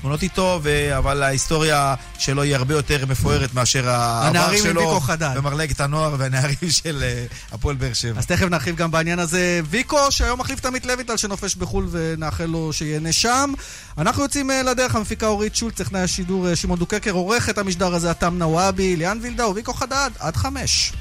תמונות 0.00 0.22
איתו, 0.22 0.60
ו... 0.62 0.96
אבל 0.98 1.22
ההיסטוריה 1.22 1.94
שלו 2.18 2.42
היא 2.42 2.56
הרבה 2.56 2.74
יותר 2.74 3.06
מפוארת 3.06 3.54
מאשר 3.54 3.88
העבר 3.88 4.56
שלו. 4.56 5.00
במרלגת 5.34 5.80
הנוער 5.80 6.14
והנערים 6.18 6.70
של 6.82 7.02
אה, 7.02 7.24
הפועל 7.52 7.76
באר 7.76 7.92
שבע. 7.92 8.18
אז 8.18 8.26
תכף 8.26 8.46
נרחיב 8.46 8.76
גם 8.76 8.90
בעניין 8.90 9.18
הזה. 9.18 9.60
ויקו, 9.70 9.98
שהיום 10.10 10.40
מחליף 10.40 10.60
את 10.60 10.66
עמית 10.66 10.86
לויטל 10.86 11.16
שנופש 11.16 11.56
בחו"ל 11.56 11.88
ונאחל 11.90 12.44
לו 12.44 12.72
שיהנה 12.72 13.12
שם. 13.12 13.52
אנחנו 13.98 14.22
יוצאים 14.22 14.50
אה, 14.50 14.62
לדרך, 14.62 14.94
המפיקה 14.94 15.26
אורית 15.26 15.56
שולץ, 15.56 15.74
טכנאי 15.74 16.00
השידור 16.00 16.48
אה, 16.48 16.56
שמעון 16.56 16.78
דוקקר, 16.78 17.10
עורך 17.10 17.50
את 17.50 17.58
המשדר 17.58 17.94
הזה, 17.94 18.10
עתם 18.10 18.38
נוואבי, 18.38 18.96
ליאן 18.96 19.18
וילדה 19.22 19.48
וויקו 19.48 19.72
חדד, 19.72 20.10
עד 20.18 20.36
חמש. 20.36 20.92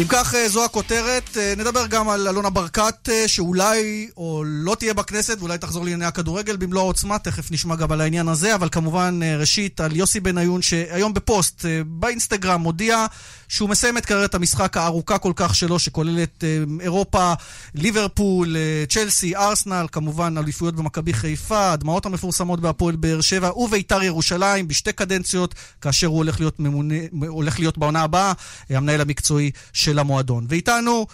אם 0.00 0.06
כך, 0.08 0.34
אה, 0.34 0.48
זו 0.48 0.64
הכותרת. 0.64 1.36
אה, 1.36 1.54
נדבר 1.56 1.86
גם 1.86 2.08
על 2.08 2.28
אלונה 2.28 2.50
ברקת, 2.50 3.08
אה, 3.08 3.28
שאולי 3.28 4.08
או 4.16 4.42
לא 4.46 4.74
תהיה 4.74 4.94
בכנסת, 4.94 5.36
ואולי 5.38 5.58
תחזור 5.58 5.84
לענייני 5.84 6.04
הכדורגל 6.04 6.56
במלוא 6.56 6.82
העוצמה, 6.82 7.18
תכף 7.18 7.50
נשמע 7.50 7.76
גם 7.76 7.92
על 7.92 8.00
העניין 8.00 8.28
הזה, 8.28 8.54
אבל 8.54 8.68
כמובן, 8.68 9.20
ראשית, 9.38 9.80
על 9.80 9.96
יוסי 9.96 10.20
בניון, 10.20 10.62
שהיום 10.62 11.14
בפוסט, 11.14 11.64
באינסטגרם, 11.86 12.60
מודיע 12.60 13.06
שהוא 13.50 13.68
מסיים 13.68 13.98
את 13.98 14.06
קריירת 14.06 14.34
המשחק 14.34 14.76
הארוכה 14.76 15.18
כל 15.18 15.32
כך 15.36 15.54
שלו, 15.54 15.78
שכוללת 15.78 16.44
אירופה, 16.80 17.32
ליברפול, 17.74 18.56
צ'לסי, 18.88 19.36
ארסנל, 19.36 19.86
כמובן, 19.92 20.34
אליפויות 20.38 20.74
במכבי 20.74 21.12
חיפה, 21.12 21.72
הדמעות 21.72 22.06
המפורסמות 22.06 22.60
בהפועל 22.60 22.96
באר 22.96 23.20
שבע 23.20 23.58
וביתר 23.58 24.02
ירושלים, 24.02 24.68
בשתי 24.68 24.92
קדנציות, 24.92 25.54
כאשר 25.80 26.06
הוא 26.06 26.16
הולך 26.16 26.40
להיות, 26.40 26.60
ממונה, 26.60 26.94
הולך 27.28 27.58
להיות 27.58 27.78
בעונה 27.78 28.02
הבאה, 28.02 28.32
המנהל 28.70 29.00
המקצועי 29.00 29.50
של... 29.72 29.90
של 29.90 29.98
המועדון. 29.98 30.46
ואיתנו 30.48 31.06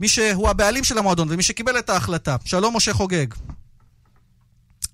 מי 0.00 0.08
שהוא 0.08 0.48
הבעלים 0.48 0.84
של 0.84 0.98
המועדון 0.98 1.28
ומי 1.30 1.42
שקיבל 1.42 1.78
את 1.78 1.90
ההחלטה. 1.90 2.36
שלום, 2.44 2.76
משה 2.76 2.92
חוגג. 2.92 3.26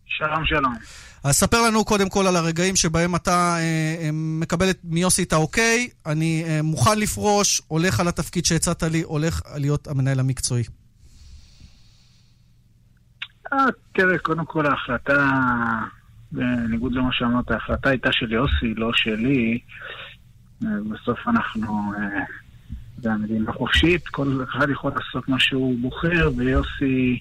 שלום, 0.06 0.46
שלום. 0.46 0.74
אז 1.26 1.34
ספר 1.34 1.62
לנו 1.62 1.84
קודם 1.84 2.08
כל 2.08 2.26
על 2.26 2.36
הרגעים 2.36 2.76
שבהם 2.76 3.16
אתה 3.16 3.56
אה, 3.58 3.96
אה 4.00 4.10
מקבל 4.12 4.66
מיוסי 4.84 5.22
את 5.22 5.32
האוקיי, 5.32 5.88
אני 6.06 6.44
אה, 6.46 6.62
מוכן 6.62 6.98
לפרוש, 6.98 7.62
הולך 7.68 8.00
על 8.00 8.08
התפקיד 8.08 8.44
שהצעת 8.44 8.82
לי, 8.82 9.02
הולך 9.02 9.42
להיות 9.56 9.88
המנהל 9.88 10.20
המקצועי. 10.20 10.62
אה, 13.52 13.58
תראה, 13.94 14.18
קודם 14.18 14.44
כל 14.44 14.66
ההחלטה, 14.66 15.30
בניגוד 16.32 16.92
למה 16.92 17.08
שאמרת, 17.12 17.50
ההחלטה 17.50 17.90
הייתה 17.90 18.08
של 18.12 18.32
יוסי, 18.32 18.74
לא 18.76 18.90
שלי. 18.94 19.58
אה, 20.64 20.68
בסוף 20.90 21.18
אנחנו 21.28 21.92
זה 22.98 23.12
המדינה 23.12 23.52
חופשית, 23.52 24.08
כל 24.08 24.44
אחד 24.50 24.70
יכול 24.70 24.92
לעשות 24.96 25.28
מה 25.28 25.40
שהוא 25.40 25.78
בוחר, 25.80 26.30
ויוסי 26.36 27.20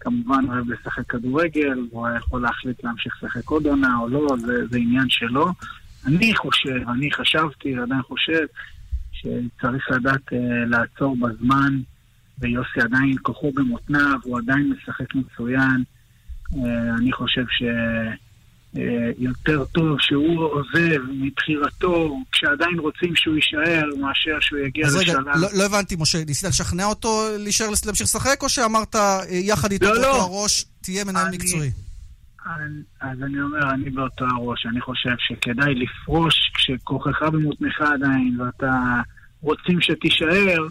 כמובן 0.00 0.44
אוהב 0.48 0.70
לשחק 0.70 1.06
כדורגל, 1.06 1.86
הוא 1.90 2.08
יכול 2.16 2.42
להחליט 2.42 2.84
להמשיך 2.84 3.22
לשחק 3.22 3.48
עוד 3.48 3.66
עונה 3.66 3.98
או 3.98 4.08
לא, 4.08 4.36
זה, 4.38 4.66
זה 4.66 4.78
עניין 4.78 5.08
שלו. 5.08 5.46
אני 6.06 6.36
חושב, 6.36 6.88
אני 6.88 7.12
חשבתי, 7.12 7.78
עדיין 7.78 8.02
חושב, 8.02 8.46
שצריך 9.12 9.90
לדעת 9.90 10.32
uh, 10.32 10.34
לעצור 10.66 11.16
בזמן, 11.16 11.80
ויוסי 12.38 12.80
עדיין 12.80 13.16
כוחו 13.22 13.52
במותניו, 13.52 14.18
הוא 14.22 14.38
עדיין 14.38 14.72
משחק 14.72 15.14
מצוין. 15.14 15.84
Uh, 16.52 16.56
אני 16.98 17.12
חושב 17.12 17.44
ש... 17.48 17.62
אה, 18.78 19.10
יותר 19.18 19.64
טוב 19.64 19.96
שהוא 20.00 20.44
עוזב 20.44 21.00
מבחירתו, 21.10 22.16
כשעדיין 22.32 22.78
רוצים 22.78 23.16
שהוא 23.16 23.34
יישאר, 23.34 23.84
מאשר 24.00 24.36
שהוא 24.40 24.58
יגיע 24.58 24.86
לשלב. 24.86 25.00
אז 25.00 25.08
רגע, 25.08 25.18
לא, 25.40 25.48
לא 25.54 25.64
הבנתי, 25.66 25.96
משה, 25.98 26.24
ניסית 26.24 26.48
לשכנע 26.48 26.84
אותו 26.84 27.28
להישאר, 27.38 27.66
להמשיך 27.86 28.06
לשחק, 28.06 28.42
או 28.42 28.48
שאמרת 28.48 28.96
אה, 28.96 29.20
יחד 29.30 29.72
איתו 29.72 29.84
לא, 29.84 29.92
באותו 29.92 30.08
לא. 30.08 30.22
הראש, 30.22 30.64
תהיה 30.80 31.04
מנהל 31.04 31.26
אני, 31.26 31.36
מקצועי? 31.36 31.70
אני, 32.46 32.82
אז 33.00 33.22
אני 33.22 33.40
אומר, 33.40 33.70
אני 33.70 33.90
באותו 33.90 34.24
הראש, 34.24 34.66
אני 34.66 34.80
חושב 34.80 35.14
שכדאי 35.18 35.74
לפרוש 35.74 36.34
כשכוחך 36.54 37.22
במותנך 37.22 37.80
עדיין, 37.80 38.40
ואתה 38.40 39.00
רוצים 39.40 39.80
שתישאר. 39.80 40.66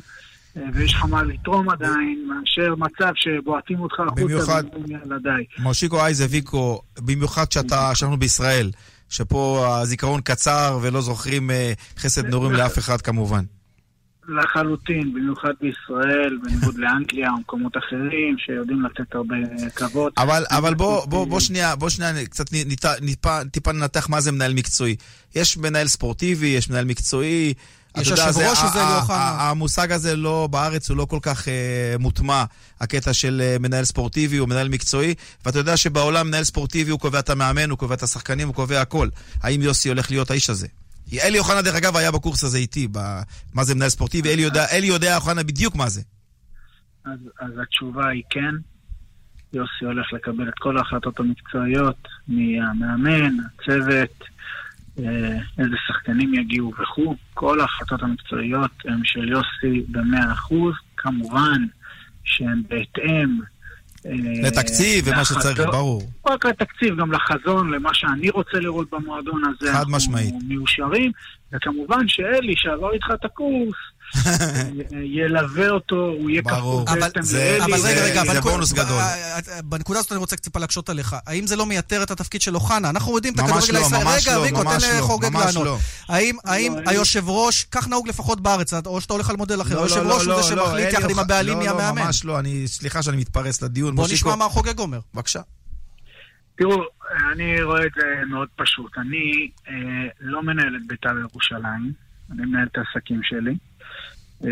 ויש 0.73 0.93
לך 0.93 1.05
מה 1.05 1.23
לתרום 1.23 1.69
עדיין, 1.69 2.27
מאשר 2.27 2.75
מצב 2.75 3.11
שבועטים 3.15 3.79
אותך 3.79 3.99
החוצה 3.99 4.59
ילדיי. 4.87 5.45
מושיקו 5.59 5.99
אייזביקו, 5.99 6.81
במיוחד 6.99 7.51
שאתה, 7.51 7.95
שאנחנו 7.95 8.17
בישראל, 8.17 8.71
שפה 9.09 9.67
הזיכרון 9.81 10.21
קצר 10.21 10.79
ולא 10.81 11.01
זוכרים 11.01 11.51
אה, 11.51 11.73
חסד 11.97 12.25
נורים 12.25 12.51
לאף 12.51 12.77
אחד 12.77 13.01
כמובן. 13.01 13.43
לחלוטין, 14.27 15.13
במיוחד 15.13 15.53
בישראל, 15.61 16.37
בניגוד 16.43 16.77
לאנגליה 16.83 17.29
או 17.31 17.39
מקומות 17.39 17.77
אחרים, 17.77 18.35
שיודעים 18.37 18.81
לתת 18.85 19.15
הרבה 19.15 19.35
כבוד. 19.75 20.13
אבל, 20.17 20.43
אבל 20.49 20.73
בוא, 20.73 21.05
בוא, 21.05 21.27
בוא 21.27 21.39
שנייה, 21.39 21.75
בוא 21.75 21.89
שנייה, 21.89 22.25
קצת 22.25 22.45
טיפה 23.51 23.71
ננתח 23.71 24.09
מה 24.09 24.21
זה 24.21 24.31
מנהל 24.31 24.53
מקצועי. 24.53 24.95
יש 25.35 25.57
מנהל 25.57 25.87
ספורטיבי, 25.87 26.47
יש 26.47 26.69
מנהל 26.69 26.85
מקצועי, 26.85 27.53
יש 28.01 28.07
יושב 28.07 28.23
ראש 28.23 28.57
שזה 28.57 28.95
אוחנה. 28.95 29.49
המושג 29.49 29.91
הזה 29.91 30.15
לא, 30.15 30.47
בארץ 30.51 30.89
הוא 30.89 30.97
לא 30.97 31.05
כל 31.05 31.19
כך 31.21 31.47
אה, 31.47 31.95
מוטמע, 31.99 32.43
הקטע 32.81 33.13
של 33.13 33.41
אה, 33.43 33.55
מנהל 33.59 33.83
ספורטיבי 33.83 34.39
או 34.39 34.47
מנהל 34.47 34.69
מקצועי, 34.69 35.13
ואתה 35.45 35.59
יודע 35.59 35.77
שבעולם 35.77 36.27
מנהל 36.27 36.43
ספורטיבי 36.43 36.91
הוא 36.91 36.99
קובע 36.99 37.19
את 37.19 37.29
המאמן, 37.29 37.69
הוא 37.69 37.77
קובע 37.77 37.95
את 37.95 38.03
השחקנים, 38.03 38.47
הוא 38.47 38.55
קובע 38.55 38.81
הכל. 38.81 39.07
האם 39.43 39.61
יוסי 39.61 39.89
הולך 39.89 40.11
להיות 40.11 40.31
האיש 40.31 40.49
הזה? 40.49 40.67
אלי 41.13 41.39
אוחנה, 41.39 41.61
דרך 41.61 41.75
אגב, 41.75 41.97
היה 41.97 42.11
בקורס 42.11 42.43
הזה 42.43 42.57
איתי, 42.57 42.87
מה 43.53 43.63
זה 43.63 43.75
מנהל 43.75 43.89
ספורטיבי, 43.89 44.33
אלי 44.33 44.41
יודע, 44.41 44.65
אלי 44.71 44.87
יודע 44.87 45.15
אוחנה 45.15 45.43
בדיוק 45.43 45.75
מה 45.75 45.89
זה. 45.89 46.01
אז, 47.05 47.19
אז 47.39 47.51
התשובה 47.61 48.09
היא 48.09 48.23
כן. 48.29 48.55
יוסי 49.53 49.85
הולך 49.85 50.13
לקבל 50.13 50.49
את 50.49 50.53
כל 50.59 50.77
ההחלטות 50.77 51.19
המקצועיות 51.19 52.07
מהמאמן, 52.27 53.35
הצוות, 53.45 54.23
איזה 55.59 55.75
שחקנים 55.87 56.33
יגיעו 56.33 56.73
וכו'. 56.81 57.15
כל 57.33 57.59
ההחלטות 57.59 58.03
המקצועיות 58.03 58.71
הן 58.85 59.01
של 59.03 59.29
יוסי 59.29 59.83
במאה 59.87 60.31
אחוז, 60.31 60.73
כמובן 60.97 61.65
שהן 62.23 62.63
בהתאם 62.69 63.39
אה, 64.05 64.11
לתקציב 64.43 65.07
ומה 65.07 65.25
שצריך, 65.25 65.59
ברור. 65.59 66.01
רק 66.27 66.45
לתקציב, 66.45 66.95
גם 66.95 67.11
לחזון, 67.11 67.71
למה 67.73 67.93
שאני 67.93 68.29
רוצה 68.29 68.59
לראות 68.59 68.89
במועדון 68.91 69.41
הזה. 69.45 69.73
חד 69.73 69.85
משמעית. 69.87 70.33
אנחנו 70.33 70.47
מיושרים, 70.47 71.11
וכמובן 71.53 72.07
שאלי, 72.07 72.53
שעבר 72.57 72.93
איתך 72.93 73.07
את 73.13 73.25
הקורס, 73.25 73.75
ילווה 75.03 75.69
אותו, 75.69 75.95
הוא 75.95 76.29
יהיה 76.29 76.41
כפוף 76.41 76.89
בעצם 76.89 77.19
לאלי. 77.37 77.63
אבל 77.63 77.79
רגע, 77.83 78.03
רגע, 78.03 78.33
זה 78.33 78.41
בונוס 78.41 78.73
גדול. 78.73 79.01
בנקודה 79.63 79.99
הזאת 79.99 80.11
אני 80.11 80.19
רוצה 80.19 80.35
טיפה 80.35 80.59
להקשות 80.59 80.89
עליך. 80.89 81.15
האם 81.27 81.47
זה 81.47 81.55
לא 81.55 81.65
מייתר 81.65 82.03
את 82.03 82.11
התפקיד 82.11 82.41
של 82.41 82.55
אוחנה? 82.55 82.89
אנחנו 82.89 83.15
יודעים 83.15 83.33
את 83.33 83.39
הכדורגל 83.39 83.75
הישראלי. 83.75 84.05
רגע, 84.27 84.39
ויקו, 84.39 84.63
תן 84.63 84.97
לחוגג 84.97 85.35
לענות. 85.35 85.79
האם 86.43 86.73
היושב 86.85 87.29
ראש, 87.29 87.63
כך 87.63 87.87
נהוג 87.87 88.07
לפחות 88.07 88.41
בארץ, 88.41 88.73
או 88.85 89.01
שאתה 89.01 89.13
הולך 89.13 89.29
על 89.29 89.35
מודל 89.35 89.61
אחר, 89.61 89.79
היושב 89.79 89.99
ראש 90.05 90.25
הוא 90.25 90.41
זה 90.41 90.43
שמחליט 90.43 90.93
יחד 90.93 91.09
עם 91.09 91.19
הבעלים 91.19 91.59
מי 91.59 91.67
המאמן. 91.67 91.97
לא, 91.97 92.05
ממש 92.05 92.25
לא, 92.25 92.39
סליחה 92.65 93.03
שאני 93.03 93.17
מתפרץ 93.17 93.61
לדיון. 93.61 93.95
בוא 93.95 94.07
נשמע 94.11 94.35
מה 94.35 94.45
חוגג 94.45 94.79
אומר. 94.79 94.99
בבקשה. 95.13 95.41
תראו, 96.57 96.83
אני 97.31 97.61
רואה 97.61 97.85
את 97.85 97.91
זה 97.95 98.25
מאוד 98.29 98.47
פשוט. 98.55 98.91
אני 98.97 99.49
אה, 99.67 99.73
לא 100.19 100.43
מנהל 100.43 100.75
את 100.75 100.87
בית"ר 100.87 101.19
ירושלים, 101.19 101.93
אני 102.31 102.45
מנהל 102.45 102.67
את 102.71 102.77
העסקים 102.77 103.19
שלי. 103.23 103.55
אה, 104.43 104.49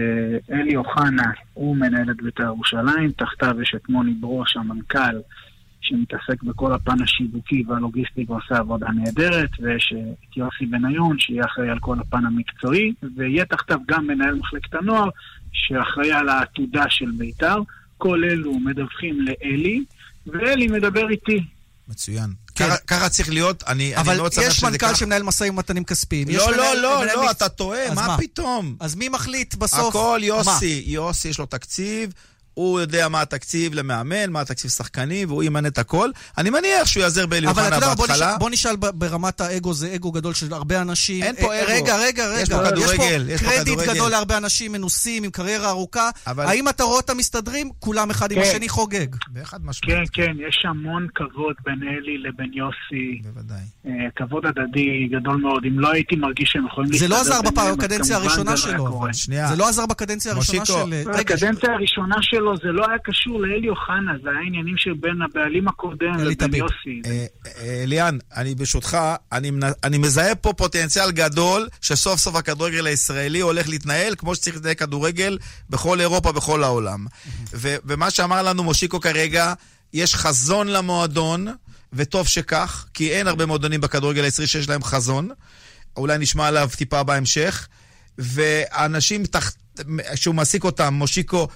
אלי 0.51 0.75
אוחנה, 0.75 1.31
הוא 1.53 1.77
מנהל 1.77 2.11
את 2.11 2.21
בית"ר 2.21 2.43
ירושלים, 2.43 3.11
תחתיו 3.11 3.61
יש 3.61 3.73
את 3.75 3.89
מוני 3.89 4.13
ברוש, 4.13 4.57
המנכ"ל, 4.57 5.19
שמתעסק 5.81 6.43
בכל 6.43 6.73
הפן 6.73 7.01
השיווקי 7.03 7.63
והלוגיסטי 7.67 8.25
ועושה 8.27 8.57
עבודה 8.57 8.87
נהדרת, 8.87 9.49
ויש 9.59 9.93
אה, 9.95 10.11
את 10.11 10.37
יוסי 10.37 10.65
בניון, 10.65 11.19
שיהיה 11.19 11.45
אחראי 11.45 11.69
על 11.69 11.79
כל 11.79 11.99
הפן 11.99 12.25
המקצועי, 12.25 12.93
ויהיה 13.15 13.45
תחתיו 13.45 13.79
גם 13.87 14.07
מנהל 14.07 14.35
מחלקת 14.35 14.73
הנוער, 14.73 15.09
שאחראי 15.51 16.11
על 16.11 16.29
העתודה 16.29 16.89
של 16.89 17.11
בית"ר. 17.17 17.61
כל 17.97 18.23
אלו 18.23 18.59
מדווחים 18.59 19.17
לאלי, 19.21 19.83
ואלי 20.27 20.67
מדבר 20.67 21.09
איתי. 21.09 21.43
מצוין. 21.89 22.44
כן. 22.55 22.69
ככה 22.87 23.09
צריך 23.09 23.29
להיות, 23.29 23.63
אני, 23.67 23.95
אני 23.95 24.17
לא 24.17 24.29
צריך 24.29 24.51
שזה 24.51 24.61
ככה. 24.61 24.67
אבל 24.67 24.75
יש 24.75 24.83
מנכ"ל 24.83 24.95
שמנהל 24.95 25.23
משאים 25.23 25.53
ומתנים 25.53 25.83
כספיים. 25.83 26.27
לא, 26.29 26.51
לא, 26.51 26.57
מנהל, 26.57 26.77
לא, 26.77 27.01
מנהל 27.01 27.15
לא, 27.15 27.31
אתה 27.31 27.49
טועה, 27.49 27.93
מה, 27.93 28.07
מה 28.07 28.17
פתאום? 28.17 28.75
אז 28.79 28.95
מי 28.95 29.09
מחליט 29.09 29.55
בסוף? 29.55 29.95
הכל 29.95 30.19
יוסי, 30.23 30.83
מה? 30.85 30.91
יוסי 30.91 31.27
יש 31.27 31.39
לו 31.39 31.45
תקציב, 31.45 32.11
הוא 32.55 32.79
יודע 32.79 33.09
מה 33.09 33.21
התקציב 33.21 33.73
למאמן, 33.73 34.29
מה 34.29 34.41
התקציב 34.41 34.71
שחקנים, 34.71 35.29
והוא 35.29 35.43
ימנה 35.43 35.67
את 35.67 35.77
הכל. 35.77 36.09
אני 36.37 36.49
מניח 36.49 36.85
שהוא 36.87 37.03
יעזר 37.03 37.25
באלי 37.25 37.47
אוחנה 37.47 37.69
בהתחלה. 37.69 37.91
אבל 37.91 38.05
אתה 38.05 38.13
יודע, 38.13 38.37
בוא 38.37 38.49
נשאל 38.49 38.75
ברמת 38.75 39.41
האגו, 39.41 39.73
זה 39.73 39.95
אגו 39.95 40.11
גדול 40.11 40.33
של 40.33 40.53
הרבה 40.53 40.81
אנשים. 40.81 41.23
אין 41.23 41.35
פה 41.35 41.59
אגו. 41.59 41.65
רגע, 41.67 41.97
רגע, 41.97 42.27
רגע. 42.27 42.41
יש 42.41 42.49
פה 42.49 42.65
כדורגל, 42.65 43.25
יש 43.29 43.43
פה 43.43 43.49
קרדיט 43.49 43.79
גדול 43.79 44.11
להרבה 44.11 44.37
אנשים 44.37 44.71
מנוסים, 44.71 45.23
עם 45.23 45.31
קריירה 45.31 45.69
ארוכה. 45.69 46.09
אבל... 46.27 46.45
האם 46.45 46.69
אתה 46.69 46.83
רואה 46.83 46.97
אותם 46.97 47.17
מסתדרים? 47.17 47.69
כולם 47.79 48.09
אחד 48.09 48.29
כן. 48.29 48.35
עם 48.35 48.41
השני 48.41 48.69
חוגג. 48.69 49.07
באחד 49.27 49.65
משמעות. 49.65 49.97
כן, 50.13 50.23
כן, 50.23 50.31
יש 50.47 50.65
המון 50.69 51.07
כבוד 51.15 51.55
בין 51.65 51.79
אלי 51.83 52.17
לבין 52.17 52.51
יוסי. 52.53 53.21
בוודאי. 53.23 53.57
אה, 53.87 53.91
כבוד 54.15 54.45
הדדי 54.45 55.07
גדול 55.11 55.37
מאוד. 55.37 55.63
אם 55.65 55.79
לא 55.79 55.91
הייתי 55.91 56.15
מרגיש 56.15 56.49
שהם 56.51 56.65
יכולים 56.65 56.91
להסתדר 56.91 57.07
ביניהם, 57.07 57.23
זה 57.23 57.31
לא 57.31 57.37
עזר 57.37 57.73
בקדנציה 57.75 58.17
הראשונה 58.17 58.57
שלו. 58.57 59.01
זה 59.49 59.55
לא 59.55 59.69
עזר 59.69 59.85
בקדנציה 59.85 60.31
הראשונה 60.31 60.65
של... 60.65 60.73
הקדנציה 61.19 61.73
הראשונה 61.73 62.15
שלו 62.21 62.44
שלו, 62.45 62.57
זה 62.57 62.71
לא 62.71 62.85
היה 62.89 62.97
קשור 63.03 63.41
לאלי 63.41 63.69
אוחנה, 63.69 64.11
זה 64.23 64.29
היה 64.29 64.39
עניינים 64.47 64.77
שבין 64.77 65.21
הבעלים 65.21 65.67
הקודם 65.67 66.13
לבין 66.19 66.55
יוסי. 66.55 67.01
אה, 67.05 67.25
אה, 67.57 67.83
ליאן, 67.87 68.17
אני 68.35 68.55
ברשותך, 68.55 68.97
אני, 69.31 69.51
אני 69.83 69.97
מזהה 69.97 70.35
פה 70.35 70.53
פוטנציאל 70.53 71.11
גדול 71.11 71.67
שסוף 71.81 72.19
סוף 72.19 72.35
הכדורגל 72.35 72.87
הישראלי 72.87 73.39
הולך 73.39 73.69
להתנהל 73.69 74.15
כמו 74.15 74.35
שצריך 74.35 74.55
להתנהל 74.55 74.73
כדורגל 74.73 75.37
בכל 75.69 76.01
אירופה, 76.01 76.31
בכל 76.31 76.63
העולם. 76.63 77.05
ומה 77.85 78.11
שאמר 78.11 78.43
לנו 78.43 78.63
מושיקו 78.63 78.99
כרגע, 78.99 79.53
יש 79.93 80.15
חזון 80.15 80.67
למועדון, 80.67 81.47
וטוב 81.93 82.27
שכך, 82.27 82.85
כי 82.93 83.11
אין 83.11 83.27
הרבה 83.27 83.45
מועדונים 83.45 83.81
בכדורגל 83.81 84.23
הישראלי 84.23 84.47
שיש 84.47 84.69
להם 84.69 84.83
חזון. 84.83 85.29
אולי 85.97 86.17
נשמע 86.17 86.47
עליו 86.47 86.69
טיפה 86.77 87.03
בהמשך. 87.03 87.67
ואנשים 88.17 89.25
תחת... 89.25 89.53
שהוא 90.15 90.35
מעסיק 90.35 90.63
אותם, 90.63 90.93
מושיקו, 90.93 91.47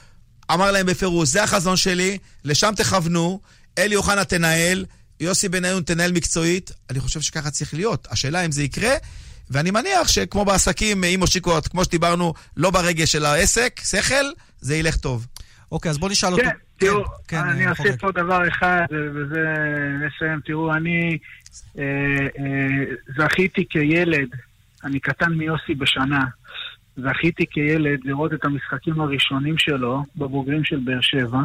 אמר 0.53 0.71
להם 0.71 0.85
בפירוש, 0.85 1.29
זה 1.29 1.43
החזון 1.43 1.77
שלי, 1.77 2.17
לשם 2.45 2.73
תכוונו, 2.77 3.39
אלי 3.77 3.95
אוחנה 3.95 4.25
תנהל, 4.25 4.85
יוסי 5.19 5.49
בניון 5.49 5.83
תנהל 5.83 6.11
מקצועית. 6.11 6.71
אני 6.89 6.99
חושב 6.99 7.21
שככה 7.21 7.51
צריך 7.51 7.73
להיות. 7.73 8.07
השאלה 8.11 8.45
אם 8.45 8.51
זה 8.51 8.63
יקרה, 8.63 8.93
ואני 9.49 9.71
מניח 9.71 10.07
שכמו 10.07 10.45
בעסקים, 10.45 11.03
עם 11.03 11.19
מושיקו, 11.19 11.51
כמו 11.69 11.83
שדיברנו, 11.83 12.33
לא 12.57 12.69
ברגש 12.69 13.11
של 13.11 13.25
העסק, 13.25 13.81
שכל, 13.83 14.25
זה 14.61 14.75
ילך 14.75 14.95
טוב. 14.95 15.27
אוקיי, 15.71 15.91
אז 15.91 15.97
בוא 15.97 16.09
נשאל 16.09 16.29
כן, 16.29 16.47
אותו. 16.47 16.57
תראו, 16.77 17.03
כן, 17.27 17.37
אני 17.37 17.65
אה, 17.65 17.71
אוסיף 17.71 17.95
פה 17.95 18.11
דבר 18.11 18.47
אחד, 18.47 18.85
ובזה 18.91 19.45
נסיים. 20.05 20.39
תראו, 20.45 20.73
אני 20.73 21.17
אה, 21.77 21.83
אה, 22.39 22.95
זכיתי 23.17 23.65
כילד, 23.69 24.29
אני 24.83 24.99
קטן 24.99 25.31
מיוסי 25.31 25.75
בשנה, 25.75 26.25
זכיתי 26.97 27.45
כילד 27.51 27.99
לראות 28.03 28.33
את 28.33 28.45
המשחקים 28.45 29.01
הראשונים 29.01 29.57
שלו 29.57 30.03
בבוגרים 30.15 30.63
של 30.63 30.79
באר 30.79 31.01
שבע, 31.01 31.39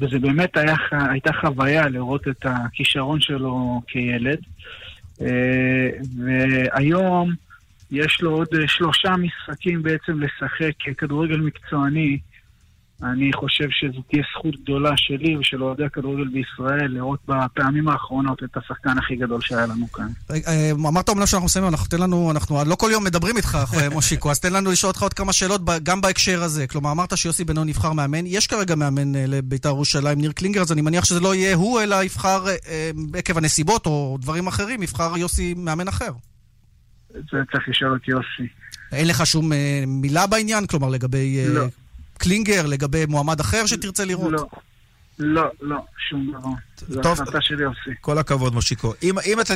וזה 0.00 0.18
באמת 0.18 0.56
היה, 0.56 0.74
הייתה 0.90 1.32
חוויה 1.32 1.88
לראות 1.88 2.28
את 2.28 2.46
הכישרון 2.46 3.20
שלו 3.20 3.82
כילד. 3.86 4.38
אה, 5.20 5.88
והיום 6.16 7.32
יש 7.90 8.20
לו 8.22 8.30
עוד 8.30 8.48
שלושה 8.66 9.14
משחקים 9.16 9.82
בעצם 9.82 10.20
לשחק 10.20 10.72
כדורגל 10.98 11.36
מקצועני. 11.36 12.18
אני 13.02 13.30
חושב 13.32 13.64
שזו 13.70 14.02
תהיה 14.10 14.22
זכות 14.32 14.54
גדולה 14.62 14.90
שלי 14.96 15.36
ושל 15.36 15.62
אוהדי 15.62 15.84
הכדורגל 15.84 16.28
בישראל 16.28 16.86
לראות 16.86 17.20
בפעמים 17.28 17.88
האחרונות 17.88 18.42
את 18.44 18.56
השחקן 18.56 18.98
הכי 18.98 19.16
גדול 19.16 19.40
שהיה 19.40 19.66
לנו 19.66 19.92
כאן. 19.92 20.08
אה, 20.30 20.70
אמרת 20.70 21.08
אומנם 21.08 21.26
שאנחנו 21.26 21.46
מסיימים, 21.46 21.70
אנחנו 21.70 21.86
תן 21.86 22.00
לנו, 22.00 22.30
אנחנו 22.30 22.64
לא 22.66 22.74
כל 22.74 22.88
יום 22.92 23.04
מדברים 23.04 23.36
איתך, 23.36 23.58
מושיקו, 23.94 24.30
אז 24.30 24.40
תן 24.40 24.52
לנו 24.52 24.70
לשאול 24.70 24.88
אותך 24.88 25.02
עוד 25.02 25.14
כמה 25.14 25.32
שאלות 25.32 25.60
גם 25.82 26.00
בהקשר 26.00 26.42
הזה. 26.42 26.66
כלומר, 26.66 26.92
אמרת 26.92 27.16
שיוסי 27.16 27.44
בנו 27.44 27.64
נבחר 27.64 27.92
מאמן, 27.92 28.26
יש 28.26 28.46
כרגע 28.46 28.74
מאמן 28.74 29.16
אה, 29.16 29.24
לבית"ר 29.28 29.68
ירושלים, 29.68 30.20
ניר 30.20 30.32
קלינגר, 30.32 30.60
אז 30.60 30.72
אני 30.72 30.82
מניח 30.82 31.04
שזה 31.04 31.20
לא 31.20 31.34
יהיה 31.34 31.54
הוא, 31.56 31.80
אלא 31.80 32.04
יבחר 32.04 32.48
אה, 32.48 32.90
עקב 33.14 33.38
הנסיבות 33.38 33.86
או 33.86 34.18
דברים 34.20 34.46
אחרים, 34.46 34.82
יבחר 34.82 35.16
יוסי 35.16 35.54
מאמן 35.56 35.88
אחר. 35.88 36.10
זה 37.10 37.38
צריך 37.52 37.68
לשאול 37.68 37.98
את 38.02 38.08
יוסי. 38.08 38.52
אין 38.92 39.08
לך 39.08 39.26
שום 39.26 39.52
מילה 39.86 40.26
בעניין? 40.26 40.66
כלומר, 40.66 40.88
לגבי... 40.88 41.46
לא. 41.48 41.66
קלינגר, 42.18 42.66
לגבי 42.66 43.06
מועמד 43.06 43.40
אחר 43.40 43.66
שתרצה 43.66 44.04
לראות? 44.04 44.32
לא. 44.32 44.46
לא, 45.18 45.50
לא, 45.60 45.76
שום 46.08 46.32
דבר. 46.38 46.48
זו 47.02 47.12
החלטה 47.12 47.38
של 47.40 47.60
יוסי. 47.60 47.90
כל 48.00 48.18
הכבוד, 48.18 48.54
מושיקו. 48.54 48.94
אם, 49.02 49.18
אם 49.18 49.40
אתה 49.40 49.54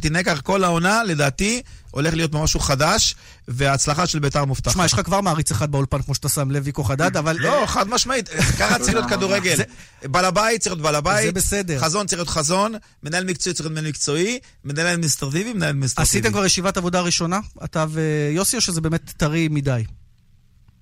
תנהג 0.00 0.24
ככה 0.24 0.40
כל 0.42 0.64
העונה, 0.64 1.04
לדעתי, 1.04 1.62
הולך 1.90 2.14
להיות 2.14 2.32
משהו 2.34 2.60
חדש, 2.60 3.14
וההצלחה 3.48 4.06
של 4.06 4.18
בית"ר 4.18 4.44
מובטחת. 4.44 4.74
שמע, 4.74 4.84
יש 4.84 4.92
לך 4.92 5.00
כבר 5.00 5.20
מעריץ 5.20 5.50
אחד 5.50 5.70
באולפן, 5.70 6.02
כמו 6.02 6.14
שאתה 6.14 6.28
שם 6.28 6.50
לב, 6.50 6.62
ויקו 6.64 6.84
חדד, 6.84 7.16
אבל... 7.16 7.36
לא, 7.40 7.64
חד 7.66 7.88
משמעית, 7.88 8.28
ככה 8.28 8.78
צריך 8.82 8.94
להיות 8.94 9.10
כדורגל. 9.10 9.56
בעל 10.04 10.24
הבית 10.24 10.60
צריך 10.60 10.72
להיות 10.72 10.82
בעל 10.82 10.94
הבית. 10.94 11.26
זה 11.26 11.32
בסדר. 11.32 11.78
חזון 11.78 12.06
צריך 12.06 12.18
להיות 12.18 12.28
חזון, 12.28 12.74
מנהל 13.02 13.24
מקצועי 13.24 13.54
צריך 13.54 13.66
להיות 13.66 13.78
מנהל 13.78 13.88
מקצועי, 13.88 14.38
מנהל 14.64 14.86
אדמיניסטרטיבי, 14.86 15.52
מנהל 15.52 15.68
אדמיניסטרטיבי. 15.68 16.08
עשיתם 16.08 16.32
כבר 16.32 16.44
ישיבת 16.44 16.76
עבודה 16.76 17.00
ראשונה, 17.00 17.40
אתה 17.64 17.86
ויוסי, 17.88 18.56
או 18.56 18.60
שזה 18.60 18.80
באמת 18.80 19.12
טרי 19.16 19.48
מדי? 19.48 19.84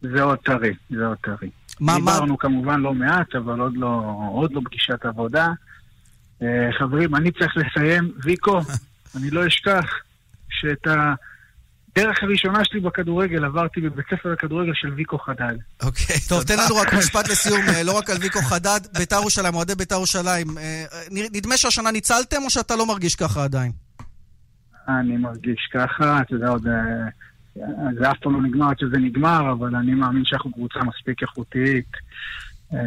זה 0.02 0.22
עוד 0.22 0.38
טרי, 0.38 0.75
זה 0.90 1.06
עוד 1.06 1.19
טרי. 1.22 1.50
מה, 1.81 1.94
דיברנו 1.96 2.32
מה... 2.32 2.38
כמובן 2.38 2.81
לא 2.81 2.94
מעט, 2.94 3.34
אבל 3.34 3.60
עוד 3.60 3.76
לא, 3.76 4.02
עוד 4.32 4.52
לא 4.52 4.60
פגישת 4.64 5.04
עבודה. 5.04 5.48
אה, 6.40 6.44
חברים, 6.78 7.14
אני 7.14 7.31
צריך 7.32 7.56
לסיים. 7.56 8.12
ויקו, 8.25 8.60
אני 9.16 9.31
לא 9.31 9.46
אשכח 9.46 9.84
שאת 10.48 10.87
הדרך 10.87 12.22
הראשונה 12.22 12.64
שלי 12.64 12.81
בכדורגל 12.81 13.44
עברתי 13.44 13.81
בבית 13.81 14.06
ספר 14.10 14.32
הכדורגל 14.32 14.72
של 14.75 14.93
ויקו 14.93 15.19
חדד. 15.19 15.54
אוקיי. 15.82 16.16
טוב, 16.28 16.43
תן 16.43 16.54
לנו 16.58 16.76
רק 16.76 16.94
משפט 16.98 17.28
לסיום, 17.28 17.60
אה, 17.69 17.82
לא 17.82 17.98
רק 17.98 18.10
על 18.10 18.16
ויקו 18.20 18.43
חדד, 18.43 18.81
בית"ר 18.98 19.16
ירושלים, 19.16 19.54
אוהדי 19.54 19.75
בית"ר 19.75 19.94
ירושלים. 19.94 20.58
אה, 20.58 20.84
נדמה 21.10 21.56
שהשנה 21.56 21.90
ניצלתם 21.90 22.43
או 22.44 22.50
שאתה 22.50 22.76
לא 22.76 22.87
מרגיש 22.87 23.14
ככה 23.14 23.44
עדיין? 23.44 23.72
אני 24.88 25.16
מרגיש 25.16 25.69
ככה, 25.75 26.20
אתה 26.20 26.34
יודע, 26.34 26.48
עוד... 26.48 26.66
זה 27.99 28.11
אף 28.11 28.17
פעם 28.23 28.32
לא 28.32 28.43
נגמר 28.43 28.70
עד 28.70 28.79
שזה 28.79 28.97
נגמר, 28.99 29.53
אבל 29.53 29.76
אני 29.76 29.94
מאמין 29.94 30.25
שאנחנו 30.25 30.53
קבוצה 30.53 30.79
מספיק 30.79 31.23
איכותית 31.23 31.91
אה, 32.73 32.79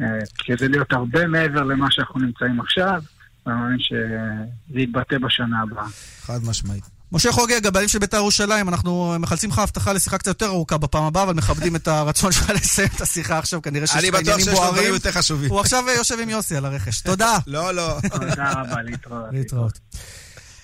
אה, 0.00 0.18
כדי 0.38 0.68
להיות 0.68 0.92
הרבה 0.92 1.26
מעבר 1.26 1.62
למה 1.62 1.86
שאנחנו 1.90 2.20
נמצאים 2.20 2.60
עכשיו, 2.60 3.02
ואני 3.46 3.58
מאמין 3.58 3.78
שזה 3.78 4.80
יתבטא 4.80 5.18
בשנה 5.18 5.62
הבאה. 5.62 5.86
חד 6.20 6.38
משמעית. 6.44 6.98
משה 7.12 7.32
חוגג, 7.32 7.66
הבעלים 7.66 7.88
של 7.88 7.98
בית"ר 7.98 8.16
ירושלים, 8.16 8.68
אנחנו 8.68 9.14
מחלצים 9.18 9.50
לך 9.50 9.58
הבטחה 9.58 9.92
לשיחה 9.92 10.18
קצת 10.18 10.26
יותר 10.26 10.46
ארוכה 10.46 10.78
בפעם 10.78 11.04
הבאה, 11.04 11.22
אבל 11.22 11.34
מכבדים 11.34 11.76
את 11.76 11.88
הרצון 11.88 12.32
שלך 12.32 12.50
לסיים 12.50 12.88
את 12.96 13.00
השיחה 13.00 13.38
עכשיו, 13.38 13.62
כנראה 13.62 13.86
שיש 13.86 13.96
עניינים 13.96 14.12
בוערים. 14.12 14.34
אני 14.34 14.42
בטוח 14.42 14.54
שיש 14.54 14.66
לו 14.66 14.72
דברים 14.72 14.94
יותר 14.94 15.12
חשובים. 15.12 15.50
הוא 15.50 15.60
עכשיו 15.60 15.84
יושב 15.96 16.18
עם 16.22 16.28
יוסי 16.28 16.56
על 16.56 16.64
הרכש. 16.64 17.00
תודה. 17.00 17.38
לא, 17.46 17.74
לא. 17.74 17.98
תודה 18.10 18.52
רבה, 18.52 18.82
להתראות. 18.82 19.24
להתראות. 19.32 19.78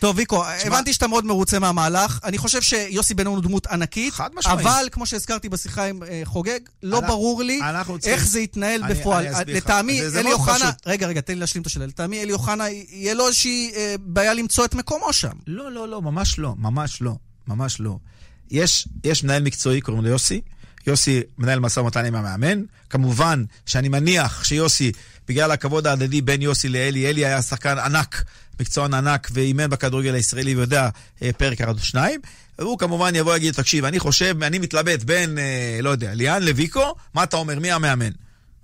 טוב, 0.05 0.17
ויקו, 0.19 0.45
הבנתי 0.65 0.93
שאתה 0.93 1.07
מאוד 1.09 1.27
מרוצה 1.27 1.59
מהמהלך. 1.59 2.19
אני 2.25 2.39
חושב 2.39 2.63
שיוסי 2.63 3.15
בן 3.15 3.27
הוא 3.27 3.43
דמות 3.43 3.67
ענקית, 3.67 4.15
אבל 4.45 4.89
כמו 4.93 5.07
שהזכרתי 5.07 5.49
בשיחה 5.49 5.85
עם 5.85 6.03
אה, 6.03 6.21
חוגג, 6.25 6.61
לא 6.83 7.01
ברור 7.01 7.43
לי 7.43 7.61
איך 8.07 8.27
זה 8.27 8.41
יתנהל 8.41 8.83
בפועל. 8.89 9.27
לטעמי, 9.47 10.01
אלי 10.17 10.33
אוחנה... 10.33 10.71
רגע, 10.87 11.07
רגע, 11.07 11.21
תן 11.21 11.33
לי 11.33 11.41
להשלים 11.41 11.63
את 11.63 11.67
השאלה. 11.67 11.87
לטעמי, 11.87 12.23
אלי 12.23 12.33
אוחנה, 12.33 12.69
יהיה 12.69 13.15
לו 13.15 13.27
איזושהי 13.27 13.73
אה, 13.77 13.95
בעיה 14.01 14.35
למצוא 14.35 14.65
את 14.65 14.75
מקומו 14.75 15.13
שם. 15.13 15.33
לא, 15.47 15.73
לא, 15.73 15.89
לא, 15.89 16.03
ממש 16.03 16.39
לא. 16.39 16.55
ממש 16.59 17.03
לא. 17.03 17.17
ממש 17.49 17.81
לא. 17.81 17.99
יש, 18.51 18.89
יש 19.05 19.25
מנהל 19.25 19.43
מקצועי, 19.43 19.81
קוראים 19.81 20.05
לו 20.05 20.11
יוסי. 20.11 20.41
יוסי 20.87 21.21
מנהל 21.39 21.61
משא 21.61 21.81
ומתן 21.81 22.05
עם 22.05 22.15
המאמן. 22.15 22.63
כמובן 22.91 23.45
שאני 23.67 23.89
מניח 23.89 24.45
שיוסי, 24.45 24.93
בגלל 25.29 25.51
הכבוד 25.51 25.87
ההדדי 25.87 26.21
בין 26.23 26.43
יוסי 26.43 26.69
לאלי, 26.69 27.11
אלי 27.11 27.27
היה 27.27 27.43
שחקן 27.43 27.79
ענק 27.79 28.25
מקצוען 28.61 28.95
ענק 28.95 29.29
ואימן 29.33 29.71
בכדורגל 29.71 30.15
הישראלי 30.15 30.55
ויודע 30.55 30.89
אה, 31.23 31.31
פרק 31.37 31.61
אחד 31.61 31.79
או 31.79 31.85
שניים. 31.85 32.21
והוא 32.59 32.79
כמובן 32.79 33.15
יבוא 33.15 33.33
ויגיד, 33.33 33.55
תקשיב, 33.55 33.85
אני 33.85 33.99
חושב, 33.99 34.43
אני 34.43 34.59
מתלבט 34.59 35.03
בין, 35.03 35.39
אה, 35.39 35.79
לא 35.83 35.91
יודע, 35.91 36.15
ליאן 36.15 36.43
לוויקו, 36.43 36.95
מה 37.15 37.23
אתה 37.23 37.37
אומר, 37.37 37.59
מי 37.59 37.73
המאמן, 37.73 38.11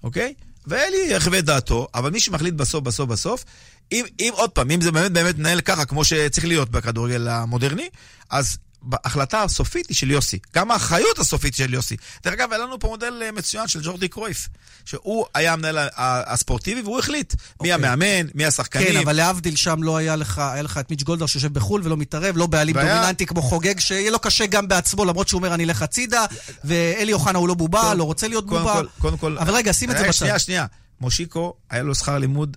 אוקיי? 0.02 0.34
ואלי 0.66 1.06
יחווה 1.08 1.38
את 1.38 1.44
דעתו, 1.44 1.88
אבל 1.94 2.10
מי 2.10 2.20
שמחליט 2.20 2.54
בסוף, 2.54 2.84
בסוף, 2.84 3.08
בסוף, 3.08 3.44
אם, 3.92 4.04
אם 4.20 4.30
עוד 4.32 4.50
פעם, 4.50 4.70
אם 4.70 4.80
זה 4.80 4.92
באמת 4.92 5.12
באמת 5.12 5.38
מנהל 5.38 5.60
ככה, 5.60 5.84
כמו 5.84 6.04
שצריך 6.04 6.46
להיות 6.46 6.70
בכדורגל 6.70 7.28
המודרני, 7.28 7.88
אז 8.30 8.56
ההחלטה 8.92 9.42
הסופית 9.42 9.88
היא 9.88 9.96
של 9.96 10.10
יוסי. 10.10 10.38
גם 10.54 10.70
האחריות 10.70 11.18
הסופית 11.18 11.54
של 11.54 11.74
יוסי. 11.74 11.96
דרך 12.24 12.34
אגב, 12.34 12.52
היה 12.52 12.64
לנו 12.64 12.78
פה 12.78 12.88
מודל 12.88 13.22
אה, 13.22 13.32
מצוין 13.32 13.68
של 13.68 13.80
ג'ורדי 13.82 14.08
קרויף, 14.08 14.48
שהוא 14.84 15.26
היה 15.34 15.52
המנהל 15.52 15.88
הספורטיבי 15.96 16.82
והוא 16.82 16.98
החליט 16.98 17.34
מי 17.34 17.38
okay. 17.38 17.52
אוקיי. 17.58 17.72
המאמן, 17.72 18.26
מי 18.34 18.46
השחקנים. 18.46 18.86
כן, 18.86 18.96
אבל 18.96 19.12
להבדיל 19.12 19.56
שם 19.56 19.82
לא 19.82 19.96
היה 19.96 20.16
לך, 20.16 20.38
היה 20.38 20.62
לך 20.62 20.78
את 20.78 20.90
מיץ' 20.90 21.02
גולדר 21.02 21.26
שיושב 21.26 21.52
בחו"ל 21.52 21.80
ולא 21.84 21.96
מתערב, 21.96 22.36
לא 22.36 22.46
בעלים 22.46 22.76
והיה... 22.76 22.94
דומיננטי 22.94 23.26
כמו 23.26 23.42
חוגג, 23.42 23.78
שיהיה 23.78 24.10
לו 24.10 24.18
קשה 24.18 24.46
גם 24.46 24.68
בעצמו, 24.68 25.04
למרות 25.04 25.28
שהוא 25.28 25.38
אומר 25.38 25.54
אני 25.54 25.64
אלך 25.64 25.82
הצידה, 25.82 26.24
ואלי 26.64 27.12
אוחנה 27.12 27.38
הוא 27.38 27.48
לא 27.48 27.54
בובה, 27.54 27.82
כל, 27.82 27.94
לא 27.94 28.04
רוצה 28.04 28.28
להיות 28.28 28.46
קודם 28.48 28.62
בובה. 28.62 28.74
כל, 28.74 28.86
קודם 28.98 29.16
כל, 29.16 29.38
אבל 29.38 29.54
רגע, 29.54 29.72
שים 29.72 29.90
את 29.90 29.96
זה 29.96 30.02
בצד. 30.02 30.12
שנייה, 30.12 30.38
שנייה. 30.38 30.66
מושיקו, 31.00 31.54
היה 31.70 31.82
לו 31.82 31.94
שכר 31.94 32.18
לימוד 32.18 32.56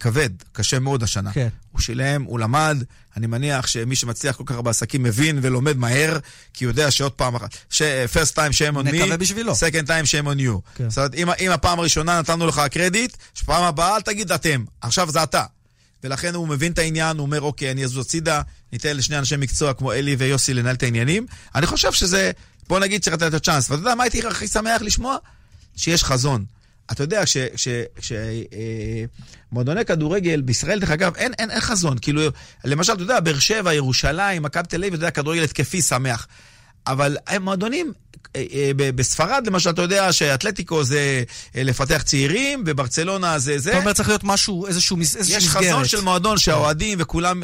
כבד, 0.00 0.30
קשה 0.52 0.78
מאוד 0.78 1.02
השנה. 1.02 1.32
כן. 1.32 1.48
הוא 1.72 1.80
שילם, 1.80 2.22
הוא 2.22 2.38
למד, 2.38 2.76
אני 3.16 3.26
מניח 3.26 3.66
שמי 3.66 3.96
שמצליח 3.96 4.36
כל 4.36 4.44
כך 4.46 4.54
הרבה 4.54 4.70
עסקים 4.70 5.02
מבין 5.02 5.38
ולומד 5.42 5.76
מהר, 5.76 6.18
כי 6.54 6.64
הוא 6.64 6.70
יודע 6.70 6.90
שעוד 6.90 7.12
פעם 7.12 7.34
אחת, 7.34 7.54
first 8.12 8.34
time 8.34 8.52
shame 8.52 8.76
on 8.76 8.88
me, 8.88 8.92
נקווה 8.92 9.16
בשבילו. 9.16 9.52
second 9.52 9.86
time 9.86 10.06
shame 10.06 10.26
on 10.26 10.38
you. 10.38 10.76
כן. 10.76 10.90
זאת 10.90 10.98
אומרת, 10.98 11.14
אם, 11.14 11.28
אם 11.40 11.50
הפעם 11.50 11.78
הראשונה 11.78 12.18
נתנו 12.18 12.46
לך 12.46 12.62
קרדיט, 12.70 13.16
שפעם 13.34 13.62
הבאה 13.62 13.96
אל 13.96 14.00
תגיד 14.00 14.32
אתם, 14.32 14.64
עכשיו 14.80 15.10
זה 15.10 15.22
אתה. 15.22 15.44
ולכן 16.04 16.34
הוא 16.34 16.48
מבין 16.48 16.72
את 16.72 16.78
העניין, 16.78 17.16
הוא 17.16 17.26
אומר, 17.26 17.40
אוקיי, 17.40 17.70
אני 17.70 17.84
אזוז 17.84 18.06
הצידה, 18.06 18.42
ניתן 18.72 18.96
לשני 18.96 19.18
אנשי 19.18 19.36
מקצוע 19.36 19.74
כמו 19.74 19.92
אלי 19.92 20.16
ויוסי 20.18 20.54
לנהל 20.54 20.74
את 20.74 20.82
העניינים. 20.82 21.26
אני 21.54 21.66
חושב 21.66 21.92
שזה, 21.92 22.30
בוא 22.68 22.80
נגיד 22.80 23.02
צריך 23.02 23.16
לתת 23.16 23.26
את 23.26 23.34
הצ'אנס. 23.34 23.70
ואתה 23.70 23.80
יודע 23.80 23.94
מה 23.94 24.02
הייתי 24.02 24.26
הכי 24.26 24.48
שמח 24.48 24.82
לשמוע? 24.82 25.16
שיש 25.76 26.04
חזון. 26.04 26.44
אתה 26.92 27.02
יודע, 27.02 27.22
כשמועדוני 27.96 29.80
אה, 29.80 29.84
כדורגל 29.84 30.40
בישראל, 30.40 30.78
דרך 30.78 30.90
אגב, 30.90 31.16
אין, 31.16 31.32
אין, 31.38 31.50
אין 31.50 31.60
חזון. 31.60 31.98
כאילו, 32.00 32.22
למשל, 32.64 32.92
אתה 32.92 33.02
יודע, 33.02 33.20
באר 33.20 33.38
שבע, 33.38 33.74
ירושלים, 33.74 34.42
מכבי 34.42 34.66
תל 34.68 34.76
אביב, 34.76 34.94
אתה 34.94 35.02
יודע, 35.02 35.10
כדורגל 35.10 35.42
התקפי 35.42 35.82
שמח. 35.82 36.26
אבל 36.86 37.16
הם 37.26 37.42
מועדונים 37.42 37.92
אה, 38.36 38.44
אה, 38.52 38.92
בספרד, 38.92 39.46
למשל, 39.46 39.70
אתה 39.70 39.82
יודע 39.82 40.12
שאתלטיקו 40.12 40.84
זה 40.84 41.22
אה, 41.56 41.62
לפתח 41.62 42.02
צעירים, 42.02 42.62
וברצלונה 42.66 43.38
זה 43.38 43.58
זה. 43.58 43.72
זאת 43.72 43.80
אומרת, 43.80 43.96
צריך 43.96 44.08
להיות 44.08 44.24
משהו, 44.24 44.66
איזשהו 44.66 44.96
מסגרת. 44.96 45.26
יש 45.28 45.48
חזון 45.48 45.84
של 45.84 46.00
מועדון 46.00 46.38
שהאוהדים 46.38 46.98
וכולם 47.00 47.42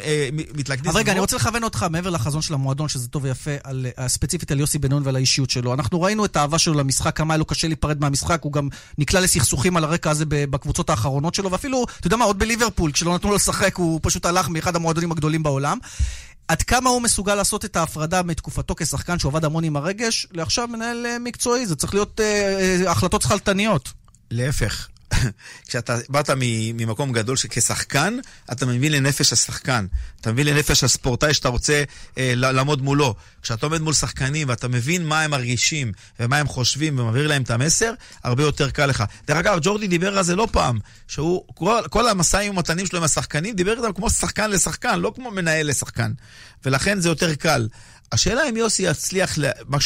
מתלכדים. 0.54 0.90
אבל 0.90 1.00
רגע, 1.00 1.12
אני 1.12 1.20
רוצה 1.20 1.36
לכוון 1.36 1.64
אותך 1.64 1.86
מעבר 1.90 2.10
לחזון 2.10 2.42
של 2.42 2.54
המועדון, 2.54 2.88
שזה 2.88 3.08
טוב 3.08 3.24
ויפה, 3.24 3.50
ספציפית 4.06 4.50
על 4.50 4.60
יוסי 4.60 4.78
בן-נון 4.78 5.02
ועל 5.04 5.16
האישיות 5.16 5.50
שלו. 5.50 5.74
אנחנו 5.74 6.02
ראינו 6.02 6.24
את 6.24 6.36
האהבה 6.36 6.58
שלו 6.58 6.74
למשחק, 6.74 7.16
כמה 7.16 7.34
היה 7.34 7.38
לו 7.38 7.44
קשה 7.44 7.68
להיפרד 7.68 8.00
מהמשחק, 8.00 8.42
הוא 8.42 8.52
גם 8.52 8.68
נקלע 8.98 9.20
לסכסוכים 9.20 9.76
על 9.76 9.84
הרקע 9.84 10.10
הזה 10.10 10.24
בקבוצות 10.28 10.90
האחרונות 10.90 11.34
שלו, 11.34 11.50
ואפילו, 11.50 11.86
אתה 11.98 12.06
יודע 12.06 12.16
מה, 12.16 12.24
עוד 12.24 12.38
בליברפול, 12.38 12.92
כשלא 12.92 13.14
נתנו 13.14 13.30
לו 13.30 13.36
לשחק, 13.36 13.76
הוא 13.76 14.00
פשוט 14.02 14.26
הלך 14.26 14.48
מאחד 14.48 14.76
המועדונים 14.76 15.12
הגדולים 15.12 15.42
בעולם. 15.42 15.78
עד 16.48 16.62
כמה 16.62 16.90
הוא 16.90 17.02
מסוגל 17.02 17.34
לעשות 17.34 17.64
את 17.64 17.76
ההפרדה 17.76 18.22
מתקופתו 18.22 18.74
כשחקן 18.74 19.18
שעובד 19.18 19.44
המון 19.44 19.64
עם 19.64 19.76
הרגש, 19.76 20.26
לעכשיו 20.32 20.68
מנהל 20.68 21.06
אה, 21.06 21.18
מקצועי, 21.18 21.66
זה 21.66 21.76
צריך 21.76 21.94
להיות 21.94 22.20
אה, 22.20 22.24
אה, 22.84 22.90
החלטות 22.90 23.22
שכלתניות. 23.22 23.92
להפך, 24.30 24.88
כשאתה 25.68 25.96
באת 26.08 26.30
ממקום 26.74 27.12
גדול 27.12 27.36
שכשחקן, 27.36 28.16
אתה 28.52 28.66
מבין 28.66 28.92
לנפש 28.92 29.32
השחקן. 29.32 29.86
אתה 30.20 30.32
מבין 30.32 30.46
לנפש 30.46 30.84
הספורטאי 30.84 31.34
שאתה 31.34 31.48
רוצה 31.48 31.82
אה, 32.18 32.32
לעמוד 32.34 32.82
מולו. 32.82 33.14
כשאתה 33.42 33.66
עומד 33.66 33.80
מול 33.80 33.94
שחקנים 33.94 34.48
ואתה 34.48 34.68
מבין 34.68 35.06
מה 35.06 35.22
הם 35.22 35.30
מרגישים 35.30 35.92
ומה 36.20 36.36
הם 36.38 36.48
חושבים 36.48 36.98
ומעביר 36.98 37.26
להם 37.26 37.42
את 37.42 37.50
המסר, 37.50 37.92
הרבה 38.24 38.42
יותר 38.42 38.70
קל 38.70 38.86
לך. 38.86 39.04
דרך 39.26 39.36
אגב, 39.36 39.58
ג'ורדי 39.62 39.88
דיבר 39.88 40.18
על 40.18 40.24
זה 40.24 40.36
לא 40.36 40.48
פעם, 40.52 40.78
שהוא, 41.08 41.44
כל, 41.54 41.80
כל 41.90 42.08
המשאים 42.08 42.52
ומתנים 42.52 42.86
שלו 42.86 42.98
עם 42.98 43.04
השחקנים, 43.04 43.54
דיבר 43.54 43.72
איתם 43.72 43.92
כמו 43.92 44.10
שחקן 44.10 44.50
לשחקן, 44.50 45.00
לא 45.00 45.12
כמו 45.14 45.30
מנהל 45.30 45.68
לשחקן. 45.68 46.12
ולכן 46.64 47.00
זה 47.00 47.08
יותר 47.08 47.34
קל. 47.34 47.68
השאלה 48.12 48.48
אם 48.48 48.56
יוסי 48.56 48.82
יצליח, 48.82 49.38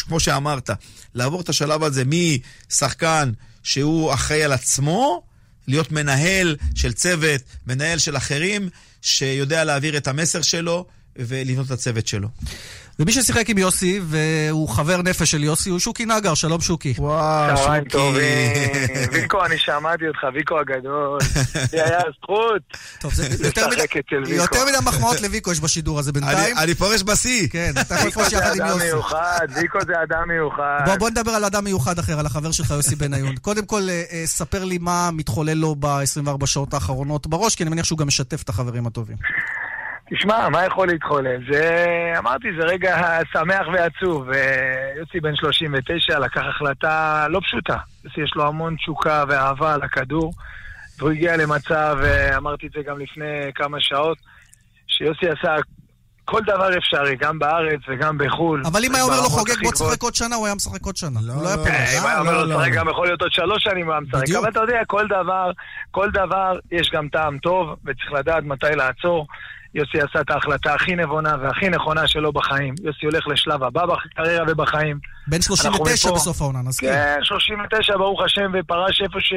כמו 0.06 0.20
שאמרת, 0.20 0.70
לעבור 1.14 1.40
את 1.40 1.48
השלב 1.48 1.82
הזה 1.84 2.02
משחקן 2.06 3.32
שהוא 3.66 4.14
אחראי 4.14 4.44
על 4.44 4.52
עצמו, 4.52 5.22
להיות 5.68 5.92
מנהל 5.92 6.56
של 6.74 6.92
צוות, 6.92 7.40
מנהל 7.66 7.98
של 7.98 8.16
אחרים, 8.16 8.68
שיודע 9.02 9.64
להעביר 9.64 9.96
את 9.96 10.08
המסר 10.08 10.42
שלו 10.42 10.86
ולבנות 11.16 11.66
את 11.66 11.70
הצוות 11.70 12.06
שלו. 12.06 12.28
ומי 12.98 13.12
ששיחק 13.12 13.50
עם 13.50 13.58
יוסי, 13.58 14.00
והוא 14.04 14.68
חבר 14.68 15.02
נפש 15.02 15.30
של 15.30 15.44
יוסי, 15.44 15.70
הוא 15.70 15.78
שוקי 15.78 16.06
נגר, 16.06 16.34
שלום 16.34 16.60
שוקי. 16.60 16.94
וואו, 16.98 17.56
שוקי. 17.56 17.88
טובים. 17.88 18.22
ויקו, 19.12 19.44
אני 19.44 19.58
שמעתי 19.58 20.08
אותך, 20.08 20.26
ויקו 20.34 20.58
הגדול. 20.58 21.18
זה 21.70 21.84
היה 21.84 22.00
זכות. 22.22 22.62
טוב, 23.00 23.14
זה 23.14 23.26
יותר 23.46 23.68
מדי 24.66 24.76
מחמאות 24.86 25.20
לוויקו 25.20 25.52
יש 25.52 25.60
בשידור 25.60 25.98
הזה 25.98 26.12
בינתיים. 26.12 26.58
אני 26.58 26.74
פורש 26.74 27.02
בשיא. 27.02 27.48
כן, 27.48 27.72
אתה 27.80 27.94
יכול 27.94 28.08
לפרוש 28.08 28.32
יחד 28.32 28.60
עם 28.60 28.66
יוסי. 28.66 28.84
מיוחד, 28.84 29.46
ויקו 29.54 29.78
זה 29.86 29.92
אדם 30.02 30.28
מיוחד. 30.28 30.98
בוא 30.98 31.10
נדבר 31.10 31.30
על 31.30 31.44
אדם 31.44 31.64
מיוחד 31.64 31.98
אחר, 31.98 32.18
על 32.18 32.26
החבר 32.26 32.50
שלך 32.50 32.70
יוסי 32.70 32.96
בניון. 32.96 33.36
קודם 33.46 33.66
כל, 33.66 33.82
אה, 33.88 34.02
אה, 34.12 34.22
ספר 34.26 34.64
לי 34.64 34.78
מה 34.78 35.10
מתחולל 35.12 35.54
לו 35.54 35.76
ב-24 35.78 36.46
שעות 36.46 36.74
האחרונות 36.74 37.26
בראש, 37.26 37.54
כי 37.54 37.62
אני 37.62 37.70
מניח 37.70 37.84
שהוא 37.84 37.98
גם 37.98 38.06
משתף 38.06 38.42
את 38.42 38.48
החברים 38.48 38.86
הטובים. 38.86 39.16
תשמע, 40.10 40.48
מה 40.48 40.64
יכול 40.64 40.88
להתחולל? 40.88 41.52
זה, 41.52 41.94
אמרתי, 42.18 42.48
זה 42.58 42.64
רגע 42.64 43.18
שמח 43.32 43.66
ועצוב. 43.72 44.28
יוסי 44.96 45.20
בן 45.20 45.36
39 45.36 46.18
לקח 46.18 46.42
החלטה 46.48 47.26
לא 47.30 47.40
פשוטה. 47.40 47.76
יוסי 48.04 48.20
יש 48.20 48.32
לו 48.36 48.46
המון 48.46 48.76
תשוקה 48.76 49.24
ואהבה 49.28 49.76
לכדור, 49.76 50.32
והוא 50.98 51.10
הגיע 51.10 51.36
למצב, 51.36 51.98
אמרתי 52.36 52.66
את 52.66 52.72
זה 52.72 52.82
גם 52.82 52.98
לפני 52.98 53.52
כמה 53.54 53.80
שעות, 53.80 54.18
שיוסי 54.86 55.28
עשה 55.28 55.56
כל 56.26 56.40
דבר 56.46 56.78
אפשרי, 56.78 57.16
גם 57.16 57.38
בארץ 57.38 57.80
וגם 57.88 58.18
בחו"ל. 58.18 58.62
אבל 58.66 58.84
אם 58.84 58.94
היה 58.94 59.04
אומר 59.04 59.20
לו 59.20 59.28
חוגג 59.28 59.62
בוא 59.62 59.72
תשחק 59.72 60.02
עוד 60.02 60.14
שנה, 60.14 60.36
הוא 60.36 60.46
היה 60.46 60.54
משחק 60.54 60.82
עוד 60.82 60.96
שנה. 60.96 61.20
לא, 61.22 61.34
לא, 61.34 61.42
לא. 61.42 61.64
אם 61.98 62.06
היה 62.06 62.18
אומר 62.18 62.44
לו 62.44 62.44
לשחק 62.44 62.72
גם 62.72 62.88
יכול 62.88 63.06
להיות 63.06 63.22
עוד 63.22 63.32
שלוש 63.32 63.62
שנים 63.62 63.86
הוא 63.86 63.92
היה 63.92 64.00
משחק. 64.00 64.36
אבל 64.38 64.48
אתה 64.48 64.60
יודע, 64.60 64.80
כל 64.86 65.06
דבר, 65.06 65.50
כל 65.90 66.10
דבר 66.10 66.58
יש 66.72 66.90
גם 66.92 67.08
טעם 67.08 67.38
טוב, 67.38 67.76
וצריך 67.84 68.12
לדעת 68.12 68.44
מתי 68.44 68.76
לעצור. 68.76 69.26
יוסי 69.74 69.98
עשה 70.00 70.20
את 70.20 70.30
ההחלטה 70.30 70.74
הכי 70.74 70.96
נבונה 70.96 71.36
והכי 71.42 71.68
נכונה 71.68 72.08
שלו 72.08 72.32
בחיים. 72.32 72.74
יוסי 72.82 73.06
הולך 73.06 73.26
לשלב 73.28 73.62
הבא 73.62 73.82
בקריירה 73.86 74.44
ובחיים. 74.48 74.98
בן 75.26 75.42
39 75.42 76.10
בסוף 76.10 76.42
העונה, 76.42 76.58
נזכיר. 76.62 76.92
כן, 76.92 77.18
39, 77.22 77.96
ברוך 77.96 78.22
השם, 78.22 78.52
ופרש 78.54 79.02
איפה 79.02 79.18
ש... 79.20 79.32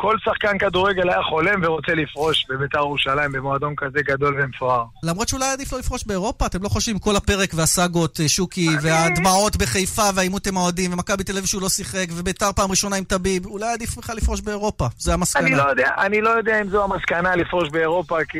כל 0.00 0.16
שחקן 0.24 0.58
כדורגל 0.58 1.08
היה 1.08 1.22
חולם 1.22 1.60
ורוצה 1.62 1.94
לפרוש 1.94 2.46
בביתר 2.48 2.78
ירושלים 2.78 3.32
במועדון 3.32 3.74
כזה 3.76 3.98
גדול 4.02 4.40
ומפואר. 4.42 4.84
למרות 5.02 5.28
שאולי 5.28 5.44
עדיף 5.52 5.72
לא 5.72 5.78
לפרוש 5.78 6.04
באירופה, 6.06 6.46
אתם 6.46 6.62
לא 6.62 6.68
חושבים 6.68 6.98
כל 6.98 7.16
הפרק 7.16 7.50
והסאגות, 7.54 8.20
אה, 8.20 8.28
שוקי, 8.28 8.68
והדמעות 8.82 9.56
בחיפה 9.56 10.02
והעימות 10.14 10.46
עם 10.46 10.56
האוהדים, 10.56 10.92
ומכבי 10.92 11.24
תל 11.24 11.32
אביב 11.32 11.44
שהוא 11.44 11.62
לא 11.62 11.68
שיחק, 11.68 12.06
וביתר 12.10 12.52
פעם 12.52 12.70
ראשונה 12.70 12.96
עם 12.96 13.04
טביב, 13.04 13.46
אולי 13.46 13.72
עדיף 13.72 13.98
בכלל 13.98 14.16
לפרוש 14.16 14.40
באירופה, 14.40 14.86
זה 14.98 15.14
המסקנה. 15.14 15.46
אני 15.46 15.56
לא, 15.56 15.62
יודע, 15.62 15.90
אני 15.98 16.20
לא 16.20 16.30
יודע 16.30 16.60
אם 16.60 16.68
זו 16.68 16.84
המסקנה 16.84 17.36
לפרוש 17.36 17.68
באירופה, 17.68 18.18
כי 18.28 18.38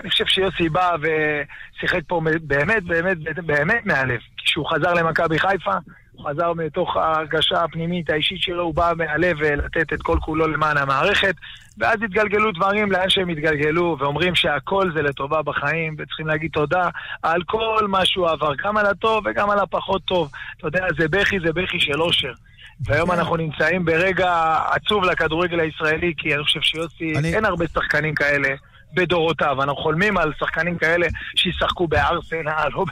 אני 0.00 0.10
חושב 0.10 0.24
שיוסי 0.26 0.68
בא 0.68 0.90
ושיחק 1.00 2.00
פה 2.06 2.20
באמת, 2.42 2.84
באמת, 2.84 3.16
באמת 3.46 3.86
מהלב. 3.86 4.20
כשהוא 4.36 4.66
חזר 4.70 4.94
למכבי 4.94 5.38
חיפה, 5.38 5.74
הוא 6.16 6.30
חזר 6.30 6.52
מתוך 6.52 6.96
ההרגשה 6.96 7.64
הפנימית 7.64 8.10
האישית 8.10 8.42
שלו, 8.42 8.62
הוא 8.62 8.74
בא 8.74 8.92
מהלב 8.96 9.42
לתת 9.42 9.92
את 9.92 10.02
כל 10.02 10.18
כולו 10.20 10.48
למען 10.48 10.76
המערכת, 10.76 11.34
ואז 11.78 12.02
התגלגלו 12.02 12.52
דברים 12.52 12.92
לאן 12.92 13.10
שהם 13.10 13.28
התגלגלו, 13.28 13.96
ואומרים 14.00 14.34
שהכל 14.34 14.92
זה 14.94 15.02
לטובה 15.02 15.42
בחיים, 15.42 15.94
וצריכים 15.98 16.26
להגיד 16.26 16.50
תודה 16.50 16.88
על 17.22 17.42
כל 17.46 17.86
מה 17.88 18.06
שהוא 18.06 18.28
עבר, 18.28 18.52
גם 18.64 18.76
על 18.76 18.86
הטוב 18.86 19.24
וגם 19.26 19.50
על 19.50 19.58
הפחות 19.58 20.02
טוב. 20.04 20.30
אתה 20.56 20.66
יודע, 20.66 20.86
זה 20.98 21.08
בכי, 21.08 21.40
זה 21.40 21.52
בכי 21.52 21.80
של 21.80 22.02
אושר. 22.02 22.32
והיום 22.80 23.10
כן. 23.10 23.16
אנחנו 23.18 23.36
נמצאים 23.36 23.84
ברגע 23.84 24.58
עצוב 24.70 25.04
לכדורגל 25.04 25.60
הישראלי, 25.60 26.14
כי 26.16 26.34
אני 26.34 26.44
חושב 26.44 26.60
שיוסי, 26.60 27.18
אני... 27.18 27.34
אין 27.34 27.44
הרבה 27.44 27.64
שחקנים 27.74 28.14
כאלה. 28.14 28.48
בדורותיו. 28.96 29.62
אנחנו 29.62 29.76
חולמים 29.76 30.18
על 30.18 30.32
שחקנים 30.40 30.78
כאלה 30.78 31.06
שישחקו 31.36 31.88
בארסנל 31.88 32.70
או 32.76 32.84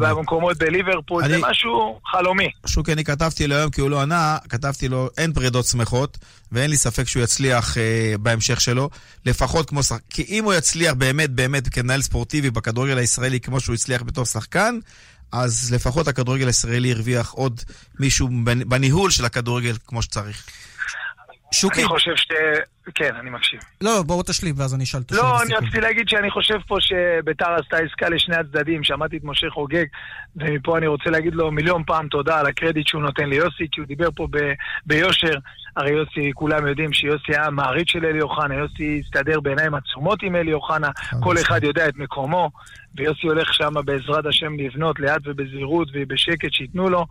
במקומות 0.00 0.56
בליברפול, 0.58 1.24
אני... 1.24 1.32
זה 1.32 1.38
משהו 1.50 2.00
חלומי. 2.06 2.48
שוקי, 2.66 2.92
אני 2.92 3.04
כתבתי 3.04 3.46
לו 3.46 3.54
היום 3.56 3.70
כי 3.70 3.80
הוא 3.80 3.90
לא 3.90 4.02
ענה, 4.02 4.36
כתבתי 4.48 4.88
לו, 4.88 5.08
אין 5.18 5.32
פרידות 5.32 5.64
שמחות, 5.64 6.18
ואין 6.52 6.70
לי 6.70 6.76
ספק 6.76 7.08
שהוא 7.08 7.22
יצליח 7.22 7.78
אה, 7.78 8.14
בהמשך 8.20 8.60
שלו, 8.60 8.90
לפחות 9.26 9.68
כמו 9.68 9.82
שחקן, 9.82 10.04
כי 10.10 10.24
אם 10.28 10.44
הוא 10.44 10.54
יצליח 10.54 10.94
באמת 10.94 11.30
באמת 11.30 11.68
כמנהל 11.68 12.02
ספורטיבי 12.02 12.50
בכדורגל 12.50 12.98
הישראלי 12.98 13.40
כמו 13.40 13.60
שהוא 13.60 13.74
הצליח 13.74 14.02
בתור 14.02 14.24
שחקן, 14.24 14.78
אז 15.32 15.72
לפחות 15.74 16.08
הכדורגל 16.08 16.46
הישראלי 16.46 16.92
הרוויח 16.92 17.30
עוד 17.30 17.60
מישהו 18.00 18.28
בניהול 18.66 19.10
של 19.10 19.24
הכדורגל 19.24 19.74
כמו 19.86 20.02
שצריך. 20.02 20.46
שוקי. 21.52 21.80
אני 21.80 21.88
חושב 21.88 22.16
ש... 22.16 22.26
כן, 22.94 23.14
אני 23.20 23.30
מקשיב. 23.30 23.60
לא, 23.80 24.02
בואו 24.02 24.22
תשלים, 24.22 24.54
ואז 24.58 24.74
אני 24.74 24.84
אשאל 24.84 25.00
את 25.00 25.12
השאלה 25.12 25.28
לא, 25.28 25.42
אני 25.42 25.54
רציתי 25.54 25.80
להגיד 25.80 26.08
שאני 26.08 26.30
חושב 26.30 26.58
פה 26.66 26.76
שביתר 26.80 27.50
עשתה 27.50 27.76
עסקה 27.76 28.08
לשני 28.08 28.36
הצדדים. 28.36 28.84
שמעתי 28.84 29.16
את 29.16 29.24
משה 29.24 29.50
חוגג, 29.50 29.84
ומפה 30.36 30.78
אני 30.78 30.86
רוצה 30.86 31.10
להגיד 31.10 31.34
לו 31.34 31.50
מיליון 31.50 31.82
פעם 31.86 32.08
תודה 32.08 32.40
על 32.40 32.46
הקרדיט 32.46 32.86
שהוא 32.88 33.02
נותן 33.02 33.28
ליוסי, 33.28 33.66
כי 33.72 33.80
הוא 33.80 33.86
דיבר 33.86 34.08
פה 34.16 34.26
ב- 34.30 34.52
ביושר. 34.86 35.34
הרי 35.76 35.90
יוסי, 35.90 36.30
כולם 36.34 36.66
יודעים 36.66 36.92
שיוסי 36.92 37.32
היה 37.32 37.50
מעריץ 37.50 37.90
של 37.90 38.04
אלי 38.04 38.20
אוחנה, 38.20 38.54
יוסי 38.54 39.02
הסתדר 39.04 39.40
בעיניים 39.40 39.74
עצומות 39.74 40.22
עם 40.22 40.36
אלי 40.36 40.52
אוחנה, 40.52 40.88
כל 41.20 41.38
אחד 41.38 41.64
יודע 41.64 41.88
את 41.88 41.96
מקומו, 41.96 42.50
ויוסי 42.96 43.26
הולך 43.26 43.54
שם 43.54 43.74
בעזרת 43.84 44.26
השם 44.26 44.52
לבנות 44.58 45.00
לאט 45.00 45.22
ובזהירות 45.24 45.88
ובשקט 45.94 46.52
שייתנו 46.52 46.88
לו. 46.88 47.06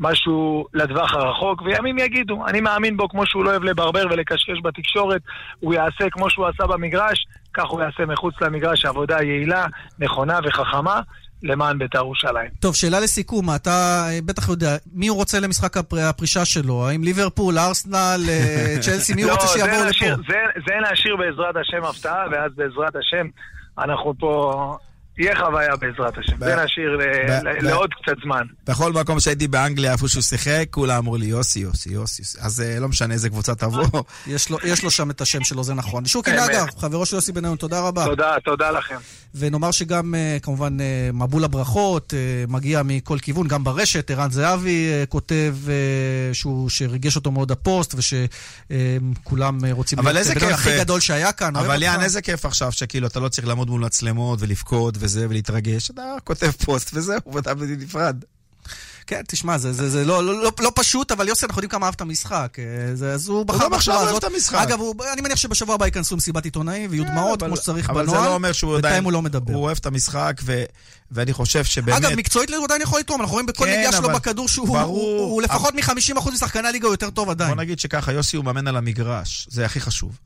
משהו 0.00 0.66
לטווח 0.74 1.14
הרחוק, 1.14 1.62
וימים 1.62 1.98
יגידו. 1.98 2.46
אני 2.46 2.60
מאמין 2.60 2.96
בו 2.96 3.08
כמו 3.08 3.26
שהוא 3.26 3.44
לא 3.44 3.50
אוהב 3.50 3.64
לברבר 3.64 4.04
ולקשקש 4.10 4.58
בתקשורת, 4.64 5.22
הוא 5.60 5.74
יעשה 5.74 6.10
כמו 6.10 6.30
שהוא 6.30 6.46
עשה 6.46 6.66
במגרש, 6.66 7.26
כך 7.54 7.64
הוא 7.64 7.80
יעשה 7.82 8.06
מחוץ 8.06 8.34
למגרש 8.40 8.84
עבודה 8.84 9.22
יעילה, 9.22 9.66
נכונה 9.98 10.38
וחכמה. 10.44 11.00
למען 11.42 11.78
בית"ר 11.78 11.98
ירושלים. 11.98 12.50
טוב, 12.60 12.74
שאלה 12.74 13.00
לסיכום, 13.00 13.54
אתה 13.54 14.06
אה, 14.10 14.18
בטח 14.24 14.48
יודע, 14.48 14.76
מי 14.92 15.08
הוא 15.08 15.16
רוצה 15.16 15.40
למשחק 15.40 15.76
הפרישה 15.76 16.44
שלו? 16.44 16.88
האם 16.88 17.04
ליברפול, 17.04 17.58
ארסנל, 17.58 18.20
אה, 18.28 18.76
צ'לסי, 18.82 19.14
מי 19.14 19.22
הוא 19.22 19.32
רוצה 19.32 19.46
שיבואו 19.46 19.84
לפה? 19.88 20.22
זה, 20.28 20.38
זה 20.66 20.74
נשאיר 20.92 21.16
בעזרת 21.16 21.56
השם 21.56 21.84
הפתעה, 21.84 22.24
ואז 22.32 22.52
בעזרת 22.56 22.96
השם 22.96 23.26
אנחנו 23.78 24.14
פה 24.18 24.76
תהיה 25.18 25.36
חוויה 25.36 25.76
בעזרת 25.76 26.18
השם. 26.18 26.36
זה 26.38 26.56
נשאיר 26.64 26.98
לעוד 27.60 27.90
קצת 28.02 28.16
זמן. 28.24 28.42
בכל 28.66 28.92
מקום 28.92 29.20
שהייתי 29.20 29.48
באנגליה, 29.48 29.92
איפה 29.92 30.08
שהוא 30.08 30.22
שיחק, 30.22 30.64
כולם 30.70 30.96
אמרו 30.96 31.16
לי 31.16 31.26
יוסי, 31.26 31.60
יוסי, 31.60 31.90
יוסי. 31.92 32.22
אז 32.40 32.60
אה, 32.60 32.80
לא 32.80 32.88
משנה 32.88 33.14
איזה 33.14 33.28
קבוצה 33.28 33.54
תבוא. 33.54 34.02
יש 34.64 34.82
לו 34.84 34.90
שם 34.90 35.10
את 35.10 35.20
השם 35.20 35.44
שלו, 35.44 35.64
זה 35.64 35.74
נכון. 35.74 36.06
שוקי 36.06 36.30
נגר, 36.30 36.64
חברו 36.78 37.06
של 37.06 37.16
יוסי 37.16 37.32
בניון, 37.32 37.56
תודה 37.56 37.80
רבה. 37.80 38.04
תודה, 38.04 38.34
תודה 38.44 38.70
לכם. 38.70 38.96
ונאמר 39.34 39.70
שגם, 39.70 40.14
אה, 40.14 40.38
כמובן, 40.42 40.80
אה, 40.80 41.10
מבול 41.12 41.44
הברכות 41.44 42.14
מגיע 42.48 42.82
מכל 42.84 43.18
כיוון, 43.18 43.48
גם 43.48 43.64
ברשת. 43.64 44.10
ערן 44.10 44.30
זהבי 44.30 44.88
כותב 45.08 45.56
שהוא, 46.32 46.70
שריגש 46.70 47.16
אותו 47.16 47.30
מאוד 47.30 47.50
הפוסט, 47.50 47.94
ושכולם 47.94 49.64
רוצים 49.70 49.98
להיות 49.98 50.26
בן 50.26 50.52
הכי 50.52 50.78
גדול 50.78 51.00
שהיה 51.00 51.32
כאן. 51.32 51.56
אבל 51.56 51.82
יאן, 51.82 52.00
איזה 52.00 52.22
כיף 52.22 52.44
עכשיו, 52.44 52.72
שכאילו 52.72 53.06
אתה 53.06 53.20
לא 53.20 53.28
צריך 53.28 53.46
לעמוד 53.46 53.70
מול 53.70 53.80
מצלמות 53.80 54.38
ולבכות. 54.42 54.94
וזה, 55.08 55.26
ולהתרגש, 55.30 55.90
אתה 55.90 56.02
כותב 56.24 56.50
פוסט 56.64 56.90
וזהו, 56.94 57.20
ואתה 57.34 57.52
נפרד. 57.54 58.24
כן, 59.06 59.22
תשמע, 59.28 59.58
זה, 59.58 59.72
זה, 59.72 59.90
זה 59.90 60.04
לא, 60.04 60.24
לא, 60.26 60.42
לא, 60.42 60.50
לא 60.60 60.72
פשוט, 60.74 61.12
אבל 61.12 61.28
יוסי, 61.28 61.46
אנחנו 61.46 61.58
יודעים 61.58 61.70
כמה 61.70 61.86
אהב 61.86 61.94
את 61.94 62.00
המשחק. 62.00 62.56
אה, 62.58 62.64
זה, 62.96 63.12
אז 63.12 63.28
הוא 63.28 63.46
בחר 63.46 63.64
גם 63.64 63.74
עכשיו 63.74 63.94
בצורה 63.94 63.96
אוהב 63.96 64.08
הזאת. 64.08 64.24
את 64.24 64.34
המשחק. 64.34 64.58
אגב, 64.62 64.80
הוא, 64.80 64.94
אני 65.12 65.20
מניח 65.20 65.36
שבשבוע 65.38 65.74
הבא 65.74 65.84
ייכנסו 65.86 66.16
מסיבת 66.16 66.44
עיתונאים 66.44 66.90
ויהיו 66.90 67.04
כן, 67.04 67.10
דמעות, 67.10 67.42
אבל- 67.42 67.50
כמו 67.50 67.56
שצריך 67.56 67.90
אבל 67.90 68.02
בנוהל. 68.06 68.20
זה 68.22 68.28
לא 68.28 68.34
אומר 68.34 68.52
שהוא 68.52 68.72
בינתיים 68.72 68.90
עדיין... 68.92 69.04
הוא 69.04 69.12
לא 69.12 69.22
מדבר. 69.22 69.54
הוא 69.54 69.62
אוהב 69.62 69.76
את 69.80 69.86
המשחק, 69.86 70.40
ו- 70.44 70.64
ואני 71.10 71.32
חושב 71.32 71.64
שבאמת... 71.64 72.04
אגב, 72.04 72.14
מקצועית 72.18 72.50
הוא 72.50 72.64
עדיין 72.64 72.82
יכול 72.82 73.00
לתרום, 73.00 73.20
אנחנו 73.20 73.32
רואים 73.32 73.46
בכל 73.46 73.64
כן, 73.64 73.72
נגיעה 73.76 73.92
שלו 73.92 74.04
אבל- 74.06 74.14
בכדור 74.14 74.48
שהוא 74.48 74.66
ברור. 74.66 74.86
הוא, 74.86 75.30
הוא 75.32 75.42
לפחות 75.42 75.74
מ-50% 75.74 76.30
משחקני 76.30 76.68
הליגה 76.68 76.86
הוא 76.86 76.94
יותר 76.94 77.10
טוב 77.10 77.30
עדיין. 77.30 77.54
בוא 77.54 77.62
נגיד 77.62 77.78
שככה, 77.78 78.12
יוסי 78.12 78.36
הוא 78.36 78.44
מאמן 78.44 78.66
על 78.68 78.76
המגרש, 78.76 79.48
זה 79.50 79.64
הכי 79.64 79.80
חשוב. 79.80 80.18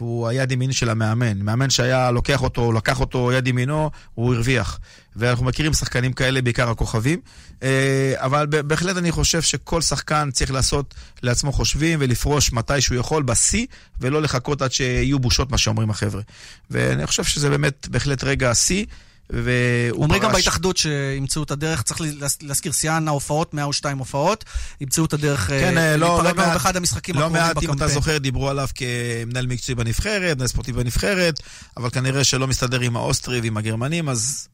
והוא 0.00 0.28
היד 0.28 0.52
ימין 0.52 0.72
של 0.72 0.90
המאמן. 0.90 1.38
מאמן 1.42 1.70
שהיה 1.70 2.10
לוקח 2.10 2.42
אותו, 2.42 2.72
לקח 2.72 3.00
אותו 3.00 3.32
יד 3.32 3.46
ימינו, 3.46 3.90
הוא 4.14 4.34
הרוויח. 4.34 4.78
ואנחנו 5.16 5.44
מכירים 5.44 5.72
שחקנים 5.72 6.12
כאלה, 6.12 6.42
בעיקר 6.42 6.70
הכוכבים. 6.70 7.20
אה, 7.62 8.14
אבל 8.16 8.46
בהחלט 8.46 8.96
אני 8.96 9.12
חושב 9.12 9.42
שכל 9.42 9.80
שחקן 9.80 10.30
צריך 10.32 10.50
לעשות 10.50 10.94
לעצמו 11.22 11.52
חושבים 11.52 11.98
ולפרוש 12.02 12.52
מתי 12.52 12.80
שהוא 12.80 12.98
יכול, 12.98 13.22
בשיא, 13.22 13.66
ולא 14.00 14.22
לחכות 14.22 14.62
עד 14.62 14.72
שיהיו 14.72 15.18
בושות, 15.18 15.50
מה 15.50 15.58
שאומרים 15.58 15.90
החבר'ה. 15.90 16.22
ואני 16.70 17.06
חושב 17.06 17.24
שזה 17.24 17.50
באמת 17.50 17.88
בהחלט 17.90 18.24
רגע 18.24 18.50
השיא. 18.50 18.84
והוא 19.32 20.02
אומרים 20.02 20.22
גם. 20.22 20.32
בהתאחדות 20.32 20.76
שימצאו 20.76 21.42
את 21.42 21.50
הדרך, 21.50 21.82
צריך 21.82 22.00
להז- 22.00 22.38
להזכיר, 22.42 22.72
שיאן 22.72 23.08
ההופעות, 23.08 23.54
102 23.54 23.98
הופעות, 23.98 24.44
ימצאו 24.80 25.04
את 25.04 25.12
הדרך 25.12 25.40
כן, 25.46 25.78
אה, 25.78 25.90
אה, 25.92 25.96
לא, 25.96 26.06
להיפרד 26.22 26.36
לא 26.36 26.42
מעט, 26.44 26.52
באחד 26.52 26.76
המשחקים 26.76 27.14
לא 27.14 27.20
הקרובים 27.20 27.42
מעט, 27.42 27.56
אם 27.56 27.62
אתה 27.64 27.66
בקמפיין. 27.72 27.90
זוכר, 27.90 28.18
דיברו 28.18 28.48
עליו 28.48 28.68
כמנהל 28.74 29.46
מקצועי 29.46 29.74
בנבחרת, 29.74 30.36
מנהל 30.36 30.48
ספורטיבי 30.48 30.82
בנבחרת, 30.84 31.40
אבל 31.76 31.90
כנראה 31.90 32.24
שלא 32.24 32.46
מסתדר 32.46 32.80
עם 32.80 32.96
האוסטרי 32.96 33.40
ועם 33.40 33.56
הגרמנים, 33.56 34.08
אז 34.08 34.48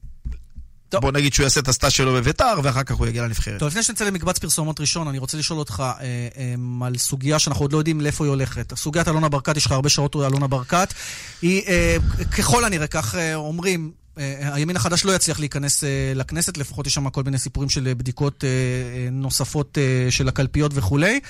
טוב. 0.89 1.01
בוא 1.01 1.13
נגיד 1.13 1.35
שהוא 1.35 1.45
יעשה 1.45 1.61
את 1.61 1.69
הסטאז' 1.69 1.93
שלו 1.93 2.15
בביתר, 2.15 2.55
ואחר 2.63 2.83
כך 2.83 2.95
הוא 2.95 3.07
יגיע 3.07 3.23
לנבחרת. 3.23 3.59
טוב, 3.59 3.69
לפני 3.69 3.83
שנצא 3.83 4.05
למקבץ 4.05 4.39
פרסומות 4.39 4.81
ראשון, 4.81 5.09
אני 5.09 5.19
רוצה 5.19 5.39
לשאול 5.39 5.59
אותך 5.59 5.83
אה, 6.01 6.05
אה, 6.37 6.55
על 6.87 6.99
סוגיה 6.99 7.39
שאנחנו 7.39 7.65
עוד 7.65 7.73
לא 7.73 7.79
יודעים 7.79 8.01
לאיפה 8.01 8.25
היא 8.25 8.31
הולכת. 8.31 8.73
סוגיית 8.77 9.09
אלונה 9.09 9.29
ברקת, 9.29 9.57
יש 9.57 9.67
לך 9.67 9.73
הרבה 9.73 9.89
שעות 9.89 10.15
על 10.15 10.25
אלונה 10.25 10.47
ברקת. 10.47 10.95
היא, 11.43 11.63
אה, 11.67 11.97
ככל 12.39 12.65
הנראה, 12.65 12.87
כך 12.87 13.15
אה, 13.15 13.35
אומרים, 13.35 13.91
אה, 13.91 14.06
הימין 14.41 14.77
החדש 14.77 15.05
לא 15.05 15.13
יצליח 15.13 15.39
להיכנס 15.41 15.85
אה, 15.85 15.89
לכנסת, 16.15 16.57
לפחות 16.59 16.87
יש 16.87 16.95
שם 16.95 17.11
כל 17.11 17.23
מיני 17.23 17.39
סיפורים 17.39 17.69
של 17.71 17.87
אה, 17.87 17.95
בדיקות 17.95 18.45
אה, 18.45 18.49
אה, 18.49 19.09
נוספות 19.11 19.79
אה, 19.79 20.11
של 20.11 20.29
הקלפיות 20.29 20.73
וכולי. 20.75 21.21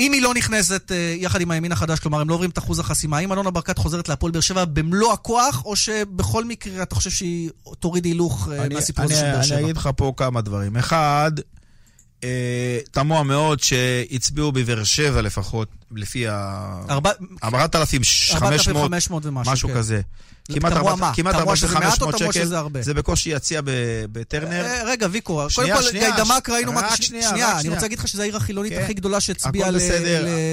אם 0.00 0.12
היא 0.12 0.22
לא 0.22 0.34
נכנסת 0.34 0.92
אה, 0.92 1.14
יחד 1.18 1.40
עם 1.40 1.50
הימין 1.50 1.72
החדש, 1.72 1.98
כלומר, 2.00 2.20
הם 2.20 2.28
לא 2.28 2.34
עוברים 2.34 2.50
את 2.50 2.58
אחוז 2.58 2.78
החסימה, 2.78 3.18
האם 3.18 3.32
אלונה 3.32 3.50
ברקת 3.50 3.78
חוזרת 3.78 4.08
להפועל 4.08 4.32
באר 4.32 4.40
שבע 4.40 4.64
במלוא 4.64 5.12
הכוח, 5.12 5.62
או 5.64 5.76
שבכל 5.76 6.44
מקרה 6.44 6.82
אתה 6.82 6.94
חושב 6.94 7.10
שהיא 7.10 7.50
תוריד 7.80 8.04
הילוך 8.04 8.48
אה, 8.52 8.64
אני- 8.64 8.74
מהסיפור 8.74 9.04
הזה 9.04 9.14
של 9.14 9.32
באר 9.32 9.42
שבע? 9.42 9.56
אני 9.56 9.64
אגיד 9.64 9.76
לך 9.76 9.88
פה 9.96 10.12
כמה 10.16 10.40
דברים. 10.40 10.76
אחד, 10.76 11.32
אה, 12.24 12.78
תמוה 12.90 13.22
מאוד 13.22 13.60
שהצביעו 13.62 14.52
בבאר 14.52 14.84
שבע 14.84 15.22
לפחות, 15.22 15.68
לפי 15.96 16.28
ה... 16.28 16.34
ארבע- 16.90 17.10
4,500, 17.44 18.42
4,500 18.42 19.26
ומשהו, 19.26 19.52
משהו 19.52 19.68
כן. 19.68 19.74
כזה. 19.74 20.00
כמעט 20.52 20.72
מה? 20.72 21.12
כמעט 21.14 21.36
תמוה 21.36 21.56
שזה 21.56 21.74
מעט 21.74 22.02
או 22.02 22.06
4,500 22.06 22.18
תמוה 22.18 22.32
שקל? 22.32 22.82
זה 22.82 22.94
בקושי 22.94 23.30
יציע 23.30 23.60
בטרנר. 24.12 24.64
אה, 24.64 24.82
רגע, 24.84 25.06
ויקו, 25.10 25.42
קודם 25.54 25.68
כל, 25.68 25.90
גיידמק 25.92 26.48
ראינו 26.48 26.72
מה... 26.72 26.96
שנייה, 26.96 27.60
אני. 27.60 27.68
רוצה 27.68 27.82
להגיד 27.82 27.98
לך 27.98 28.08
שזו 28.08 28.22
העיר 28.22 28.36
החילונית 28.36 28.72
כן. 28.72 28.82
הכי 28.82 28.94
גדולה 28.94 29.20
שהצביעה 29.20 29.70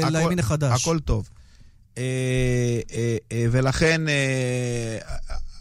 לימין 0.10 0.40
החדש. 0.40 0.82
הכל 0.82 1.00
טוב. 1.00 1.30
אה, 1.98 2.04
אה, 3.32 3.46
ולכן 3.52 4.02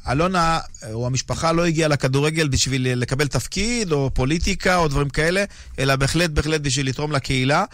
אלונה 0.08 0.58
או 0.92 1.06
המשפחה 1.06 1.52
לא 1.52 1.66
הגיעה 1.66 1.88
לכדורגל 1.88 2.48
בשביל 2.48 2.94
לקבל 2.94 3.26
תפקיד 3.26 3.92
או 3.92 4.10
פוליטיקה 4.14 4.76
או 4.76 4.88
דברים 4.88 5.08
כאלה, 5.08 5.44
אלא 5.78 5.96
בהחלט 5.96 6.30
בהחלט 6.30 6.60
בשביל 6.60 6.88
לתרום 6.88 7.12
לקהילה, 7.12 7.64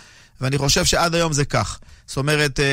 ואני 0.40 0.58
חושב 0.58 0.84
שעד 0.84 1.14
היום 1.14 1.32
זה 1.32 1.44
כך. 1.44 1.78
זאת 2.06 2.16
אומרת, 2.16 2.60
אה, 2.60 2.64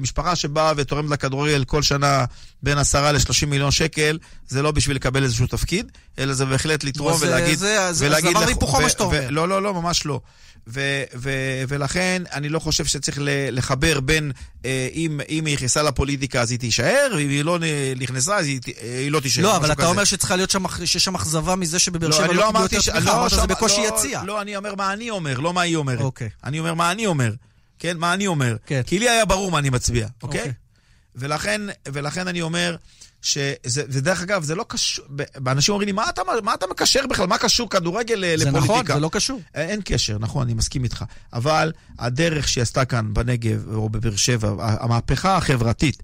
משפחה 0.00 0.36
שבאה 0.36 0.72
ותורמת 0.76 1.10
לכדורגל 1.10 1.64
כל 1.64 1.82
שנה 1.82 2.24
בין 2.62 2.78
10 2.78 3.12
ל-30 3.12 3.46
מיליון 3.46 3.70
שקל, 3.70 4.18
זה 4.48 4.62
לא 4.62 4.70
בשביל 4.70 4.96
לקבל 4.96 5.22
איזשהו 5.24 5.46
תפקיד, 5.46 5.92
אלא 6.18 6.32
זה 6.34 6.44
בהחלט 6.44 6.84
לתרום 6.84 7.18
זה- 7.18 7.26
ולהגיד... 7.26 7.58
זה- 7.58 7.92
זה- 7.92 8.06
ולהגיד 8.06 8.26
זה 8.28 8.34
דבר 8.34 8.40
לכ- 8.42 8.46
והיפוכו 8.46 8.76
ו- 8.76 8.82
מה 8.82 8.88
שאתה 8.88 9.02
אומר. 9.02 9.26
לא, 9.30 9.48
לא, 9.48 9.62
לא, 9.62 9.74
ממש 9.74 10.06
לא. 10.06 10.20
ו- 10.68 11.02
ו- 11.14 11.30
ולכן 11.68 12.22
אני 12.32 12.48
לא 12.48 12.58
חושב 12.58 12.84
שצריך 12.84 13.18
לחבר 13.52 14.00
בין 14.00 14.32
אה, 14.64 14.88
אם, 14.94 15.20
אם 15.28 15.46
היא 15.46 15.54
נכנסה 15.54 15.82
לפוליטיקה 15.82 16.40
אז 16.40 16.50
היא 16.50 16.58
תישאר, 16.58 17.12
ואם 17.16 17.28
היא 17.28 17.42
לא 17.44 17.58
נכנסה 17.96 18.36
אז 18.36 18.46
היא, 18.46 18.60
אה, 18.82 18.98
היא 18.98 19.10
לא 19.12 19.20
תישאר. 19.20 19.42
לא, 19.42 19.56
אבל 19.56 19.66
אתה 19.72 19.74
כזה. 19.74 19.86
אומר 19.86 20.04
שצריכה 20.04 20.36
להיות 20.36 20.50
שם, 20.50 20.64
שיש 20.84 21.04
שם 21.04 21.14
אכזבה 21.14 21.56
מזה 21.56 21.78
שבבאר 21.78 22.08
לא, 22.08 22.16
שבע 22.16 22.26
לא 22.26 22.34
לא 22.34 22.46
קיבלו 22.46 22.62
יותר. 22.62 22.80
תמיכה, 22.80 23.00
לא, 23.00 23.18
אמרת 23.18 23.30
זה 23.30 23.36
שם- 23.36 23.46
בקושי 23.46 23.80
לא, 23.80 23.88
יציע. 23.96 24.22
לא, 24.26 24.42
אני 24.42 24.56
אומר 24.56 24.74
מה 24.74 24.92
אני 24.92 25.10
אומר, 25.10 25.38
לא 25.38 25.52
מה 25.52 25.60
היא 25.60 25.76
אומרת. 25.76 26.00
אוקיי. 26.00 26.28
אני 26.44 26.58
אומר 26.58 26.74
מה 26.74 26.90
אני 26.92 27.06
אומר. 27.06 27.32
כן, 27.82 27.96
מה 27.98 28.14
אני 28.14 28.26
אומר. 28.26 28.56
כן. 28.66 28.80
כי 28.86 28.98
לי 28.98 29.08
היה 29.10 29.24
ברור 29.24 29.50
מה 29.50 29.58
אני 29.58 29.70
מצביע, 29.70 30.08
אוקיי? 30.22 30.40
אוקיי. 30.40 30.52
ולכן, 31.16 31.60
ולכן 31.88 32.28
אני 32.28 32.42
אומר 32.42 32.76
שזה, 33.22 33.82
ודרך 33.88 34.22
אגב, 34.22 34.42
זה 34.42 34.54
לא 34.54 34.64
קשור, 34.68 35.04
אנשים 35.46 35.72
אומרים 35.72 35.86
לי, 35.86 35.92
מה 35.92 36.08
אתה, 36.08 36.22
מה 36.42 36.54
אתה 36.54 36.66
מקשר 36.70 37.00
בכלל? 37.10 37.26
מה 37.26 37.38
קשור 37.38 37.70
כדורגל 37.70 38.14
ל- 38.14 38.38
זה 38.38 38.44
לפוליטיקה? 38.44 38.58
נכון, 38.74 38.86
זה 38.86 39.00
לא 39.00 39.08
קשור. 39.12 39.40
אין 39.54 39.80
קשר, 39.84 40.18
נכון, 40.18 40.42
אני 40.42 40.54
מסכים 40.54 40.84
איתך. 40.84 41.04
אבל 41.32 41.72
הדרך 41.98 42.48
שהיא 42.48 42.62
עשתה 42.62 42.84
כאן 42.84 43.14
בנגב 43.14 43.74
או 43.74 43.88
בבאר 43.88 44.16
שבע, 44.16 44.54
המהפכה 44.58 45.36
החברתית, 45.36 46.02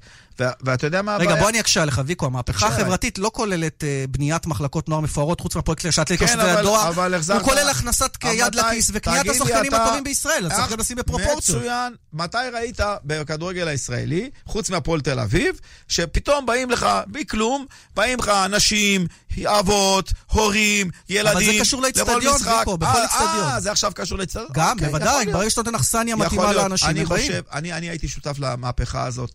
ואתה 0.62 0.87
יודע 0.87 1.03
מה 1.03 1.14
הבעיה? 1.14 1.31
רגע, 1.31 1.40
בוא 1.40 1.48
אני 1.48 1.61
אקשה 1.61 1.83
עליך, 1.83 2.01
ויקו. 2.07 2.27
המהפכה. 2.27 2.66
החברתית 2.66 3.18
לא 3.18 3.31
כוללת 3.35 3.85
אה, 3.85 4.05
בניית 4.11 4.46
מחלקות 4.46 4.88
נוער 4.88 5.01
מפוארות, 5.01 5.40
חוץ 5.40 5.57
מהפרויקט 5.57 5.85
לשעת 5.85 6.11
ליקוס 6.11 6.31
כן, 6.31 6.40
אבל-. 6.40 6.66
אבל 6.88 7.14
החזרת- 7.14 7.40
הוא 7.40 7.44
כולל 7.48 7.68
הכנסת 7.68 8.24
אבל 8.24 8.33
יד 8.35 8.55
לכיס 8.55 8.90
וקניית 8.94 9.29
השחקנים 9.29 9.74
הטובים 9.74 10.05
בישראל. 10.05 10.46
אז 10.46 10.53
צריך 10.53 10.70
גם 10.72 10.79
לשים 10.79 10.96
בפרופורציות. 10.96 11.59
מצוין. 11.59 11.94
מתי 12.12 12.38
ראית 12.55 12.81
בכדורגל 13.05 13.68
הישראלי, 13.68 14.31
חוץ 14.46 14.70
מהפועל 14.70 15.01
תל 15.01 15.20
אביב, 15.20 15.61
שפתאום 15.88 16.46
באים 16.46 16.70
לך, 16.70 16.87
בלי 17.07 17.27
כלום, 17.27 17.66
באים 17.96 18.18
לך 18.18 18.29
אנשים, 18.29 19.07
אבות, 19.46 20.12
הורים, 20.33 20.90
ילדים. 21.09 21.53
זה 21.53 21.61
קשור 21.61 21.83
לאצטדיון. 21.83 22.37
ויקו, 22.59 22.79
בכל 22.79 22.98
אה, 22.98 23.05
אצטדיון. 23.05 23.48
אה, 23.53 23.61
זה 23.61 23.72
עכשיו 23.72 23.92
קשור 23.94 24.18
לאצטדיון? 24.18 24.48
גם, 24.53 24.72
אוקיי, 24.72 24.88
בוודאי. 24.88 25.27
ברגע 25.27 25.51
שאתה 25.51 25.62
נותן 25.62 25.74
אכסניה 25.74 26.16
מתאימה. 26.16 26.53
לאנשים, 26.53 26.96
הם 26.96 27.05
באים. 27.09 27.33
אני 27.53 27.88
הייתי 27.88 28.09
שותף 28.09 28.37
למהפכה 28.38 29.05
הזאת. 29.07 29.31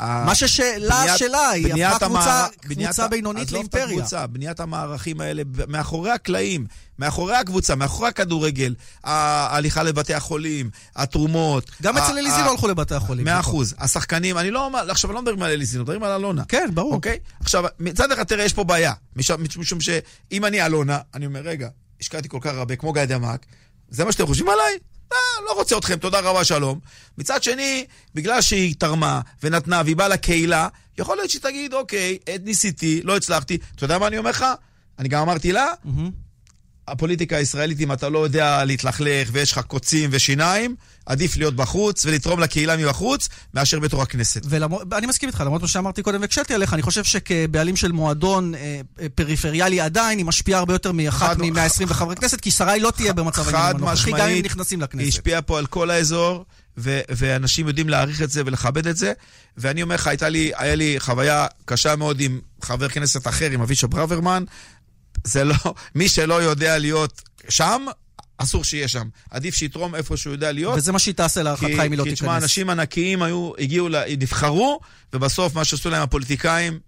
מה 0.00 0.34
ששלה 0.34 1.00
בניית- 1.02 1.16
שלה, 1.18 1.48
היא 1.50 1.84
הפכה 1.86 2.06
קבוצה- 2.06 2.46
קבוצה 2.60 3.08
בינונית 3.08 3.48
עזוב 3.48 3.64
את 3.64 3.74
לאימפריה. 3.74 3.96
הקבוצה, 3.98 4.26
בניית 4.26 4.60
המערכים 4.60 5.20
האלה, 5.20 5.42
מאחורי 5.68 6.10
הקלעים, 6.10 6.66
מאחורי 6.98 7.36
הקבוצה, 7.36 7.74
מאחורי 7.74 8.08
הכדורגל, 8.08 8.74
ההליכה 9.04 9.82
לבתי 9.82 10.14
החולים, 10.14 10.70
התרומות. 10.96 11.70
גם 11.82 11.98
אצל 11.98 12.18
אליזי 12.18 12.36
ה- 12.36 12.44
לא 12.46 12.50
הלכו 12.50 12.68
לבתי 12.68 12.94
החולים. 12.94 13.24
מאה 13.24 13.36
ויקו. 13.36 13.48
אחוז. 13.48 13.74
השחקנים, 13.78 14.38
אני 14.38 14.50
לא 14.50 14.64
אומר, 14.64 14.90
עכשיו 14.90 15.10
אני 15.10 15.14
לא 15.14 15.22
מדברים 15.22 15.42
על 15.42 15.50
אליזינו, 15.50 15.82
מדברים 15.84 16.02
על 16.02 16.10
אלונה. 16.12 16.42
כן, 16.48 16.68
ברור. 16.74 16.94
אוקיי? 16.94 17.18
עכשיו, 17.40 17.64
מצד 17.80 18.12
אחד, 18.12 18.22
תראה, 18.22 18.44
יש 18.44 18.52
פה 18.52 18.64
בעיה. 18.64 18.92
משום, 19.16 19.42
משום 19.58 19.80
שאם 19.80 20.44
אני 20.44 20.66
אלונה, 20.66 20.98
אני 21.14 21.26
אומר, 21.26 21.40
רגע, 21.40 21.68
השקעתי 22.00 22.28
כל 22.28 22.38
כך 22.40 22.50
הרבה, 22.54 22.76
כמו 22.76 22.92
גיא 22.92 23.04
דמק, 23.04 23.46
זה 23.90 24.04
מה 24.04 24.12
שאתם 24.12 24.26
חושבים 24.26 24.48
עליי? 24.48 24.78
אה, 25.12 25.44
לא 25.44 25.52
רוצה 25.52 25.78
אתכם, 25.78 25.96
תודה 25.96 26.20
רבה, 26.20 26.44
שלום. 26.44 26.78
מצד 27.18 27.42
שני, 27.42 27.84
בגלל 28.14 28.40
שהיא 28.40 28.74
תרמה 28.78 29.20
ונתנה 29.42 29.82
והיא 29.84 29.96
באה 29.96 30.08
לקהילה, 30.08 30.68
יכול 30.98 31.16
להיות 31.16 31.30
שהיא 31.30 31.42
תגיד, 31.42 31.74
אוקיי, 31.74 32.18
ניסיתי, 32.42 33.00
לא 33.04 33.16
הצלחתי. 33.16 33.58
אתה 33.76 33.84
יודע 33.84 33.98
מה 33.98 34.06
אני 34.06 34.18
אומר 34.18 34.30
לך? 34.30 34.44
אני 34.98 35.08
גם 35.08 35.22
אמרתי 35.22 35.52
לה, 35.52 35.66
מהמם. 35.84 36.10
הפוליטיקה 36.88 37.36
הישראלית, 37.36 37.80
אם 37.80 37.92
אתה 37.92 38.08
לא 38.08 38.24
יודע 38.24 38.64
להתלכלך 38.64 39.28
ויש 39.32 39.52
לך 39.52 39.58
קוצים 39.58 40.10
ושיניים, 40.12 40.74
עדיף 41.06 41.36
להיות 41.36 41.56
בחוץ 41.56 42.04
ולתרום 42.06 42.40
לקהילה 42.40 42.76
מבחוץ, 42.76 43.28
מאשר 43.54 43.78
בתור 43.80 44.02
הכנסת. 44.02 44.42
ולמרות, 44.44 44.92
אני 44.92 45.06
מסכים 45.06 45.28
איתך, 45.28 45.40
למרות 45.40 45.62
מה 45.62 45.68
שאמרתי 45.68 46.02
קודם 46.02 46.20
והקשיתי 46.20 46.54
עליך, 46.54 46.74
אני 46.74 46.82
חושב 46.82 47.04
שכבעלים 47.04 47.76
של 47.76 47.92
מועדון 47.92 48.54
אה, 48.54 48.60
אה, 49.00 49.06
פריפריאלי 49.14 49.80
עדיין, 49.80 50.18
היא 50.18 50.26
משפיעה 50.26 50.58
הרבה 50.58 50.74
יותר 50.74 50.92
מאחת 50.92 51.28
חד- 51.36 51.40
מ-120 51.42 51.94
חברי 51.94 52.16
כנסת, 52.16 52.40
כי 52.40 52.50
שרי 52.50 52.80
לא 52.80 52.90
תהיה 52.90 53.12
במצב 53.12 53.48
העניינים 53.54 53.88
הנוכחי, 53.88 54.10
גם 54.12 54.28
אם 54.28 54.42
נכנסים 54.44 54.78
היא 54.80 54.84
לכנסת. 54.84 55.08
השפיעה 55.08 55.42
פה 55.42 55.58
על 55.58 55.66
כל 55.66 55.90
האזור, 55.90 56.44
ו- 56.78 57.00
ואנשים 57.08 57.68
יודעים 57.68 57.88
להעריך 57.88 58.22
את 58.22 58.30
זה 58.30 58.42
ולכבד 58.46 58.86
את 58.86 58.96
זה. 58.96 59.12
ואני 59.56 59.82
אומר 59.82 59.94
לך, 59.94 60.06
הייתה 60.06 60.28
לי, 60.28 60.52
היה 60.56 60.74
לי 60.74 60.94
חוויה 60.98 61.46
קשה 61.64 61.96
מאוד 61.96 62.20
עם 62.20 62.40
חבר 62.62 62.88
כנסת 62.88 63.26
אחר, 63.26 63.50
עם 63.50 63.60
אבישע 63.62 63.86
ברוורמן. 63.86 64.44
זה 65.24 65.44
לא, 65.44 65.54
מי 65.94 66.08
שלא 66.08 66.42
יודע 66.42 66.78
להיות 66.78 67.22
שם, 67.48 67.82
אסור 68.38 68.64
שיהיה 68.64 68.88
שם. 68.88 69.08
עדיף 69.30 69.54
שיתרום 69.54 69.94
איפה 69.94 70.16
שהוא 70.16 70.32
יודע 70.32 70.52
להיות. 70.52 70.74
וזה 70.78 70.92
מה 70.92 70.98
שהיא 70.98 71.14
תעשה 71.14 71.42
להערכתך 71.42 71.66
אם 71.86 71.92
היא 71.92 71.98
לא 71.98 72.04
כי 72.04 72.12
תשמע, 72.12 72.28
תיכנס. 72.28 72.42
אנשים 72.42 72.70
ענקיים 72.70 73.22
היו, 73.22 73.52
הגיעו, 73.58 73.88
ל- 73.88 74.14
נבחרו, 74.18 74.80
ובסוף 75.12 75.54
מה 75.54 75.64
שעשו 75.64 75.90
להם 75.90 76.02
הפוליטיקאים, 76.02 76.78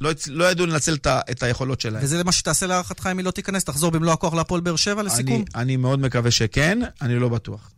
לא, 0.00 0.10
לא 0.28 0.50
ידעו 0.50 0.66
לנצל 0.66 0.94
את, 0.94 1.06
ה- 1.06 1.20
את 1.30 1.42
היכולות 1.42 1.80
שלהם. 1.80 2.04
וזה 2.04 2.24
מה 2.24 2.32
שתעשה 2.32 2.66
להערכתך 2.66 3.08
אם 3.12 3.18
היא 3.18 3.24
לא 3.26 3.30
תיכנס? 3.30 3.64
תחזור 3.64 3.90
במלוא 3.90 4.12
הכוח 4.12 4.34
להפועל 4.34 4.60
באר 4.60 4.76
שבע 4.76 5.02
לסיכום? 5.02 5.34
אני, 5.34 5.62
אני 5.62 5.76
מאוד 5.76 6.00
מקווה 6.00 6.30
שכן, 6.30 6.78
אני 7.02 7.18
לא 7.18 7.28
בטוח. 7.28 7.70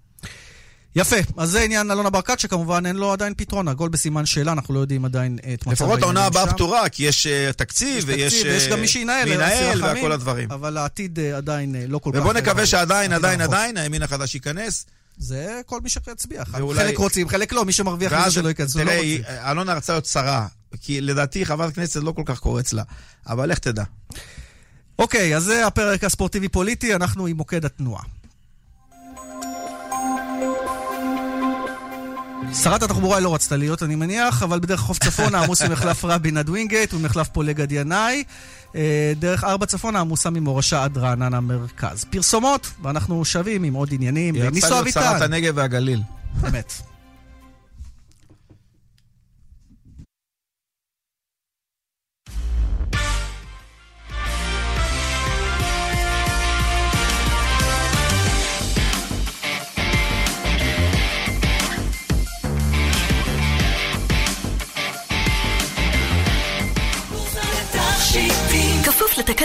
יפה, 0.97 1.17
אז 1.37 1.51
זה 1.51 1.61
עניין 1.61 1.91
אלונה 1.91 2.11
ברקת, 2.11 2.39
שכמובן 2.41 2.87
אין 2.87 2.97
לו 2.97 3.13
עדיין 3.13 3.35
פתרון. 3.37 3.69
הגול 3.69 3.89
בסימן 3.89 4.27
שאלה, 4.27 4.53
אנחנו 4.53 4.75
לא 4.75 4.81
יודעים 4.81 5.05
עדיין 5.05 5.39
את 5.55 5.67
מצב 5.67 5.73
לפחות 5.73 6.03
העונה 6.03 6.25
הבאה. 6.27 6.55
פתורה, 6.55 6.89
כי 6.89 7.03
יש 7.05 7.27
אה, 7.27 7.53
תקציב, 7.53 7.97
יש 7.99 8.05
ויש... 8.07 8.33
תקציב, 8.35 8.47
ויש 8.53 8.65
אה, 8.65 8.71
גם 8.71 8.81
מי 8.81 8.89
שינהל, 8.89 9.29
מי 9.29 9.47
אסיר 9.47 9.63
ינהל 9.63 9.85
רחמים, 9.85 10.03
וכל 10.05 10.13
הדברים. 10.13 10.51
אבל 10.53 10.77
העתיד 10.77 11.19
אה, 11.19 11.37
עדיין 11.37 11.77
אה, 11.77 11.85
לא 11.89 11.99
כל 11.99 12.11
כך... 12.15 12.19
ובוא 12.19 12.33
אה, 12.33 12.41
נקווה 12.41 12.67
שעדיין, 12.67 13.13
עדיין. 13.13 13.41
עדיין, 13.41 13.77
הימין 13.77 14.03
החדש 14.03 14.35
ייכנס. 14.35 14.87
זה 15.19 15.61
כל 15.67 15.81
מי 15.81 15.89
שיצביע. 15.89 16.43
ואולי- 16.51 16.79
חלק 16.81 16.99
רוצים, 16.99 17.29
חלק 17.29 17.53
לא, 17.53 17.65
מי 17.65 17.73
שמרוויח 17.73 18.13
מזה 18.13 18.31
שלא 18.31 18.49
ייכנסו, 18.49 18.79
לא 18.79 18.85
תראה, 18.85 18.97
רוצים. 18.97 19.11
היא- 19.29 19.51
אלונה 19.51 19.75
רצה 19.75 19.93
להיות 19.93 20.07
שרה, 20.07 20.47
כי 20.81 21.01
לדעתי 21.01 21.47
חברת 21.47 21.75
כנסת 21.75 22.03
לא 22.03 22.13
כל 22.13 22.23
כך 22.27 22.39
קורץ 22.39 22.73
לה. 22.73 22.83
אבל 23.27 23.49
לך 23.51 23.59
תדע. 23.59 23.85
אוקיי, 24.99 25.37
אז 25.37 25.43
זה 25.45 25.67
הפרק 25.67 26.05
הספורטיבי-פוליטי, 26.05 26.95
אנחנו 26.95 27.27
עם 27.27 27.37
מוקד 27.37 27.65
התנועה. 27.65 28.03
שרת 32.63 32.83
התחבורה 32.83 33.21
לא 33.21 33.35
רצתה 33.35 33.57
להיות, 33.57 33.83
אני 33.83 33.95
מניח, 33.95 34.43
אבל 34.43 34.61
בדרך 34.61 34.81
חוף 34.81 34.99
צפון 34.99 35.35
העמוס 35.35 35.63
ממחלף 35.63 36.05
רבין 36.05 36.37
עד 36.37 36.49
ווינגייט 36.49 36.95
וממחלף 36.95 37.29
פולג 37.29 37.61
עד 37.61 37.73
ינאי. 37.73 38.25
אה, 38.77 39.13
דרך 39.19 39.45
ארבע 39.45 39.67
צפון 39.67 39.97
העמוסה 39.97 40.31
ממורשה 40.31 40.85
עד 40.85 40.99
רעננה 40.99 41.41
מרכז. 41.41 42.05
פרסומות, 42.05 42.71
ואנחנו 42.83 43.25
שבים 43.25 43.63
עם 43.63 43.75
עוד 43.75 43.89
עניינים. 43.93 44.35
היא 44.35 44.45
רצתה 44.45 44.69
להיות 44.69 44.89
שרת 44.95 45.23
הנגב 45.23 45.53
והגליל. 45.57 46.03
באמת. 46.41 46.92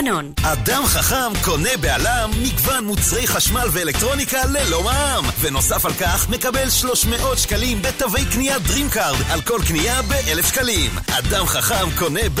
לתקנון. 0.08 0.32
אדם 0.42 0.82
חכם 0.86 1.32
קונה 1.44 1.70
בעלם 1.80 2.30
מגוון 2.42 2.84
מוצרי 2.84 3.26
חשמל 3.26 3.68
ואלקטרוניקה 3.72 4.38
ללא 4.46 4.82
מע"מ. 4.82 5.24
ונוסף 5.40 5.86
על 5.86 5.92
כך, 5.92 6.30
מקבל 6.30 6.70
300 6.70 7.38
שקלים 7.38 7.82
בתווי 7.82 8.24
קנייה 8.32 8.56
DreamCard 8.56 9.32
על 9.32 9.40
כל 9.40 9.58
קנייה 9.68 10.02
ב-1,000 10.02 10.42
שקלים. 10.42 10.90
אדם 11.18 11.46
חכם 11.46 11.86
קונה 11.98 12.28
ב... 12.34 12.40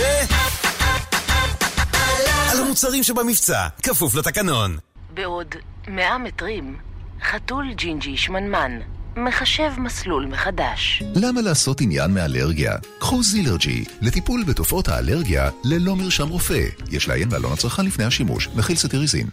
על 2.50 2.60
המוצרים 2.60 3.02
שבמבצע, 3.02 3.68
כפוף 3.82 4.14
לתקנון. 4.14 4.76
בעוד 5.14 5.54
100 5.88 6.18
מטרים, 6.18 6.76
חתול 7.22 7.72
ג'ינג'י 7.74 8.16
שמנמן 8.16 8.78
מחשב 9.24 9.72
מסלול 9.78 10.26
מחדש. 10.26 11.02
למה 11.14 11.40
לעשות 11.40 11.80
עניין 11.80 12.10
מאלרגיה? 12.10 12.72
קחו 12.98 13.22
זילרג'י 13.22 13.84
לטיפול 14.00 14.44
בתופעות 14.44 14.88
האלרגיה 14.88 15.50
ללא 15.64 15.96
מרשם 15.96 16.28
רופא. 16.28 16.64
יש 16.90 17.08
לעיין 17.08 17.28
בעלון 17.28 17.52
הצרכן 17.52 17.86
לפני 17.86 18.04
השימוש, 18.04 18.48
מכיל 18.56 18.76
צטיריזין. 18.76 19.26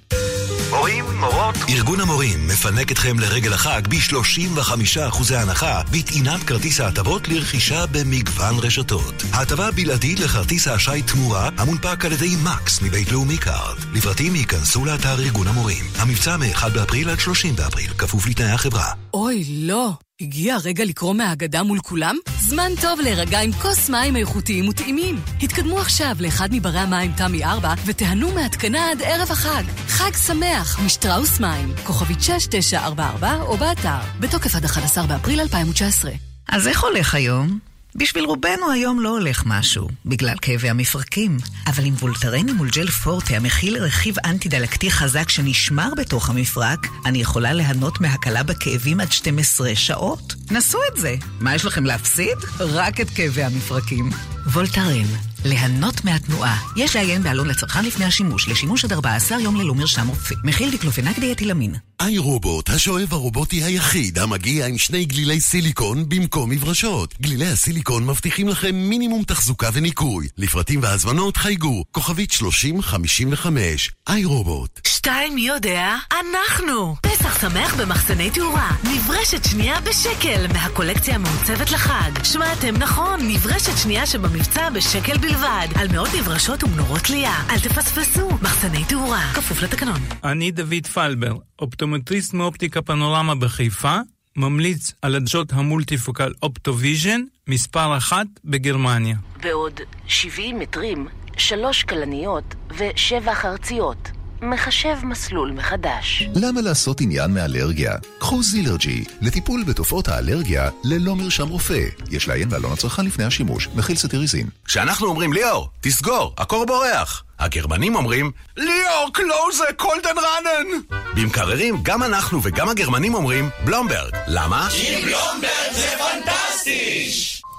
מורים, 0.77 1.05
מורות. 1.19 1.55
ארגון 1.69 1.99
המורים 1.99 2.47
מפנק 2.47 2.91
אתכם 2.91 3.19
לרגל 3.19 3.53
החג 3.53 3.81
ב-35% 3.89 5.35
הנחה 5.35 5.81
בטעינת 5.91 6.43
כרטיס 6.43 6.79
ההטבות 6.81 7.27
לרכישה 7.27 7.85
במגוון 7.85 8.55
רשתות. 8.59 9.23
ההטבה 9.33 9.71
בלעדית 9.71 10.19
לכרטיס 10.19 10.67
האשראי 10.67 11.01
תמורה 11.01 11.49
המונפק 11.57 12.05
על 12.05 12.11
ידי 12.11 12.35
מקס 12.43 12.81
מבית 12.81 13.11
לאומי 13.11 13.38
קארד. 13.38 13.77
לפרטים 13.93 14.35
היכנסו 14.35 14.85
לאתר 14.85 15.19
ארגון 15.19 15.47
המורים. 15.47 15.85
המבצע 15.97 16.38
מ-1 16.38 16.69
באפריל 16.69 17.09
עד 17.09 17.19
30 17.19 17.55
באפריל, 17.55 17.93
כפוף 17.97 18.27
לתנאי 18.27 18.51
החברה. 18.51 18.91
אוי, 19.13 19.45
לא. 19.49 19.93
הגיע 20.21 20.56
הרגע 20.56 20.86
לקרוא 20.86 21.13
מהאגדה 21.13 21.63
מול 21.63 21.80
כולם? 21.80 22.15
זמן 22.39 22.71
טוב 22.82 22.99
להירגע 22.99 23.39
עם 23.39 23.51
כוס 23.51 23.89
מים 23.89 24.15
איכותיים 24.15 24.69
וטעימים. 24.69 25.15
התקדמו 25.41 25.80
עכשיו 25.80 26.15
לאחד 26.19 26.49
מברי 26.51 26.80
המים 26.80 27.12
תמי 27.17 27.45
4 27.45 27.73
ותיהנו 27.86 28.32
מהתקנה 28.32 28.91
עד 28.91 29.01
ערב 29.01 29.32
החג. 29.32 29.63
חג 29.88 30.12
שמח 30.28 30.80
משטראוס 30.86 31.39
מים, 31.39 31.73
כוכבית 31.84 32.21
6944 32.21 33.41
או 33.41 33.58
באתר. 33.58 33.99
בתוקף 34.19 34.56
עד 34.56 34.65
11 34.65 35.08
באפריל 35.08 35.39
2019. 35.41 36.12
אז 36.49 36.67
איך 36.67 36.84
הולך 36.84 37.15
היום? 37.15 37.60
בשביל 37.97 38.25
רובנו 38.25 38.71
היום 38.71 38.99
לא 38.99 39.10
הולך 39.10 39.43
משהו, 39.45 39.88
בגלל 40.05 40.36
כאבי 40.41 40.69
המפרקים. 40.69 41.38
אבל 41.67 41.86
עם 41.86 41.93
וולטרן 41.93 42.49
מול 42.49 42.69
ג'ל 42.69 42.88
פורטה 42.88 43.36
המכיל 43.36 43.77
רכיב 43.77 44.15
אנטי-דלקתי 44.25 44.91
חזק 44.91 45.29
שנשמר 45.29 45.89
בתוך 45.97 46.29
המפרק, 46.29 46.88
אני 47.05 47.17
יכולה 47.21 47.53
ליהנות 47.53 48.01
מהקלה 48.01 48.43
בכאבים 48.43 48.99
עד 48.99 49.12
12 49.12 49.75
שעות. 49.75 50.36
נסו 50.51 50.77
את 50.91 50.97
זה. 50.99 51.15
מה 51.39 51.55
יש 51.55 51.65
לכם 51.65 51.86
להפסיד? 51.86 52.38
רק 52.60 53.01
את 53.01 53.10
כאבי 53.10 53.43
המפרקים. 53.43 54.10
וולטרן, 54.53 55.05
ליהנות 55.45 56.05
מהתנועה. 56.05 56.58
יש 56.75 56.95
לעיין 56.95 57.23
בעלון 57.23 57.47
לצרכן 57.47 57.86
לפני 57.86 58.05
השימוש, 58.05 58.49
לשימוש 58.49 58.86
עד 58.86 58.93
14 58.93 59.39
יום 59.39 59.55
ללא 59.55 59.75
מרשם 59.75 60.08
רופא. 60.08 60.36
מכיל 60.43 60.71
דיקלופנק 60.71 61.19
דיאתילאמין. 61.19 61.75
איי 61.99 62.17
רובוט, 62.17 62.69
השואב 62.69 63.08
הרובוטי 63.12 63.63
היחיד 63.63 64.19
המגיע 64.19 64.67
עם 64.67 64.77
שני 64.77 65.05
גלילי 65.05 65.41
סיליקון 65.41 66.10
במקום 66.10 66.49
מברשות. 66.49 67.15
גלילי 67.21 67.47
הסיליקון 67.47 68.05
מבטיחים 68.05 68.47
לכם 68.47 68.75
מינימום 68.75 69.23
תחזוקה 69.23 69.69
וניקוי. 69.73 70.27
לפרטים 70.38 70.79
והזמנות 70.84 71.38
חייגו, 71.38 71.84
כוכבית 71.91 72.31
3055. 72.31 73.91
איי 74.10 74.25
רובוט. 74.25 74.79
שתיים, 74.88 75.36
מי 75.36 75.41
יודע? 75.41 75.95
אנחנו! 76.12 76.95
פסח 77.01 77.41
שמח 77.41 77.75
במחסני 77.75 78.31
תאורה. 78.31 78.71
נברשת 78.84 79.45
שנייה 79.45 79.81
בשקל 79.81 80.47
מהקולקציה 80.53 81.15
המעוצבת 81.15 81.71
לחג. 81.71 82.23
שמעתם 82.23 82.77
נכון, 82.77 83.19
נברשת 83.27 83.77
שנייה 83.84 84.05
שבמבצע 84.05 84.69
בשקל 84.69 85.17
בלבד. 85.17 85.67
על 85.75 85.88
מאות 85.91 86.10
נברשות 86.19 86.63
ומנורות 86.63 87.01
תלייה. 87.01 87.36
אל 87.49 87.60
תפספסו, 87.60 88.29
מחסני 88.41 88.84
תאורה. 88.86 89.31
כפוף 89.36 89.62
לתקנון. 89.62 89.99
אני 90.23 90.51
דוד 90.51 90.88
פלבר, 90.93 91.36
אופטומטריסט 91.61 92.33
מאופטיקה 92.33 92.81
פנורמה 92.81 93.35
בחיפה, 93.35 93.97
ממליץ 94.35 94.93
על 95.01 95.15
עדשות 95.15 95.53
המולטיפוקל 95.53 96.33
אופטוויז'ן, 96.43 97.21
מספר 97.47 97.97
אחת 97.97 98.27
בגרמניה. 98.45 99.15
בעוד 99.41 99.79
70 100.07 100.59
מטרים, 100.59 101.07
שלוש 101.37 101.83
כלניות 101.83 102.55
ושבע 102.77 103.35
חרציות. 103.35 104.11
מחשב 104.41 104.95
מסלול 105.03 105.51
מחדש. 105.51 106.29
למה 106.35 106.61
לעשות 106.61 107.01
עניין 107.01 107.33
מאלרגיה? 107.33 107.93
קחו 108.19 108.43
זילרג'י 108.43 109.03
לטיפול 109.21 109.63
בתופעות 109.63 110.07
האלרגיה 110.07 110.69
ללא 110.83 111.15
מרשם 111.15 111.47
רופא. 111.47 111.83
יש 112.11 112.27
לעיין 112.27 112.49
בעלון 112.49 112.71
הצרכן 112.71 113.05
לפני 113.05 113.23
השימוש, 113.23 113.69
מכיל 113.75 113.95
צטיריזין. 113.95 114.47
כשאנחנו 114.65 115.07
אומרים 115.07 115.33
ליאור, 115.33 115.69
תסגור, 115.81 116.33
הקור 116.37 116.65
בורח. 116.65 117.23
הגרמנים 117.39 117.95
אומרים, 117.95 118.31
ליאור, 118.57 119.09
קלוזה, 119.13 119.63
קולדן 119.77 120.09
ראנן! 120.17 120.99
במקררים, 121.15 121.77
גם 121.83 122.03
אנחנו 122.03 122.39
וגם 122.43 122.69
הגרמנים 122.69 123.13
אומרים, 123.13 123.49
בלומברג. 123.65 124.13
למה? 124.27 124.67
כי 124.71 124.95
בלומברג 124.95 125.73
זה 125.73 125.87
פנטסטי! 125.97 127.09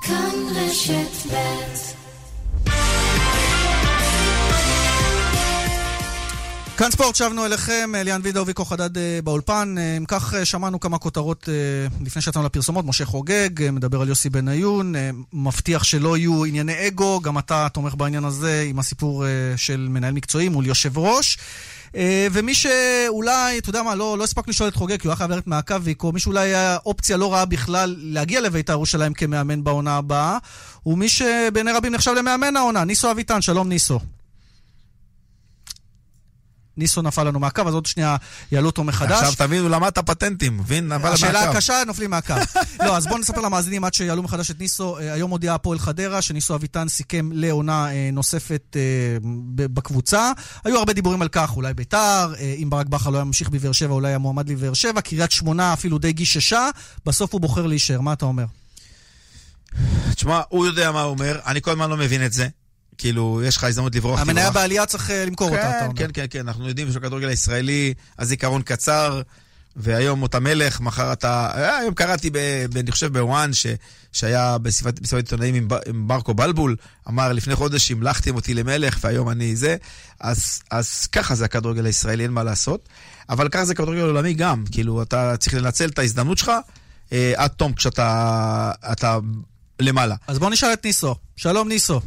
כאן 0.02 0.30
רשת 0.56 1.32
ב' 1.32 1.95
כאן 6.78 6.90
ספורט, 6.90 7.14
שבנו 7.14 7.44
אליכם, 7.46 7.92
ליאן 7.94 8.20
וילדאו 8.24 8.46
ויקו 8.46 8.64
חדד 8.64 8.98
אה, 8.98 9.18
באולפן. 9.24 9.74
אה, 9.78 9.96
אם 9.96 10.04
כך, 10.04 10.34
אה, 10.34 10.44
שמענו 10.44 10.80
כמה 10.80 10.98
כותרות 10.98 11.48
אה, 11.48 12.04
לפני 12.04 12.22
שיצאנו 12.22 12.44
לפרסומות. 12.44 12.84
משה 12.84 13.04
חוגג 13.04 13.62
אה, 13.62 13.70
מדבר 13.70 14.00
על 14.00 14.08
יוסי 14.08 14.30
בניון, 14.30 14.96
אה, 14.96 15.10
מבטיח 15.32 15.84
שלא 15.84 16.16
יהיו 16.16 16.44
ענייני 16.44 16.86
אגו, 16.86 17.20
גם 17.20 17.38
אתה 17.38 17.68
תומך 17.72 17.94
בעניין 17.94 18.24
הזה 18.24 18.64
עם 18.68 18.78
הסיפור 18.78 19.26
אה, 19.26 19.30
של 19.56 19.86
מנהל 19.90 20.14
מקצועי 20.14 20.48
מול 20.48 20.66
יושב 20.66 20.98
ראש. 20.98 21.38
אה, 21.96 22.26
ומי 22.32 22.54
שאולי, 22.54 23.58
אתה 23.58 23.70
יודע 23.70 23.82
מה, 23.82 23.94
לא, 23.94 24.18
לא 24.18 24.24
הספקנו 24.24 24.50
לשאול 24.50 24.68
את 24.68 24.74
חוגג, 24.74 24.96
כי 25.00 25.06
הוא 25.06 25.10
היה 25.10 25.16
חייב 25.16 25.30
ללכת 25.30 25.46
מהקו 25.46 25.82
ויקו, 25.82 26.12
מי 26.12 26.20
שאולי 26.20 26.48
היה 26.48 26.76
אופציה 26.86 27.16
לא 27.16 27.32
רעה 27.32 27.44
בכלל 27.44 27.96
להגיע 27.98 28.40
לבית"ר 28.40 28.72
ירושלים 28.72 29.14
כמאמן 29.14 29.64
בעונה 29.64 29.96
הבאה, 29.96 30.38
הוא 30.82 30.98
מי 30.98 31.08
שבעיני 31.08 31.72
רבים 31.72 31.92
נחשב 31.92 32.10
למאמן 32.10 32.56
העונה, 32.56 32.84
ניסו 32.84 33.10
אביטן, 33.10 33.42
שלום 33.42 33.68
ניסו. 33.68 34.00
ניסו 36.76 37.02
נפל 37.02 37.24
לנו 37.24 37.40
מהקו, 37.40 37.62
אז 37.66 37.74
עוד 37.74 37.86
שנייה 37.86 38.16
יעלו 38.52 38.66
אותו 38.66 38.84
מחדש. 38.84 39.22
עכשיו 39.22 39.46
תבין, 39.46 39.62
הוא 39.62 39.70
למד 39.70 39.86
את 39.86 39.98
הפטנטים, 39.98 40.56
מבין? 40.58 40.92
נפל 40.92 41.08
השאלה 41.08 41.40
מהקו. 41.40 41.52
הקשה, 41.52 41.82
נופלים 41.86 42.10
מהקו. 42.10 42.34
לא, 42.86 42.96
אז 42.96 43.06
בואו 43.06 43.18
נספר 43.18 43.40
למאזינים 43.40 43.84
עד 43.84 43.94
שיעלו 43.94 44.22
מחדש 44.22 44.50
את 44.50 44.60
ניסו. 44.60 44.98
אה, 44.98 45.12
היום 45.12 45.30
הודיעה 45.30 45.54
הפועל 45.54 45.78
חדרה 45.78 46.22
שניסו 46.22 46.54
אביטן 46.54 46.88
סיכם 46.88 47.30
לעונה 47.32 47.92
אה, 47.92 48.10
נוספת 48.12 48.76
אה, 48.76 48.80
בקבוצה. 49.54 50.32
היו 50.64 50.78
הרבה 50.78 50.92
דיבורים 50.92 51.22
על 51.22 51.28
כך, 51.28 51.56
אולי 51.56 51.74
ביתר, 51.74 52.32
אם 52.62 52.70
ברק 52.70 52.86
בכר 52.86 53.10
לא 53.10 53.16
היה 53.16 53.24
ממשיך 53.24 53.48
בבאר 53.48 53.72
שבע, 53.72 53.94
אולי 53.94 54.08
היה 54.08 54.18
מועמד 54.18 54.48
לבאר 54.48 54.74
שבע. 54.74 55.00
קריית 55.00 55.30
שמונה 55.30 55.72
אפילו 55.72 55.98
די 55.98 56.12
גיששה, 56.12 56.68
בסוף 57.06 57.32
הוא 57.32 57.40
בוחר 57.40 57.66
להישאר. 57.66 58.00
מה 58.00 58.12
אתה 58.12 58.24
אומר? 58.24 58.44
תשמע, 60.14 60.40
הוא 60.48 60.66
יודע 60.66 60.92
מה 60.92 61.02
הוא 61.02 61.10
אומר, 61.10 61.38
אני 61.46 61.62
כל 61.62 61.70
הזמן 61.70 61.90
לא 61.90 61.96
מבין 61.96 62.26
את 62.26 62.32
זה. 62.32 62.48
כאילו, 62.98 63.40
יש 63.44 63.56
לך 63.56 63.64
הזדמנות 63.64 63.94
לברוח. 63.94 64.20
המניה. 64.20 64.50
בעלייה 64.50 64.86
צריך 64.86 65.10
אה, 65.10 65.24
למכור 65.24 65.50
אותה, 65.50 65.70
אתה 65.70 65.78
כן, 65.80 65.84
אומר. 65.84 65.96
כן, 65.96 66.10
כן, 66.14 66.26
כן, 66.30 66.48
אנחנו 66.48 66.68
יודעים 66.68 66.92
שבכדורגל 66.92 67.28
הישראלי 67.28 67.94
הזיכרון 68.18 68.62
קצר, 68.62 69.22
והיום 69.76 70.24
אתה 70.24 70.40
מלך, 70.40 70.80
מחר 70.80 71.12
אתה... 71.12 71.50
אה, 71.54 71.78
היום 71.78 71.94
קראתי, 71.94 72.30
ב, 72.30 72.38
ב, 72.72 72.76
אני 72.76 72.92
חושב 72.92 73.18
בוואן, 73.18 73.52
ש, 73.52 73.66
שהיה 74.12 74.58
בסביבת 74.58 75.12
עיתונאים 75.12 75.54
עם, 75.54 75.68
עם 75.86 76.08
ברקו 76.08 76.34
בלבול, 76.34 76.76
אמר 77.08 77.32
לפני 77.32 77.54
חודש 77.54 77.90
המלכתם 77.90 78.34
אותי 78.34 78.54
למלך 78.54 78.98
והיום 79.00 79.28
אני 79.30 79.56
זה, 79.56 79.76
אז, 80.20 80.62
אז 80.70 81.06
ככה 81.06 81.34
זה 81.34 81.44
הכדורגל 81.44 81.86
הישראלי, 81.86 82.22
אין 82.22 82.32
מה 82.32 82.44
לעשות. 82.44 82.88
אבל 83.28 83.48
ככה 83.48 83.64
זה 83.64 83.74
כדורגל 83.74 84.00
עולמי 84.00 84.34
גם, 84.34 84.64
כאילו, 84.72 85.02
אתה 85.02 85.36
צריך 85.36 85.54
לנצל 85.54 85.88
את 85.88 85.98
ההזדמנות 85.98 86.38
שלך 86.38 86.52
אה, 87.12 87.32
עד 87.36 87.50
תום 87.50 87.72
כשאתה 87.72 88.72
אתה 88.92 89.18
למעלה. 89.80 90.14
אז 90.26 90.38
בואו 90.38 90.50
נשאל 90.50 90.72
את 90.72 90.84
ניסו. 90.84 91.14
שלום 91.36 91.68
ניסו. 91.68 92.00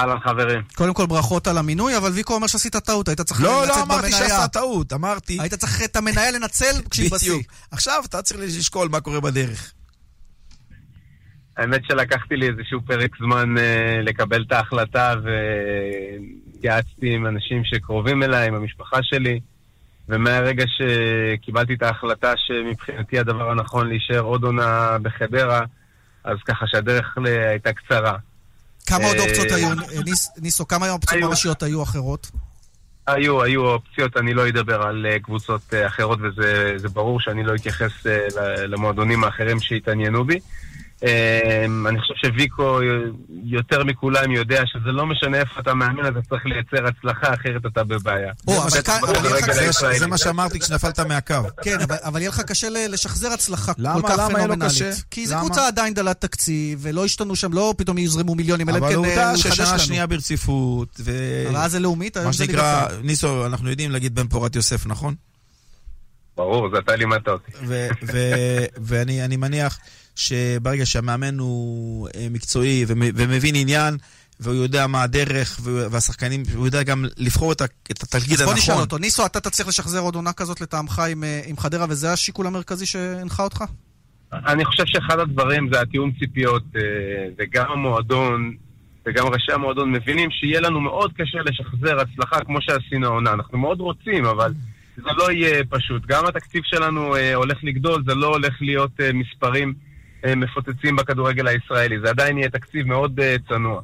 אהלן 0.00 0.20
חברים. 0.20 0.62
קודם 0.74 0.94
כל 0.94 1.06
ברכות 1.06 1.46
על 1.46 1.58
המינוי, 1.58 1.96
אבל 1.96 2.10
ויקו 2.10 2.34
אומר 2.34 2.46
שעשית 2.46 2.76
טעות, 2.76 3.08
היית 3.08 3.20
צריך 3.20 3.42
לא, 3.42 3.66
לא 3.66 3.82
אמרתי 3.82 4.10
במניה. 4.10 4.28
שעשת 4.28 4.52
טעות, 4.52 4.92
אמרתי... 4.92 5.40
היית 5.40 5.54
צריך 5.54 5.82
את 5.84 5.96
המניה 5.96 6.30
לנצל 6.30 6.74
כשהיא 6.90 7.10
בשיא. 7.10 7.42
עכשיו 7.70 8.02
אתה 8.06 8.22
צריך 8.22 8.40
לשקול 8.40 8.88
מה 8.88 9.00
קורה 9.00 9.20
בדרך. 9.20 9.72
האמת 11.56 11.80
שלקחתי 11.84 12.36
לי 12.36 12.48
איזשהו 12.48 12.80
פרק 12.86 13.16
זמן 13.18 13.58
אה, 13.58 14.00
לקבל 14.02 14.42
את 14.42 14.52
ההחלטה 14.52 15.14
והתייעצתי 16.54 17.14
עם 17.14 17.26
אנשים 17.26 17.64
שקרובים 17.64 18.22
אליי, 18.22 18.48
עם 18.48 18.54
המשפחה 18.54 19.02
שלי, 19.02 19.40
ומהרגע 20.08 20.64
שקיבלתי 20.66 21.74
את 21.74 21.82
ההחלטה 21.82 22.32
שמבחינתי 22.36 23.18
הדבר 23.18 23.50
הנכון 23.50 23.88
להישאר 23.88 24.20
עוד 24.20 24.44
עונה 24.44 24.96
בחדרה, 25.02 25.60
אז 26.24 26.36
ככה 26.46 26.66
שהדרך 26.66 27.16
הייתה 27.24 27.72
קצרה. 27.72 28.16
כמה 28.86 29.04
עוד 29.06 29.16
אה, 29.16 29.22
אופציות 29.22 29.52
היו, 29.52 29.68
ניס- 30.04 30.30
ניסו, 30.38 30.68
כמה 30.68 30.90
אופציות 30.90 31.22
ממשיות 31.22 31.62
היו 31.62 31.82
אחרות? 31.82 32.30
היו, 33.06 33.42
היו 33.42 33.66
אופציות, 33.66 34.16
אני 34.16 34.34
לא 34.34 34.48
אדבר 34.48 34.82
על 34.82 35.06
אה, 35.10 35.18
קבוצות 35.18 35.60
אה, 35.74 35.86
אחרות, 35.86 36.18
וזה 36.22 36.72
זה 36.76 36.88
ברור 36.88 37.20
שאני 37.20 37.44
לא 37.44 37.54
אתייחס 37.54 38.06
אה, 38.06 38.18
למועדונים 38.66 39.24
האחרים 39.24 39.60
שהתעניינו 39.60 40.24
בי. 40.24 40.40
אה, 41.04 41.64
אני 41.88 42.00
חושב 42.00 42.14
שוויקו 42.14 42.80
יותר 43.44 43.84
מכולם 43.84 44.30
יודע 44.30 44.62
שזה 44.66 44.92
לא 44.92 45.06
משנה 45.06 45.40
איפה 45.40 45.60
אתה 45.60 45.74
מאמן, 45.74 46.06
אתה 46.08 46.18
צריך 46.28 46.42
לייצר 46.46 46.86
הצלחה, 46.86 47.34
אחרת 47.34 47.66
אתה 47.66 47.84
בבעיה. 47.84 48.32
או, 48.46 48.62
אבל 48.62 48.70
זה 48.70 48.80
אבל 49.98 50.06
מה 50.06 50.18
שאמרתי 50.18 50.60
כשנפלת 50.60 51.00
מהקו. 51.00 51.34
כן, 51.62 51.80
אבל- 51.80 51.96
אבל 52.04 52.20
יהיה 52.20 52.28
לך 52.28 52.40
קשה 52.40 52.68
לשחזר 52.88 53.28
הצלחה 53.32 53.72
למה? 53.78 54.02
כל 54.02 54.08
כך 54.08 54.14
למה 54.18 54.38
יהיה 54.38 54.46
לו 54.46 54.54
פנומנלית. 54.54 54.72
קשה? 54.72 54.90
כי 55.10 55.26
זו? 55.26 55.36
קבוצה 55.40 55.66
עדיין 55.66 55.94
דלת 55.94 56.20
תקציב, 56.20 56.78
ולא 56.82 57.04
השתנו 57.04 57.36
שם, 57.36 57.52
לא 57.52 57.74
פתאום 57.76 57.98
יוזרמו 57.98 58.34
מיליונים, 58.34 58.68
אלא 58.68 58.76
אם 58.78 58.82
אבל 58.84 58.92
כן 58.92 58.98
עובדה 58.98 59.26
אה, 59.28 59.32
לחדש 59.32 59.52
ששנה 59.54 59.68
לנו. 59.70 59.78
שנייה 59.78 60.06
ברציפות, 60.06 61.00
ו... 61.00 61.12
אבל 61.48 61.56
אז 61.56 61.70
זה 61.70 61.78
לאומית, 61.80 62.16
מה 62.16 62.32
שנקרא. 62.32 62.86
ניסו, 63.02 63.46
אנחנו 63.46 63.70
יודעים 63.70 63.90
להגיד 63.90 64.14
בן 64.14 64.28
פורת 64.28 64.56
יוסף, 64.56 64.86
נכון? 64.86 65.14
ברור, 66.36 66.70
זה 66.74 66.78
אתה 66.78 66.96
לימדת 66.96 67.28
אותי. 67.28 67.52
ואני 68.86 69.24
אני 69.24 69.36
מניח 69.36 69.78
שברגע 70.20 70.86
שהמאמן 70.86 71.38
הוא 71.38 72.08
אה, 72.14 72.26
מקצועי 72.30 72.84
ומ- 72.88 73.12
ומבין 73.14 73.54
עניין, 73.56 73.96
והוא 74.40 74.54
יודע 74.54 74.86
מה 74.86 75.02
הדרך, 75.02 75.60
והשחקנים, 75.62 76.42
הוא 76.54 76.66
יודע 76.66 76.82
גם 76.82 77.04
לבחור 77.16 77.52
את 77.52 77.60
ה- 77.60 77.64
את 77.90 78.02
התפקיד 78.02 78.32
אז 78.40 78.42
בוא 78.42 78.54
נשאל 78.54 78.72
הנכון. 78.72 78.80
אותו, 78.84 78.98
ניסו, 78.98 79.26
אתה 79.26 79.40
תצליח 79.40 79.68
לשחזר 79.68 79.98
עוד 80.00 80.14
עונה 80.14 80.32
כזאת 80.32 80.60
לטעמך 80.60 80.98
עם, 81.10 81.24
אה, 81.24 81.40
עם 81.46 81.56
חדרה, 81.56 81.86
וזה 81.88 82.12
השיקול 82.12 82.46
המרכזי 82.46 82.86
שהנחה 82.86 83.42
אותך? 83.42 83.64
אני 84.32 84.64
חושב 84.64 84.82
שאחד 84.86 85.18
הדברים 85.18 85.68
זה 85.72 85.80
התיאום 85.80 86.12
ציפיות, 86.18 86.62
אה, 86.76 86.80
וגם 87.38 87.64
המועדון 87.72 88.54
וגם 89.06 89.26
ראשי 89.26 89.52
המועדון 89.52 89.92
מבינים 89.92 90.30
שיהיה 90.30 90.60
לנו 90.60 90.80
מאוד 90.80 91.12
קשה 91.12 91.38
לשחזר 91.44 92.00
הצלחה 92.00 92.44
כמו 92.44 92.58
שעשינו 92.62 93.06
העונה. 93.06 93.32
אנחנו 93.32 93.58
מאוד 93.58 93.80
רוצים, 93.80 94.24
אבל 94.24 94.52
זה 94.96 95.10
לא 95.16 95.32
יהיה 95.32 95.64
פשוט. 95.68 96.02
גם 96.06 96.26
התקציב 96.26 96.62
שלנו 96.64 97.14
הולך 97.34 97.58
לגדול, 97.62 98.02
זה 98.06 98.14
לא 98.14 98.26
הולך 98.26 98.54
להיות 98.60 98.90
מספרים 99.14 99.74
מפוצצים 100.36 100.96
בכדורגל 100.96 101.46
הישראלי. 101.46 102.00
זה 102.00 102.10
עדיין 102.10 102.38
יהיה 102.38 102.50
תקציב 102.50 102.86
מאוד 102.86 103.20
אה, 103.20 103.36
צנוע. 103.48 103.80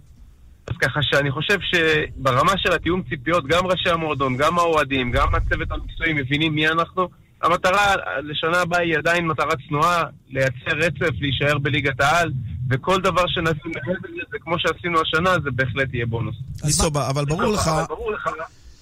אז 0.66 0.76
ככה 0.76 1.00
שאני 1.02 1.30
חושב 1.30 1.58
שברמה 1.60 2.52
של 2.56 2.72
התיאום 2.72 3.02
ציפיות, 3.08 3.46
גם 3.46 3.66
ראשי 3.66 3.90
המועדון, 3.90 4.36
גם 4.36 4.58
האוהדים, 4.58 5.10
גם 5.10 5.34
הצוות 5.34 5.70
המקצועי 5.70 6.12
מבינים 6.12 6.54
מי 6.54 6.68
אנחנו. 6.68 7.08
המטרה 7.42 7.94
לשנה 8.22 8.60
הבאה 8.60 8.80
היא 8.80 8.98
עדיין 8.98 9.26
מטרה 9.26 9.52
צנועה, 9.68 10.02
לייצר 10.28 10.76
רצף, 10.76 11.20
להישאר 11.20 11.58
בליגת 11.58 12.00
העל, 12.00 12.32
וכל 12.70 13.00
דבר 13.00 13.26
שנעשה 13.26 13.60
מעבר 13.64 14.08
לזה, 14.08 14.38
כמו 14.40 14.58
שעשינו 14.58 15.00
השנה, 15.00 15.30
זה 15.44 15.50
בהחלט 15.50 15.94
יהיה 15.94 16.06
בונוס. 16.06 16.36
ניסו, 16.64 16.86
אבל 17.10 17.24
ברור 17.24 18.12
לך 18.12 18.30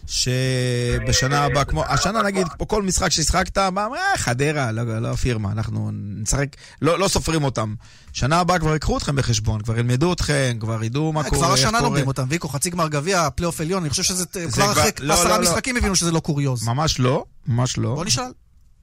שבשנה 0.06 1.44
הבאה, 1.44 1.64
כמו, 1.64 1.84
השנה 1.84 2.22
נגיד, 2.22 2.46
פה 2.58 2.64
כל 2.64 2.82
משחק 2.82 3.08
ששיחקת, 3.08 3.58
מה, 3.58 3.86
אה, 3.96 4.18
חדרה, 4.18 4.72
לא, 4.72 5.02
לא 5.02 5.14
פירמה, 5.14 5.52
אנחנו 5.52 5.90
נשחק, 5.94 6.46
לא, 6.82 6.98
לא 6.98 7.08
סופרים 7.08 7.44
אותם. 7.44 7.74
שנה 8.12 8.40
הבאה 8.40 8.58
כבר 8.58 8.72
ייקחו 8.72 8.98
אתכם 8.98 9.16
בחשבון, 9.16 9.60
כבר 9.62 9.78
ילמדו 9.78 10.12
אתכם, 10.12 10.56
כבר 10.60 10.84
ידעו 10.84 11.12
מה 11.12 11.20
אה, 11.20 11.30
קורה, 11.30 11.42
כבר 11.42 11.52
השנה. 11.52 11.80
לומדים 11.80 12.06
אותם, 12.06 12.24
ויקו, 12.28 12.48
חצי 12.48 12.70
גמר 12.70 12.88
גביע, 12.88 13.28
פלייאוף 13.30 13.60
עליון, 13.60 13.82
אני 13.82 13.90
חושב 13.90 14.02
שזה 14.02 14.26
כבר 14.26 14.50
כבר- 14.50 14.72
אחרי 14.72 14.90
לא, 15.00 15.14
עשרה 15.14 15.28
לא, 15.28 15.36
לא. 15.36 15.42
משחקים 15.42 15.76
הבינו 15.76 15.96
שזה 15.96 16.12
לא 16.12 16.20
קוריוז. 16.20 16.68
ממש 16.68 17.00
לא, 17.00 17.24
ממש 17.46 17.78
לא. 17.78 17.94
בוא 17.94 18.04
נשאל. 18.04 18.24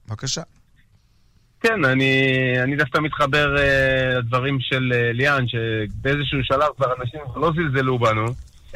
בבקשה. 0.08 0.42
כן, 1.60 1.84
אני, 1.84 2.12
אני 2.62 2.76
דווקא 2.76 2.98
מתחבר 2.98 3.56
אה, 3.58 4.18
לדברים 4.18 4.58
של 4.60 4.92
אה, 4.94 5.12
ליאן, 5.12 5.44
שבאיזשהו 5.48 6.38
שלב 6.42 6.68
כבר 6.76 6.86
אנשים 7.00 7.20
לא 7.36 7.52
זלזלו 7.56 7.98
בנו. 7.98 8.26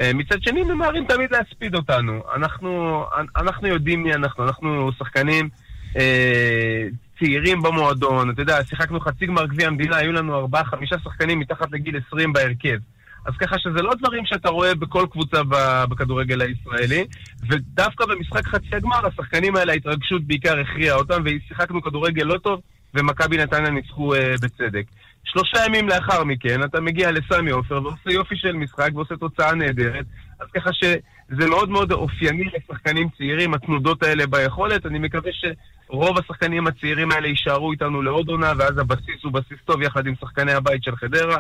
אה, 0.01 0.11
מצד 0.15 0.43
שני, 0.43 0.63
ממהרים 0.63 1.05
תמיד 1.05 1.31
להספיד 1.31 1.75
אותנו. 1.75 2.23
אנחנו, 2.37 3.05
אנחנו 3.37 3.69
יודעים 3.69 4.03
מי 4.03 4.15
אנחנו, 4.15 4.45
אנחנו 4.45 4.93
שחקנים 4.99 5.49
אה, 5.97 6.83
צעירים 7.19 7.63
במועדון. 7.63 8.31
אתה 8.31 8.43
יודע, 8.43 8.65
שיחקנו 8.65 9.01
חצי 9.01 9.27
גמר 9.27 9.47
גביע 9.47 9.67
המדינה, 9.67 9.97
היו 9.97 10.13
לנו 10.13 10.37
ארבעה, 10.37 10.65
חמישה 10.65 10.97
שחקנים 11.05 11.39
מתחת 11.39 11.73
לגיל 11.73 11.97
20 12.09 12.33
בהרכב. 12.33 12.79
אז 13.27 13.35
ככה 13.41 13.59
שזה 13.59 13.83
לא 13.83 13.95
דברים 13.95 14.27
שאתה 14.27 14.49
רואה 14.49 14.75
בכל 14.75 15.07
קבוצה 15.11 15.43
בכדורגל 15.89 16.41
הישראלי, 16.41 17.05
ודווקא 17.51 18.07
במשחק 18.07 18.47
חצי 18.47 18.77
הגמר, 18.77 19.07
השחקנים 19.07 19.57
האלה, 19.57 19.73
ההתרגשות 19.73 20.25
בעיקר 20.25 20.61
הכריעה 20.61 20.97
אותם, 20.97 21.23
ושיחקנו 21.25 21.83
כדורגל 21.83 22.25
לא 22.25 22.39
טוב, 22.39 22.61
ומכבי 22.95 23.37
נתניה 23.37 23.71
ניצחו 23.71 24.15
אה, 24.15 24.35
בצדק. 24.43 24.85
שלושה 25.27 25.59
ימים 25.67 25.89
לאחר 25.89 26.25
מכן, 26.25 26.63
אתה 26.65 26.81
מגיע 26.81 27.11
לסמי 27.13 27.51
עופר 27.51 27.81
ועושה 27.83 28.11
יופי 28.11 28.37
של 28.37 28.53
משחק 28.53 28.91
ועושה 28.95 29.17
תוצאה 29.17 29.55
נהדרת, 29.55 30.05
אז 30.41 30.47
ככה 30.55 30.71
שזה 30.73 31.49
מאוד 31.49 31.69
מאוד 31.69 31.93
אופייני 31.93 32.45
לשחקנים 32.45 33.09
צעירים, 33.19 33.55
התנודות 33.55 34.03
האלה 34.03 34.27
ביכולת. 34.27 34.87
אני 34.87 34.99
מקווה 34.99 35.31
שרוב 35.33 36.19
השחקנים 36.19 36.67
הצעירים 36.67 37.13
האלה 37.13 37.29
יישארו 37.29 37.73
איתנו 37.73 38.03
לעוד 38.03 38.29
עונה, 38.29 38.53
ואז 38.59 38.79
הבסיס 38.79 39.25
הוא 39.25 39.33
בסיס 39.33 39.59
טוב 39.65 39.83
יחד 39.83 40.07
עם 40.07 40.15
שחקני 40.21 40.53
הבית 40.53 40.83
של 40.83 40.97
חדרה. 40.97 41.39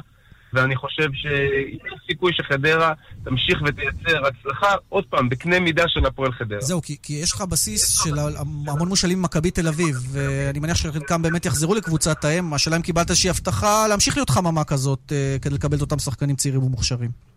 ואני 0.52 0.76
חושב 0.76 1.08
שיש 1.12 1.92
סיכוי 2.06 2.32
שחדרה 2.34 2.92
תמשיך 3.24 3.58
ותייצר 3.66 4.26
הצלחה, 4.26 4.74
עוד 4.88 5.04
פעם, 5.10 5.28
בקנה 5.28 5.60
מידה 5.60 5.84
של 5.88 6.06
הפועל 6.06 6.32
חדרה. 6.32 6.60
זהו, 6.60 6.82
כי, 6.82 6.96
כי 7.02 7.12
יש 7.12 7.32
לך 7.32 7.40
בסיס 7.40 8.02
של 8.04 8.18
המון 8.66 8.88
מושאלים 8.88 9.18
ממכבי 9.18 9.50
תל 9.50 9.68
אביב, 9.68 9.96
ואני 10.12 10.58
מניח 10.58 10.76
שחלקם 10.76 11.22
באמת 11.22 11.46
יחזרו 11.46 11.74
לקבוצת 11.74 12.24
האם. 12.24 12.54
השאלה 12.54 12.76
אם 12.76 12.82
קיבלת 12.82 13.10
איזושהי 13.10 13.30
הבטחה 13.30 13.86
להמשיך 13.88 14.16
להיות 14.16 14.30
חממה 14.30 14.64
כזאת 14.64 15.12
אה, 15.12 15.36
כדי 15.42 15.54
לקבל 15.54 15.76
את 15.76 15.80
אותם 15.80 15.98
שחקנים 15.98 16.36
צעירים 16.36 16.62
ומוכשרים. 16.62 17.35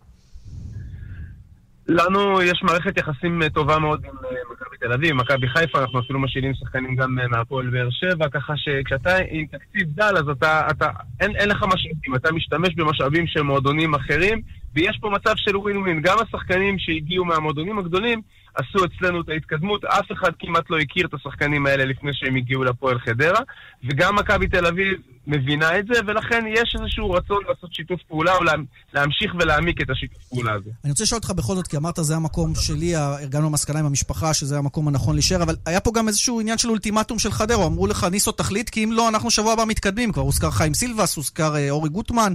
לנו 1.90 2.42
יש 2.42 2.62
מערכת 2.62 2.98
יחסים 2.98 3.42
אה, 3.42 3.50
טובה 3.50 3.78
מאוד 3.78 4.04
עם 4.04 4.16
אה, 4.24 4.52
מכבי 4.52 4.76
תל 4.80 4.92
אביב, 4.92 5.12
מכבי 5.12 5.48
חיפה, 5.48 5.80
אנחנו 5.80 6.00
אפילו 6.00 6.20
משאילים 6.20 6.54
שחקנים 6.54 6.96
גם 6.96 7.18
אה, 7.18 7.28
מהפועל 7.28 7.70
באר 7.70 7.88
שבע, 7.90 8.28
ככה 8.28 8.52
שכשאתה 8.56 9.16
עם 9.30 9.46
תקציב 9.46 9.88
דל, 9.94 10.14
אז 10.16 10.28
אתה, 10.28 10.62
אתה 10.70 10.90
אין, 11.20 11.36
אין 11.36 11.48
לך 11.48 11.62
משאבים, 11.62 12.14
אתה 12.16 12.32
משתמש 12.32 12.74
במשאבים 12.74 13.26
של 13.26 13.42
מועדונים 13.42 13.94
אחרים, 13.94 14.40
ויש 14.74 14.98
פה 15.00 15.10
מצב 15.10 15.32
של 15.36 15.56
ווין 15.56 15.76
ווין. 15.76 16.00
גם 16.02 16.16
השחקנים 16.22 16.78
שהגיעו 16.78 17.24
מהמועדונים 17.24 17.78
הגדולים 17.78 18.20
עשו 18.54 18.84
אצלנו 18.84 19.20
את 19.20 19.28
ההתקדמות, 19.28 19.84
אף 19.84 20.12
אחד 20.12 20.30
כמעט 20.38 20.70
לא 20.70 20.78
הכיר 20.78 21.06
את 21.06 21.14
השחקנים 21.14 21.66
האלה 21.66 21.84
לפני 21.84 22.10
שהם 22.14 22.36
הגיעו 22.36 22.64
לפועל 22.64 22.98
חדרה, 22.98 23.40
וגם 23.84 24.16
מכבי 24.16 24.48
תל 24.48 24.66
אביב 24.66 24.98
מבינה 25.26 25.78
את 25.78 25.84
זה, 25.86 26.00
ולכן 26.06 26.44
יש 26.54 26.76
איזשהו 26.80 27.10
רצון 27.10 27.38
לעשות 27.48 27.74
שיתוף 27.74 28.00
פעולה, 28.08 28.34
או 28.34 28.44
לה, 28.44 28.52
להמשיך 28.94 29.34
ולהעמיק 29.40 29.80
את 29.80 29.90
השיתוף 29.90 30.22
פעולה 30.28 30.52
הזה. 30.52 30.70
אני 30.84 30.90
רוצה 30.90 31.04
לשאול 31.04 31.18
אותך 31.18 31.30
בכל 31.30 31.54
זאת, 31.54 31.66
כי 31.66 31.76
אמרת 31.76 31.94
זה 32.00 32.16
המקום 32.16 32.54
שלי, 32.54 32.96
הגענו 32.96 33.46
למסקנה 33.46 33.78
עם 33.78 33.86
המשפחה, 33.86 34.34
שזה 34.34 34.58
המקום 34.58 34.88
הנכון 34.88 35.14
להישאר, 35.14 35.42
אבל 35.42 35.56
היה 35.66 35.80
פה 35.80 35.90
גם 35.94 36.08
איזשהו 36.08 36.40
עניין 36.40 36.58
של 36.58 36.68
אולטימטום 36.68 37.18
של 37.18 37.32
חדרו, 37.32 37.66
אמרו 37.66 37.86
לך, 37.86 38.06
ניסו 38.10 38.32
תחליט, 38.32 38.68
כי 38.70 38.84
אם 38.84 38.92
לא, 38.92 39.08
אנחנו 39.08 39.30
שבוע 39.30 39.52
הבא 39.52 39.64
מתקדמים. 39.64 40.12
כבר 40.12 40.22
הוזכר 40.22 40.50
חיים 40.50 40.74
סילבס, 40.74 41.16
הוזכר 41.16 41.56
אה, 41.56 41.70
אורי 41.70 41.88
גוטמן, 41.88 42.32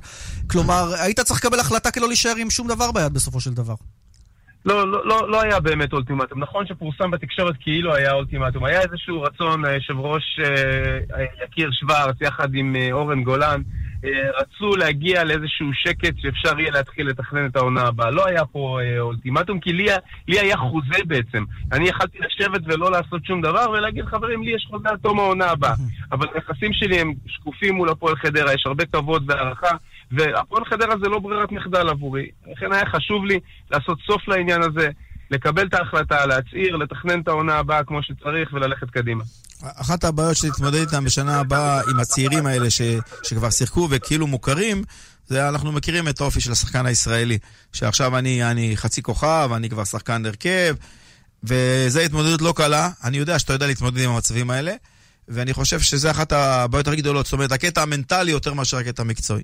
כלומר, 0.48 0.94
היית 1.00 1.20
צריך 1.20 1.46
לקבל 1.46 1.60
החלטה 1.60 1.92
כלא 1.92 2.08
להישאר 2.08 2.36
עם 2.38 2.50
שום 2.50 2.68
דבר 2.68 2.92
ביד 2.92 3.14
בסופו 3.14 3.40
של 3.40 3.54
דבר. 3.54 3.76
לא, 4.66 4.92
לא, 4.92 5.06
לא, 5.06 5.30
לא 5.30 5.42
היה 5.42 5.60
באמת 5.60 5.94
אולטימטום. 5.94 6.40
נכון 6.40 6.68
שפורסם 6.68 7.12
בתקשורת 7.12 7.56
כאילו 7.60 7.96
היה 7.96 8.14
אולטימטום. 8.14 8.64
היה 8.64 8.82
איזשהו 8.82 9.22
רצון, 9.22 9.66
היושב 9.66 10.00
ראש 10.00 10.40
אה, 10.44 11.26
יקיר 11.44 11.72
שוורץ, 11.72 12.16
יחד 12.22 12.56
עם 12.56 12.76
אה, 12.76 12.92
אורן 12.92 13.24
גולן, 13.24 13.62
אה, 14.06 14.32
רצו 14.40 14.76
להגיע 14.76 15.24
לאיזשהו 15.24 15.74
שקט 15.74 16.14
שאפשר 16.18 16.60
יהיה 16.60 16.72
להתחיל 16.72 17.10
לתכנן 17.10 17.46
את 17.46 17.56
העונה 17.56 17.82
הבאה. 17.82 18.12
לא 18.12 18.28
היה 18.28 18.46
פה 18.46 18.80
אה, 18.82 19.00
אולטימטום, 19.00 19.60
כי 19.60 19.74
לי, 19.74 19.88
לי 20.28 20.40
היה 20.40 20.58
חוזה 20.58 21.04
בעצם. 21.08 21.44
אני 21.72 21.90
יכלתי 21.90 22.18
לשבת 22.20 22.62
ולא 22.66 22.92
לעשות 22.92 23.26
שום 23.26 23.42
דבר 23.42 23.70
ולהגיד, 23.70 24.06
חברים, 24.06 24.44
לי 24.44 24.56
יש 24.56 24.68
חוזה 24.70 24.90
עד 24.90 25.00
תום 25.02 25.20
העונה 25.20 25.46
הבאה. 25.46 25.74
אבל 26.12 26.28
היחסים 26.34 26.74
שלי 26.74 27.00
הם 27.00 27.14
שקופים 27.28 27.76
מול 27.76 27.90
הפועל 27.90 28.16
חדרה, 28.16 28.54
יש 28.54 28.64
הרבה 28.66 28.86
כבוד 28.86 29.24
והערכה, 29.28 29.76
והפועל 30.16 30.66
חדרה 30.66 30.96
זה 30.98 31.10
לא 31.10 31.20
ברירת 31.20 31.52
מחדל 31.52 31.90
עבורי. 31.90 32.28
לכן 32.52 32.72
היה 32.72 32.86
חשוב 32.86 33.26
לי 33.26 33.40
לעשות 33.72 33.98
סוף 34.08 34.28
לעניין 34.28 34.62
הזה. 34.62 34.90
לקבל 35.32 35.68
את 35.68 35.74
ההחלטה, 35.74 36.26
להצהיר, 36.26 36.76
לתכנן 36.76 37.22
את 37.22 37.28
העונה 37.28 37.56
הבאה 37.56 37.84
כמו 37.84 38.04
שצריך 38.04 38.54
וללכת 38.54 38.90
קדימה. 38.90 39.24
אחת 39.62 40.04
הבעיות 40.04 40.36
שתתמודד 40.36 40.80
איתן 40.80 41.06
בשנה 41.06 41.40
הבאה 41.40 41.82
עם 41.90 42.00
הצעירים 42.00 42.46
האלה 42.46 42.70
ש, 42.70 42.82
שכבר 43.24 43.50
שיחקו 43.50 43.88
וכאילו 43.92 44.28
מוכרים, 44.28 44.84
זה 45.28 45.50
אנחנו 45.50 45.72
מכירים 45.72 46.08
את 46.08 46.22
האופי 46.22 46.42
של 46.42 46.52
השחקן 46.52 46.86
הישראלי. 46.86 47.38
שעכשיו 47.74 48.18
אני, 48.18 48.52
אני 48.52 48.78
חצי 48.78 49.02
כוכב, 49.02 49.50
אני 49.56 49.70
כבר 49.70 49.84
שחקן 49.84 50.26
הרכב, 50.26 50.76
וזו 51.44 52.00
התמודדות 52.00 52.42
לא 52.42 52.54
קלה. 52.56 52.90
אני 53.04 53.18
יודע 53.18 53.40
שאתה 53.40 53.54
יודע 53.54 53.68
להתמודד 53.68 54.04
עם 54.04 54.10
המצבים 54.10 54.50
האלה, 54.50 54.74
ואני 55.28 55.54
חושב 55.54 55.80
שזה 55.80 56.12
אחת 56.12 56.32
הבעיות 56.32 56.88
הכי 56.88 56.98
גדולות. 56.98 57.26
זאת 57.26 57.34
אומרת, 57.34 57.52
הקטע 57.52 57.82
המנטלי 57.82 58.32
יותר 58.32 58.54
מאשר 58.54 58.78
הקטע 58.78 59.02
המקצועי. 59.02 59.44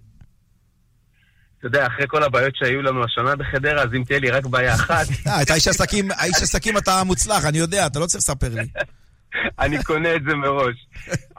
אתה 1.61 1.67
יודע, 1.67 1.87
אחרי 1.87 2.05
כל 2.07 2.23
הבעיות 2.23 2.55
שהיו 2.55 2.81
לנו 2.81 3.03
השנה 3.03 3.35
בחדרה, 3.35 3.83
אז 3.83 3.89
אם 3.93 4.03
תהיה 4.03 4.19
לי 4.19 4.29
רק 4.29 4.45
בעיה 4.45 4.73
אחת... 4.73 5.05
אה, 5.27 5.41
אתה 5.41 5.53
איש 5.53 5.67
עסקים, 5.67 6.07
האיש 6.11 6.41
עסקים 6.41 6.77
אתה 6.77 7.03
מוצלח, 7.03 7.45
אני 7.45 7.57
יודע, 7.57 7.87
אתה 7.87 7.99
לא 7.99 8.05
צריך 8.05 8.23
לספר 8.23 8.49
לי. 8.55 8.61
אני 9.59 9.83
קונה 9.83 10.15
את 10.15 10.23
זה 10.23 10.35
מראש. 10.35 10.75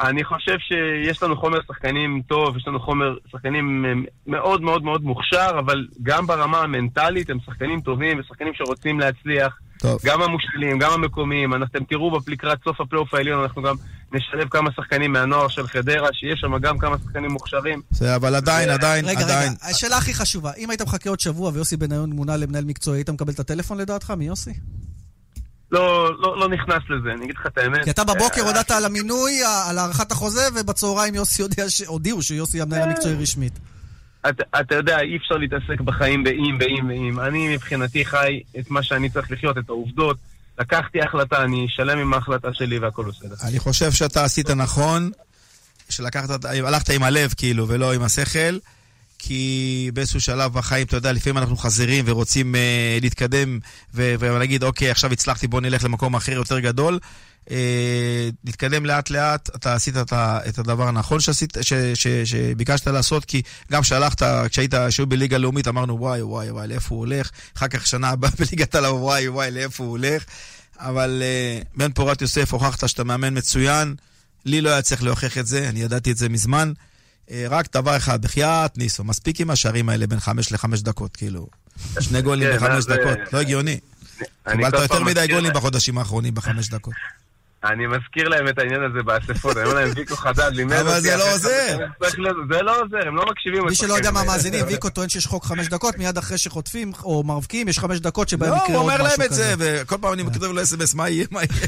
אני 0.01 0.25
חושב 0.25 0.57
שיש 0.59 1.23
לנו 1.23 1.37
חומר 1.37 1.59
שחקנים 1.69 2.23
טוב, 2.29 2.57
יש 2.57 2.67
לנו 2.67 2.81
חומר 2.81 3.17
שחקנים 3.33 3.85
מאוד 4.27 4.63
מאוד 4.63 4.83
מאוד 4.83 5.03
מוכשר, 5.03 5.51
אבל 5.59 5.87
גם 6.03 6.27
ברמה 6.27 6.59
המנטלית 6.59 7.31
הם 7.31 7.39
שחקנים 7.47 7.81
טובים 7.81 8.21
ושחקנים 8.21 8.55
שרוצים 8.55 9.01
להצליח. 9.01 9.59
טוב. 9.83 10.01
גם 10.05 10.23
המושאלים, 10.23 10.79
גם 10.79 10.93
המקומיים. 10.93 11.63
אתם 11.63 11.85
תראו 11.85 12.19
לקראת 12.29 12.59
סוף 12.65 12.81
הפלייאוף 12.81 13.15
העליון, 13.15 13.43
אנחנו 13.43 13.63
גם 13.63 13.75
נשלב 14.13 14.49
כמה 14.49 14.71
שחקנים 14.77 15.13
מהנוער 15.13 15.49
של 15.49 15.67
חדרה, 15.67 16.09
שיש 16.13 16.41
שם 16.41 16.59
גם 16.59 16.79
כמה 16.79 16.97
שחקנים 17.05 17.31
מוכשרים. 17.31 17.83
זה, 17.91 18.17
אבל 18.17 18.35
עדיין, 18.35 18.69
ו... 18.69 18.73
עדיין, 18.73 19.05
רגע, 19.05 19.21
עדיין. 19.21 19.53
רגע, 19.53 19.71
השאלה 19.71 19.97
הכי 19.97 20.15
חשובה, 20.15 20.53
אם 20.59 20.71
היית 20.71 20.83
מחכה 20.83 21.11
עוד 21.11 21.21
שבוע 21.21 21.51
ויוסי 21.55 21.77
בניון 21.77 22.11
מונה 22.11 22.37
למנהל 22.37 22.65
מקצועי, 22.65 22.99
היית 22.99 23.11
מקבל 23.11 23.33
את 23.33 23.41
הטלפון 23.41 23.79
לדעתך 23.79 24.11
מיוסי? 24.11 24.53
לא, 25.73 26.11
לא, 26.19 26.41
לא 26.41 26.49
נכנס 26.49 26.83
לזה, 26.91 27.13
אני 27.13 27.25
אגיד 27.25 27.37
לך 27.37 27.47
את 27.47 27.59
האמת. 27.59 27.85
כי 27.85 27.91
אתה 27.91 28.05
בבוקר 28.05 28.43
הודעת 28.43 28.71
על 28.71 28.85
המינוי, 28.85 29.33
על 29.69 29.79
הארכת 29.79 30.13
החוזה, 30.13 30.49
ובצהריים 30.55 31.15
יוסי 31.15 31.43
הודיעו 31.87 32.23
שיוסי 32.23 32.61
המנהל 32.61 32.89
המקצועי 32.89 33.15
רשמית. 33.15 33.59
אתה, 34.29 34.43
אתה 34.61 34.75
יודע, 34.75 35.01
אי 35.01 35.17
אפשר 35.17 35.35
להתעסק 35.35 35.81
בחיים 35.81 36.25
באם, 36.25 36.59
באם, 36.59 36.89
באם. 36.89 37.21
אני 37.21 37.55
מבחינתי 37.55 38.05
חי 38.05 38.41
את 38.59 38.71
מה 38.71 38.83
שאני 38.83 39.11
צריך 39.11 39.31
לחיות, 39.31 39.59
את 39.59 39.69
העובדות. 39.69 40.17
לקחתי 40.59 41.03
החלטה, 41.03 41.45
אני 41.45 41.67
אשלם 41.67 41.99
עם 41.99 42.15
ההחלטה 42.15 42.49
שלי 42.53 42.79
והכל 42.79 43.05
בסדר. 43.05 43.35
אני 43.49 43.59
חושב 43.59 43.93
שאתה 43.93 44.25
עשית 44.25 44.51
נכון, 44.51 45.11
שלקחת, 45.89 46.45
הלכת 46.45 46.91
עם 46.91 47.03
הלב 47.03 47.35
כאילו, 47.37 47.69
ולא 47.69 47.95
עם 47.95 48.03
השכל. 48.03 48.59
כי 49.25 49.91
באיזשהו 49.95 50.21
שלב 50.21 50.53
בחיים, 50.53 50.87
אתה 50.87 50.97
יודע, 50.97 51.13
לפעמים 51.13 51.39
אנחנו 51.39 51.57
חזירים 51.57 52.05
ורוצים 52.09 52.55
uh, 52.55 52.59
להתקדם 53.03 53.59
ולהגיד, 53.95 54.65
אוקיי, 54.65 54.91
עכשיו 54.91 55.13
הצלחתי, 55.13 55.47
בוא 55.47 55.61
נלך 55.61 55.85
למקום 55.85 56.17
אחר 56.17 56.33
יותר 56.33 56.59
גדול. 56.59 56.99
Uh, 57.47 57.53
נתקדם 58.45 58.87
לאט 58.87 59.11
לאט, 59.11 59.51
אתה 59.57 59.75
עשית 59.75 59.95
את, 59.97 60.59
הדבר 60.59 60.89
הנכון 60.89 61.21
שעשית, 61.21 61.57
ש, 61.61 61.73
ש, 61.95 62.07
שביקשת 62.07 62.87
לעשות, 62.87 63.25
כי 63.25 63.43
גם 63.73 63.83
כשהלכת, 63.83 64.23
כשהיית, 64.51 64.75
שהיו 64.91 65.07
בליגה 65.07 65.39
לאומית, 65.39 65.69
אמרנו, 65.69 66.01
וואי, 66.01 66.23
וואי, 66.23 66.51
וואי, 66.51 66.69
לאיפה 66.69 66.95
הוא 66.95 66.99
הולך? 66.99 67.31
אחר 67.57 67.69
כך 67.69 67.87
שנה 67.87 68.09
הבאה 68.09 68.31
בליגת 68.39 68.75
הלאומית, 68.75 69.03
וואי, 69.03 69.29
וואי, 69.29 69.51
לאיפה 69.51 69.85
הוא 69.85 69.91
הולך? 69.91 70.25
אבל 70.79 71.23
uh, 71.23 71.69
בן 71.77 71.93
פורת 71.93 72.23
יוסף, 72.23 72.53
הוכחת 72.53 72.89
שאתה 72.89 73.05
מאמן 73.05 73.39
מצוין. 73.39 73.95
לי 74.45 74.61
לא 74.61 74.71
היה 74.71 74.83
צריך 74.83 75.03
להוכיח 75.03 75.39
את 75.39 75.47
זה, 75.47 75.69
אני 75.69 75.83
ידעתי 75.83 76.13
את 76.13 76.17
זה 76.17 76.29
מזמן. 76.29 76.73
אה, 77.31 77.47
רק 77.51 77.77
דבר 77.77 77.97
אחד, 77.97 78.23
בחייאת 78.23 78.79
ניסו, 78.79 79.05
מספיק 79.05 79.41
עם 79.41 79.51
השערים 79.51 79.89
האלה 79.89 80.07
בין 80.07 80.21
חמש 80.21 80.53
לחמש 80.53 80.83
דקות, 80.83 81.17
כאילו. 81.17 81.47
שני 82.01 82.23
גולים 82.27 82.49
כן, 82.49 82.57
בחמש 82.57 82.85
דקות, 82.85 83.33
לא 83.33 83.39
הגיוני. 83.39 83.81
קיבלת 84.51 84.75
יותר 84.75 85.03
מדי 85.03 85.27
גולים 85.31 85.53
בחודשים 85.53 85.99
האחרונים 85.99 86.35
בחמש 86.35 86.69
דקות. 86.69 86.95
אני 87.65 87.87
מזכיר 87.87 88.29
להם 88.29 88.49
את 88.49 88.59
העניין 88.59 88.81
הזה 88.83 89.03
באספות, 89.03 89.57
אני 89.57 89.65
אומר 89.65 89.75
להם, 89.75 89.91
ויקו 89.97 90.17
חדד 90.17 90.51
לימד 90.53 90.73
אותי. 90.77 90.91
אבל 90.91 91.01
זה 91.01 91.17
לא 91.17 91.35
עוזר. 91.35 91.77
זה 92.53 92.63
לא 92.63 92.81
עוזר, 92.81 93.09
הם 93.09 93.17
לא 93.17 93.27
מקשיבים. 93.31 93.65
מי 93.67 93.75
שלא 93.75 93.95
יודע 93.95 94.11
מה 94.11 94.25
מאזינים, 94.25 94.65
ויקו 94.67 94.91
טוען 94.91 95.09
שיש 95.09 95.27
חוק 95.27 95.45
חמש 95.45 95.69
דקות, 95.69 95.99
מיד 95.99 96.19
אחרי 96.19 96.39
שחוטפים 96.39 96.93
או 97.03 97.23
מרווקים, 97.23 97.69
יש 97.69 97.79
חמש 97.79 98.01
דקות 98.01 98.29
שבהם 98.29 98.55
יקרה 98.57 98.61
עוד 98.61 98.67
משהו 98.67 98.79
כזה. 98.79 98.79
לא, 98.79 98.81
הוא 98.81 98.91
אומר 98.91 99.03
להם 99.03 99.23
את 99.23 99.33
זה, 99.33 99.55
וכל 99.59 99.97
פעם 100.01 100.13
אני 100.13 100.25
כותב 100.25 100.43
לו 100.43 100.63
אס.אם.אס, 100.63 100.95
מה 100.95 101.09
יהיה, 101.09 101.27
מה 101.31 101.41
יהיה. 101.43 101.67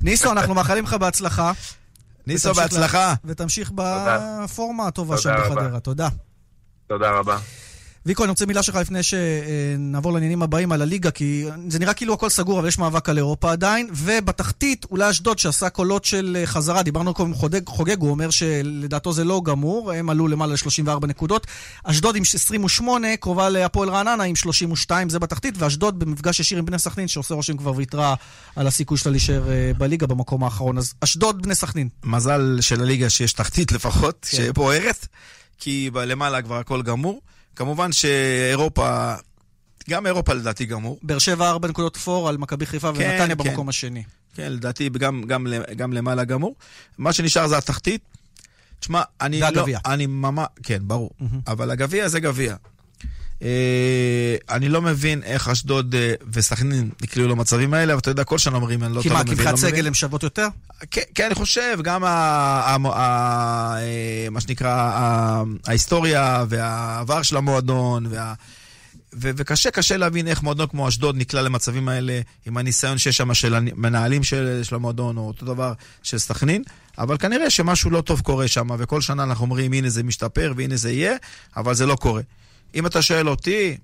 ניסו, 0.00 0.32
אנחנו 0.32 0.54
מאחלים 0.54 0.84
לך 0.84 0.94
בהצלחה. 0.94 1.52
ניסו, 2.26 2.54
בהצלחה. 2.54 3.14
ותמשיך 3.24 3.72
בפורמה 3.74 4.86
הטובה 4.86 5.18
שם 5.18 5.34
בחדרה. 5.38 5.80
תודה. 5.80 6.08
תודה 6.86 7.10
רבה. 7.10 7.38
ויקו, 8.06 8.24
אני 8.24 8.30
רוצה 8.30 8.46
מילה 8.46 8.62
שלך 8.62 8.74
לפני 8.74 9.00
שנעבור 9.02 10.12
לעניינים 10.12 10.42
הבאים 10.42 10.72
על 10.72 10.82
הליגה, 10.82 11.10
כי 11.10 11.44
זה 11.68 11.78
נראה 11.78 11.94
כאילו 11.94 12.14
הכל 12.14 12.28
סגור, 12.28 12.58
אבל 12.58 12.68
יש 12.68 12.78
מאבק 12.78 13.08
על 13.08 13.16
אירופה 13.16 13.52
עדיין. 13.52 13.88
ובתחתית, 13.92 14.86
אולי 14.90 15.10
אשדוד, 15.10 15.38
שעשה 15.38 15.68
קולות 15.68 16.04
של 16.04 16.36
אה, 16.40 16.46
חזרה, 16.46 16.82
דיברנו 16.82 17.14
קודם 17.14 17.28
עם 17.28 17.34
חוגג, 17.34 17.66
חוגג, 17.66 18.00
הוא 18.00 18.10
אומר 18.10 18.30
שלדעתו 18.30 19.12
זה 19.12 19.24
לא 19.24 19.40
גמור, 19.44 19.92
הם 19.92 20.10
עלו 20.10 20.28
למעלה 20.28 20.52
ל-34 20.52 21.06
נקודות. 21.06 21.46
אשדוד 21.84 22.16
עם 22.16 22.22
28, 22.34 23.16
קרובה 23.16 23.48
להפועל 23.48 23.88
רעננה 23.88 24.24
עם 24.24 24.36
32, 24.36 25.08
זה 25.10 25.18
בתחתית, 25.18 25.54
ואשדוד 25.58 25.98
במפגש 25.98 26.40
ישיר 26.40 26.58
עם 26.58 26.64
בני 26.64 26.78
סכנין, 26.78 27.08
שעושה 27.08 27.34
רושם 27.34 27.56
כבר 27.56 27.72
ויתרה 27.76 28.14
על 28.56 28.66
הסיכוי 28.66 28.98
שלה 28.98 29.12
להישאר 29.12 29.50
אה, 29.50 29.72
בליגה 29.78 30.06
במקום 30.06 30.44
האחרון. 30.44 30.78
אז 30.78 30.94
אשדוד, 31.00 31.42
בני 31.42 31.54
סכנין. 31.54 31.88
מזל 32.04 32.58
של 32.60 32.80
הליגה 32.80 33.10
שיש 33.10 33.32
תחתית 33.32 33.72
לפחות, 33.72 34.26
כן. 34.30 34.36
שבוערת, 34.36 35.06
כי 35.58 35.90
למעלה 35.94 36.42
כבר 36.42 36.58
הכל 36.58 36.82
גמור. 36.82 37.20
כמובן 37.56 37.92
שאירופה, 37.92 39.14
גם 39.90 40.06
אירופה 40.06 40.34
לדעתי 40.34 40.64
גמור. 40.64 40.98
באר 41.02 41.18
שבע 41.18 41.50
ארבע 41.50 41.68
נקודות 41.68 41.96
פור 41.96 42.28
על 42.28 42.36
מכבי 42.36 42.66
חיפה 42.66 42.92
כן, 42.92 42.98
ונתניה 42.98 43.36
כן. 43.36 43.50
במקום 43.50 43.68
השני. 43.68 44.02
כן, 44.34 44.52
לדעתי 44.52 44.88
גם, 44.88 45.22
גם, 45.26 45.46
גם 45.76 45.92
למעלה 45.92 46.24
גמור. 46.24 46.54
מה 46.98 47.12
שנשאר 47.12 47.46
זה 47.46 47.58
התחתית. 47.58 48.00
תשמע, 48.80 49.02
אני 49.20 49.40
לא... 49.40 49.46
והגביע. 49.46 49.78
אני 49.86 50.06
ממש... 50.06 50.46
כן, 50.62 50.78
ברור. 50.82 51.10
Mm-hmm. 51.20 51.24
אבל 51.46 51.70
הגביע 51.70 52.08
זה 52.08 52.20
גביע. 52.20 52.56
אה, 53.42 54.36
אני 54.50 54.68
לא 54.68 54.82
מבין 54.82 55.22
איך 55.22 55.48
אשדוד 55.48 55.94
אה, 55.94 56.14
וסכנין 56.32 56.90
נקלעו 57.02 57.28
למצבים 57.28 57.74
האלה, 57.74 57.92
אבל 57.92 58.00
אתה 58.00 58.10
יודע, 58.10 58.24
כל 58.24 58.38
שנה 58.38 58.56
אומרים, 58.56 58.84
אני 58.84 58.94
לא, 58.94 59.02
כי 59.02 59.08
מה, 59.08 59.24
כי 59.24 59.30
מבחינת 59.30 59.56
סגל 59.56 59.86
הן 59.86 59.94
שוות 59.94 60.22
יותר? 60.22 60.46
כן, 60.90 61.00
כן, 61.14 61.26
אני 61.26 61.34
חושב, 61.34 61.78
גם 61.82 62.04
אה, 62.04 62.76
מה 64.30 64.40
שנקרא, 64.40 65.42
ההיסטוריה 65.66 66.44
והעבר 66.48 67.22
של 67.22 67.36
המועדון, 67.36 68.06
וקשה, 69.12 69.70
קשה 69.70 69.96
להבין 69.96 70.28
איך 70.28 70.42
מועדון 70.42 70.66
כמו 70.66 70.88
אשדוד 70.88 71.16
נקלע 71.16 71.42
למצבים 71.42 71.88
האלה 71.88 72.20
עם 72.46 72.56
הניסיון 72.56 72.98
שיש 72.98 73.16
שם 73.16 73.34
של 73.34 73.54
המנהלים 73.54 74.22
של, 74.22 74.60
של 74.62 74.74
המועדון, 74.74 75.16
או 75.16 75.26
אותו 75.26 75.46
דבר 75.46 75.72
של 76.02 76.18
סכנין, 76.18 76.62
אבל 76.98 77.16
כנראה 77.16 77.50
שמשהו 77.50 77.90
לא 77.90 78.00
טוב 78.00 78.20
קורה 78.20 78.48
שם, 78.48 78.68
וכל 78.78 79.00
שנה 79.00 79.22
אנחנו 79.22 79.44
אומרים, 79.44 79.72
הנה 79.72 79.88
זה 79.88 80.02
משתפר 80.02 80.52
והנה 80.56 80.76
זה 80.76 80.92
יהיה, 80.92 81.16
אבל 81.56 81.74
זה 81.74 81.86
לא 81.86 81.96
קורה. 81.96 82.22
אם 82.74 82.86
אתה 82.86 83.02
שואל 83.02 83.28
אותי, 83.28 83.76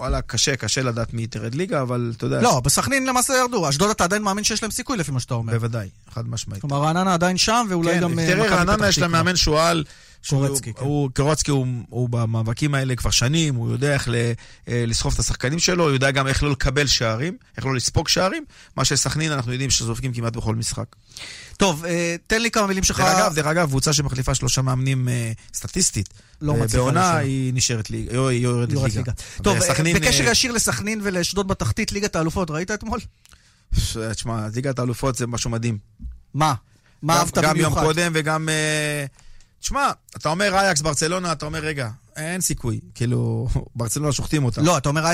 וואלה, 0.00 0.22
קשה, 0.22 0.56
קשה 0.56 0.82
לדעת 0.82 1.14
מי 1.14 1.26
תרד 1.26 1.54
ליגה, 1.54 1.82
אבל 1.82 2.12
אתה 2.16 2.26
יודע... 2.26 2.40
לא, 2.42 2.60
בסכנין 2.60 3.06
למעשה 3.06 3.34
ירדו. 3.34 3.68
אשדוד 3.68 3.90
אתה 3.90 4.04
עדיין 4.04 4.22
מאמין 4.22 4.44
שיש 4.44 4.62
להם 4.62 4.70
סיכוי 4.70 4.96
לפי 4.96 5.10
מה 5.12 5.20
שאתה 5.20 5.34
אומר. 5.34 5.52
בוודאי, 5.52 5.88
חד 6.10 6.28
משמעית. 6.28 6.60
כלומר, 6.60 6.82
רעננה 6.82 7.14
עדיין 7.14 7.36
שם, 7.36 7.66
ואולי 7.68 7.94
כן, 7.94 8.00
גם... 8.00 8.16
כן, 8.16 8.26
תראה, 8.26 8.56
רעננה 8.56 8.88
יש 8.88 8.98
להם 8.98 9.12
מאמן 9.12 9.36
שועל. 9.36 9.84
קורצקי, 10.28 10.72
כן. 10.72 10.84
הוא, 10.84 11.10
קורצקי 11.16 11.50
הוא, 11.50 11.66
הוא 11.88 12.08
במאבקים 12.08 12.74
האלה 12.74 12.96
כבר 12.96 13.10
שנים, 13.10 13.54
הוא 13.54 13.72
יודע 13.72 13.94
איך 13.94 14.08
ל, 14.08 14.14
אה, 14.68 14.84
לסחוב 14.86 15.12
את 15.14 15.18
השחקנים 15.18 15.58
שלו, 15.58 15.84
הוא 15.84 15.92
יודע 15.92 16.10
גם 16.10 16.26
איך 16.26 16.42
לא 16.42 16.50
לקבל 16.50 16.86
שערים, 16.86 17.36
איך 17.56 17.66
לא 17.66 17.74
לספוג 17.74 18.08
שערים, 18.08 18.44
מה 18.76 18.84
שסכנין 18.84 19.32
אנחנו 19.32 19.52
יודעים 19.52 19.70
שזופקים 19.70 20.12
כמעט 20.12 20.36
בכל 20.36 20.54
משחק. 20.54 20.84
טוב, 21.56 21.84
אה, 21.84 22.16
תן 22.26 22.42
לי 22.42 22.50
כמה 22.50 22.66
מילים 22.66 22.84
שלך. 22.84 23.00
דרך 23.00 23.08
אגב, 23.08 23.34
דרך 23.34 23.46
אגב, 23.46 23.68
קבוצה 23.68 23.92
שמחליפה 23.92 24.34
שלושה 24.34 24.62
מאמנים 24.62 25.08
אה, 25.08 25.32
סטטיסטית. 25.54 26.08
לא 26.40 26.54
מצליחה. 26.54 26.76
בעונה 26.76 27.16
היא 27.16 27.54
נשארת 27.54 27.90
ליגה, 27.90 28.28
היא 28.28 28.40
יורדת 28.40 28.94
ליגה. 28.94 29.12
טוב, 29.42 29.58
בקשר 29.94 30.24
ישיר 30.24 30.52
לסכנין 30.52 31.00
ולאשדוד 31.02 31.48
בתחתית 31.48 31.92
ליגת 31.92 32.16
האלופות, 32.16 32.50
ראית 32.50 32.70
אתמול? 32.70 33.00
תשמע, 34.12 34.46
ליגת 34.54 34.78
האלופות 34.78 35.16
זה 35.16 35.26
משהו 35.26 35.50
מדהים. 35.50 35.78
מה? 36.34 36.54
מה 37.02 37.18
אהבת 37.18 37.38
במיוחד? 37.38 37.54
גם 37.54 37.60
יום 37.60 37.74
קודם 37.74 38.12
וגם... 38.14 38.48
תשמע, 39.62 39.90
אתה 40.16 40.28
אומר 40.28 40.54
אייקס 40.54 40.80
ברצלונה, 40.80 41.32
אתה 41.32 41.46
אומר, 41.46 41.58
רגע, 41.58 41.88
אין 42.16 42.40
סיכוי. 42.40 42.80
כאילו, 42.94 43.48
ברצלונה 43.76 44.12
שוחטים 44.12 44.44
אותם. 44.44 44.64
לא, 44.64 44.78
אתה 44.78 44.88
אומר 44.88 45.06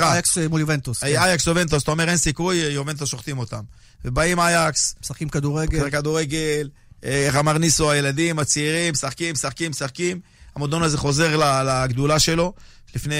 אייקס 0.00 0.38
מול 0.50 0.60
יובנטוס. 0.60 1.04
כן. 1.04 1.06
אייקס 1.06 1.46
יובנטוס, 1.46 1.82
אתה 1.82 1.90
אומר 1.90 2.08
אין 2.08 2.16
סיכוי, 2.16 2.56
יובנטוס 2.56 3.08
שוחטים 3.08 3.38
אותם. 3.38 3.60
ובאים 4.04 4.40
אייקס. 4.40 4.94
משחקים 5.02 5.28
כדורגל. 5.28 5.90
כדורגל, 5.90 6.68
איך 7.02 7.36
אמר 7.36 7.58
ניסו, 7.58 7.90
הילדים, 7.90 8.38
הצעירים, 8.38 8.92
משחקים, 8.92 9.32
משחקים, 9.32 9.70
משחקים. 9.70 10.20
המועדון 10.54 10.82
הזה 10.82 10.98
חוזר 10.98 11.62
לגדולה 11.64 12.18
שלו. 12.18 12.52
לפני 12.96 13.14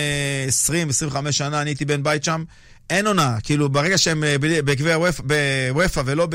20-25 1.29 1.33
שנה 1.33 1.61
אני 1.61 1.71
הייתי 1.71 1.85
בן 1.85 2.03
בית 2.03 2.25
שם. 2.25 2.45
אין 2.91 3.07
עונה, 3.07 3.37
כאילו 3.43 3.69
ברגע 3.69 3.99
שהם 3.99 4.25
אה, 4.25 4.37
בגביע 4.39 4.99
בוופא 5.73 6.03
ולא 6.05 6.29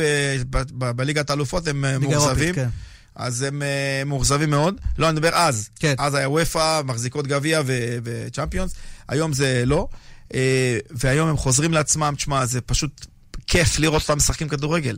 בליגת 0.96 1.30
האלופות 1.30 1.68
הם 1.68 1.86
אה, 1.86 2.00
מאוכזבים. 2.00 2.56
כן. 2.56 2.70
אז 3.16 3.41
הם 3.41 3.62
אה, 3.62 4.03
מאוכזבים 4.05 4.49
מאוד. 4.49 4.82
לא, 4.97 5.09
אני 5.09 5.16
מדבר 5.16 5.36
אז. 5.36 5.70
כן. 5.80 5.93
אז 5.97 6.14
היה 6.14 6.30
וופא, 6.30 6.82
מחזיקות 6.86 7.28
גביע 7.28 7.62
וצ'מפיונס. 8.03 8.74
היום 9.07 9.34
זה 9.34 9.64
לא. 9.66 9.88
אה, 10.34 10.78
והיום 10.91 11.30
הם 11.30 11.38
חוזרים 11.38 11.74
לעצמם, 11.74 12.14
תשמע, 12.18 12.45
זה 12.45 12.62
פשוט 12.62 13.05
כיף 13.47 13.80
לראות 13.80 14.01
אותם 14.01 14.18
משחקים 14.18 14.47
כדורגל. 14.47 14.97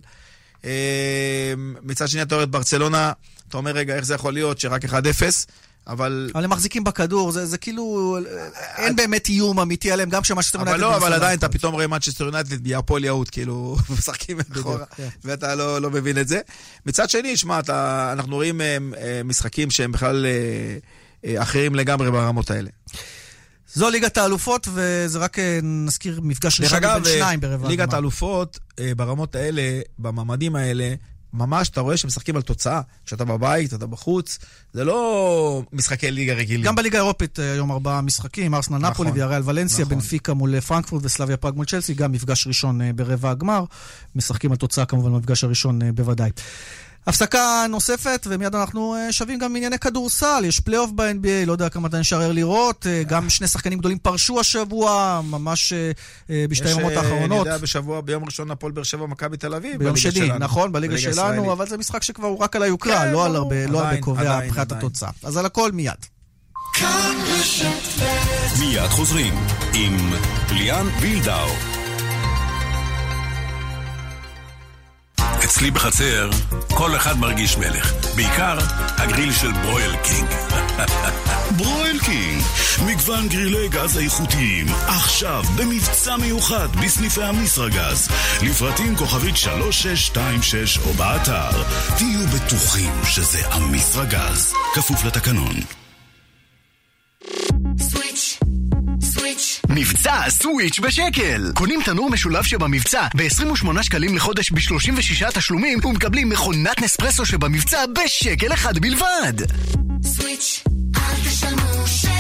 אה, 0.66 1.54
מצד 1.58 2.08
שני, 2.08 2.22
אתה 2.22 2.36
רואה 2.36 2.44
את 2.44 2.50
ברצלונה, 2.50 3.12
אתה 3.50 3.58
אומר, 3.58 3.72
רגע, 3.72 3.96
איך 3.96 4.06
זה 4.06 4.14
יכול 4.14 4.34
להיות 4.34 4.60
שרק 4.60 4.86
1-0, 4.86 4.94
אבל... 5.88 6.30
אבל 6.36 6.44
הם 6.44 6.50
מחזיקים 6.50 6.84
בכדור, 6.84 7.32
זה, 7.32 7.46
זה 7.46 7.58
כאילו, 7.58 8.18
אין 8.78 8.96
באמת 8.96 9.28
איום 9.30 9.60
אמיתי 9.60 9.92
עליהם, 9.92 10.10
גם 10.10 10.22
כשמשטר 10.22 10.62
אבל 10.62 10.80
לא, 10.80 10.98
אבל 10.98 11.14
עדיין 11.14 11.40
אתה 11.40 11.50
פתאום 11.50 11.74
רואה 11.74 11.88
מנצ'סטר 11.88 12.24
יונייטד 12.24 12.64
בהפועל 12.64 13.06
יהוד, 13.06 13.30
כאילו, 13.30 13.78
משחקים 13.98 14.38
מאחורה, 14.38 14.86
כן. 14.96 15.08
ואתה 15.24 15.56
לא, 15.56 15.82
לא 15.82 15.92
מבין 15.92 16.18
את 16.18 16.28
זה. 16.28 16.40
מצד 16.86 17.10
שני, 17.10 17.38
שמע, 17.38 17.60
אנחנו 18.14 18.36
רואים 18.36 18.62
אה, 18.62 18.78
אה, 18.98 19.22
משחקים 19.24 19.72
שהם 19.72 19.92
בכלל 19.92 20.26
אה, 21.26 21.42
אחרים 21.42 21.76
לגמרי 21.76 22.12
ברמות 22.12 22.52
האלה. 22.52 22.70
זו 23.74 23.90
ליגת 23.90 24.18
האלופות, 24.18 24.68
וזה 24.74 25.20
רק 25.20 25.38
נזכיר 25.64 26.20
מפגש 26.24 26.62
ראשון 26.62 26.80
בין 26.80 27.04
שניים 27.06 27.40
ברבע 27.40 27.68
ליגת 27.68 27.84
הגמר. 27.84 27.96
האלופות, 27.96 28.60
אה, 28.80 28.92
ברמות 28.98 29.36
האלה, 29.36 29.62
במעמדים 30.00 30.56
האלה, 30.56 30.94
ממש 31.34 31.70
אתה 31.70 31.82
רואה 31.82 31.98
שמשחקים 31.98 32.36
על 32.36 32.42
תוצאה. 32.42 32.82
כשאתה 33.06 33.26
בבית, 33.26 33.74
אתה 33.74 33.88
בחוץ, 33.88 34.40
זה 34.74 34.84
לא 34.84 35.64
משחקי 35.74 36.12
ליגה 36.12 36.34
רגילים. 36.34 36.66
גם 36.66 36.76
בליגה 36.76 36.98
האירופית 36.98 37.40
אה, 37.40 37.52
היום 37.52 37.72
ארבעה 37.72 38.02
משחקים, 38.02 38.56
ארסנל 38.56 38.78
נכון, 38.78 38.92
נאפולי 38.92 39.12
ויאריאל 39.12 39.42
ולנסיה, 39.46 39.86
נכון. 39.86 39.98
בנפיקה 39.98 40.34
מול 40.34 40.56
אה, 40.56 40.62
פרנקפורט 40.62 41.02
וסלאביה 41.06 41.38
פראג 41.38 41.56
מול 41.56 41.66
צ'לסי, 41.66 41.94
גם 41.94 42.12
מפגש 42.12 42.48
ראשון 42.48 42.82
אה, 42.82 42.94
ברבע 42.94 43.30
הגמר. 43.30 43.64
משחקים 44.16 44.52
על 44.52 44.58
תוצאה 44.58 44.86
כמובן 44.86 45.12
במפגש 45.12 45.44
הראשון 45.44 45.80
בוודאי. 45.96 46.30
הפסקה 47.08 47.66
נוספת, 47.70 48.28
ומיד 48.30 48.56
אנחנו 48.56 48.96
אה, 48.96 49.12
שבים 49.12 49.40
גם 49.40 49.56
ענייני 49.56 49.80
כדורסל. 49.80 50.44
יש 50.46 50.60
פלייאוף 50.60 50.92
ב-NBA, 50.96 51.46
לא 51.46 51.52
יודע 51.52 51.70
כמה 51.70 51.88
אתה 51.88 52.00
נשאר 52.00 52.32
לראות. 52.32 52.88
אה, 52.88 53.04
גם 53.04 53.30
שני 53.30 53.48
שחקנים 53.48 53.80
גדולים 53.80 53.98
פרשו 53.98 54.40
השבוע, 54.40 55.22
ממש 55.24 55.74
אה, 55.74 55.92
אה, 56.30 56.46
בשתי 56.50 56.66
יש, 56.70 56.72
היממות 56.72 56.92
אה, 56.94 56.98
האחרונות. 56.98 57.48
אני 57.48 57.50
יודע, 57.50 57.58
בשבוע, 57.58 58.02
ביום 58.02 58.26
ראשון 58.26 58.52
הפועל 58.52 58.72
באר 58.72 58.84
שבע, 58.84 59.06
מכבי 59.06 59.38
תל 59.38 59.56
אביב. 59.56 59.80
ביום 59.80 59.96
שני, 59.96 60.12
שלנו. 60.12 60.40
נכון, 60.40 60.72
בליגה 60.72 60.98
שלנו. 60.98 61.54
אבל 61.54 61.68
זה 61.68 61.78
משחק 61.78 62.04
שכבר 62.04 62.28
הוא 62.28 62.40
רק 62.40 62.56
על 62.56 62.64
היוקרה, 62.64 63.00
כן, 63.00 63.12
לא 63.12 63.26
על. 63.26 63.36
הרבה, 63.36 63.68
לא 63.68 63.82
עדיין, 63.82 64.04
מבחינת. 64.46 64.72
התוצאה. 64.72 65.10
אז 65.24 65.38
על 65.38 65.46
הכל 65.46 65.72
מיד. 65.72 65.94
מיד 68.60 68.90
חוזרים 68.90 69.34
עם 69.74 70.14
ליאן 70.52 70.88
וילדאו. 71.02 71.73
אצלי 75.64 75.72
בחצר, 75.72 76.30
כל 76.70 76.96
אחד 76.96 77.18
מרגיש 77.20 77.58
מלך. 77.58 77.94
בעיקר 78.16 78.58
הגריל 78.98 79.32
של 79.32 79.52
ברויל 79.52 79.96
קינג. 80.04 80.30
ברויל 81.58 82.00
קינג, 82.00 82.44
מגוון 82.86 83.28
גרילי 83.28 83.70
גז 83.70 83.98
איכותיים, 83.98 84.66
עכשיו 84.88 85.44
במבצע 85.58 86.18
מיוחד 86.18 86.68
בסניפי 86.84 87.24
המסרגז. 87.24 88.10
לפרטים 88.42 88.96
כוכבית 88.96 89.38
3626 89.38 90.78
או 90.78 90.94
באתר. 90.94 91.64
תהיו 91.98 92.28
בטוחים 92.28 92.92
שזה 93.06 93.40
המסרגז. 93.52 94.54
כפוף 94.74 95.06
לתקנון. 95.06 95.83
מבצע 99.76 100.30
סוויץ' 100.30 100.80
בשקל! 100.80 101.52
קונים 101.56 101.82
תנור 101.86 102.10
משולב 102.10 102.44
שבמבצע 102.44 103.08
ב-28 103.16 103.84
שקלים 103.84 104.16
לחודש 104.16 104.52
ב-36 104.52 105.32
תשלומים 105.34 105.80
ומקבלים 105.86 106.30
מכונת 106.30 106.82
נספרסו 106.82 107.26
שבמבצע 107.26 107.86
בשקל 107.86 108.54
אחד 108.54 108.78
בלבד! 108.78 109.34
סוויץ', 110.04 110.64
אל 110.96 111.30
תשלמו 111.30 111.88
שקל 111.88 112.13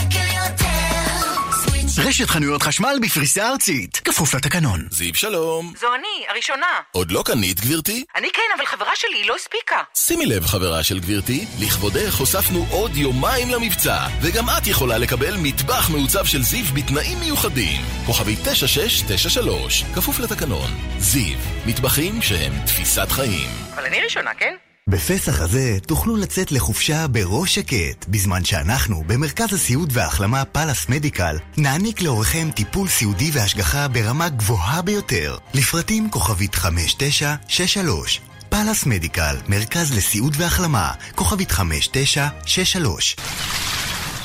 רשת 1.99 2.29
חנויות 2.29 2.63
חשמל 2.63 2.97
בפריסה 3.01 3.49
ארצית, 3.49 3.97
כפוף 3.97 4.35
לתקנון. 4.35 4.87
זיו 4.91 5.15
שלום. 5.15 5.73
זו 5.79 5.95
אני, 5.95 6.25
הראשונה. 6.29 6.67
עוד 6.91 7.11
לא 7.11 7.23
קנית, 7.25 7.61
גברתי? 7.61 8.03
אני 8.15 8.27
כן, 8.33 8.41
אבל 8.57 8.65
חברה 8.65 8.91
שלי, 8.95 9.17
היא 9.17 9.29
לא 9.29 9.35
הספיקה. 9.35 9.75
שימי 9.95 10.25
לב, 10.25 10.45
חברה 10.45 10.83
של 10.83 10.99
גברתי, 10.99 11.45
לכבודך 11.59 12.15
הוספנו 12.15 12.65
עוד 12.69 12.95
יומיים 12.95 13.49
למבצע, 13.49 14.07
וגם 14.21 14.45
את 14.57 14.67
יכולה 14.67 14.97
לקבל 14.97 15.35
מטבח 15.37 15.89
מעוצב 15.89 16.25
של 16.25 16.41
זיו 16.43 16.65
בתנאים 16.73 17.19
מיוחדים. 17.19 17.81
כוכבי 18.05 18.35
9693, 18.35 19.83
כפוף 19.95 20.19
לתקנון. 20.19 20.71
זיו, 20.97 21.37
מטבחים 21.65 22.21
שהם 22.21 22.53
תפיסת 22.65 23.11
חיים. 23.11 23.49
אבל 23.75 23.85
אני 23.85 24.01
ראשונה, 24.01 24.33
כן? 24.33 24.55
בפסח 24.89 25.41
הזה 25.41 25.77
תוכלו 25.87 26.15
לצאת 26.15 26.51
לחופשה 26.51 27.07
בראש 27.07 27.55
שקט, 27.55 28.05
בזמן 28.07 28.45
שאנחנו, 28.45 29.03
במרכז 29.07 29.53
הסיעוד 29.53 29.89
וההחלמה 29.93 30.45
פאלאס 30.45 30.89
מדיקל, 30.89 31.37
נעניק 31.57 32.01
להוריכם 32.01 32.49
טיפול 32.55 32.87
סיעודי 32.87 33.31
והשגחה 33.33 33.87
ברמה 33.87 34.29
גבוהה 34.29 34.81
ביותר. 34.81 35.37
לפרטים 35.53 36.09
כוכבית 36.09 36.55
5963 36.55 38.21
פאלאס 38.49 38.85
מדיקל, 38.85 39.35
מרכז 39.47 39.93
לסיעוד 39.93 40.35
והחלמה, 40.37 40.91
כוכבית 41.15 41.51
5963 41.51 43.15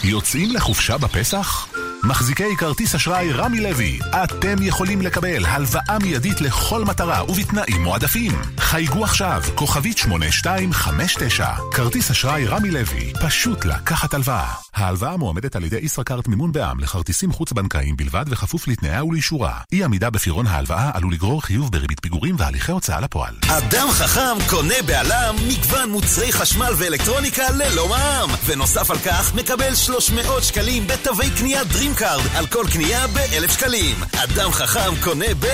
יוצאים 0.04 0.50
לחופשה 0.54 0.98
בפסח? 0.98 1.68
מחזיקי 2.04 2.56
כרטיס 2.56 2.94
אשראי 2.94 3.32
רמי 3.32 3.60
לוי, 3.60 3.98
אתם 4.24 4.56
יכולים 4.62 5.02
לקבל 5.02 5.46
הלוואה 5.46 5.98
מיידית 6.02 6.40
לכל 6.40 6.84
מטרה 6.84 7.30
ובתנאים 7.30 7.82
מועדפים. 7.82 8.32
חייגו 8.58 9.04
עכשיו, 9.04 9.42
כוכבית 9.54 9.98
8259. 9.98 11.46
כרטיס 11.74 12.10
אשראי 12.10 12.46
רמי 12.46 12.70
לוי, 12.70 13.12
פשוט 13.26 13.64
לקחת 13.64 14.14
הלוואה. 14.14 14.52
ההלוואה 14.74 15.16
מועמדת 15.16 15.56
על 15.56 15.64
ידי 15.64 15.78
ישראכרט 15.82 16.28
מימון 16.28 16.52
בע"מ 16.52 16.80
לכרטיסים 16.80 17.32
חוץ-בנקאיים 17.32 17.96
בלבד 17.96 18.24
וכפוף 18.28 18.68
לתנאיה 18.68 19.04
ולאישורה. 19.04 19.60
אי 19.72 19.84
עמידה 19.84 20.10
בפירעון 20.10 20.46
ההלוואה 20.46 20.90
עלול 20.94 21.12
לגרור 21.12 21.42
חיוב 21.42 21.72
בריבית 21.72 22.00
פיגורים 22.00 22.34
והליכי 22.38 22.72
הוצאה 22.72 23.00
לפועל. 23.00 23.34
אדם 23.48 23.90
חכם 23.90 24.36
קונה 24.50 24.74
בעלם 24.86 25.34
מגוון 25.48 25.90
מוצרי 25.90 26.32
חשמל 26.32 26.72
ואלקטרוניקה 26.78 27.50
ללא 27.50 27.88
מע"מ. 27.88 28.30
ונוסף 28.46 28.90
על 28.90 28.98
כך, 28.98 29.34
מקבל 29.34 29.74
300 29.74 30.44
שקלים 30.44 30.86
בתווי 30.86 31.30
קנייה 31.30 31.64
DreamCard 31.88 32.38
על 32.38 32.46
כל 32.46 32.64
קנייה 32.72 33.06
ב-1,000 33.06 33.52
שקלים. 33.52 33.96
אדם 34.16 34.52
חכם 34.52 34.90
קונה 35.04 35.34
ב... 35.40 35.46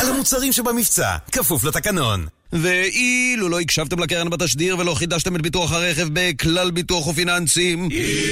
על 0.00 0.08
המוצרים 0.10 0.52
שבמבצע, 0.52 1.16
כפוף 1.32 1.64
לתקנון. 1.64 2.26
ואילו 2.52 3.48
לא 3.48 3.60
הקשבתם 3.60 3.98
לקרן 3.98 4.30
בתשדיר 4.30 4.78
ולא 4.78 4.94
חידשתם 4.94 5.36
את 5.36 5.42
ביטוח 5.42 5.72
הרכב 5.72 6.08
בכלל 6.12 6.70
ביטוח 6.70 7.06
ופיננסים, 7.06 7.88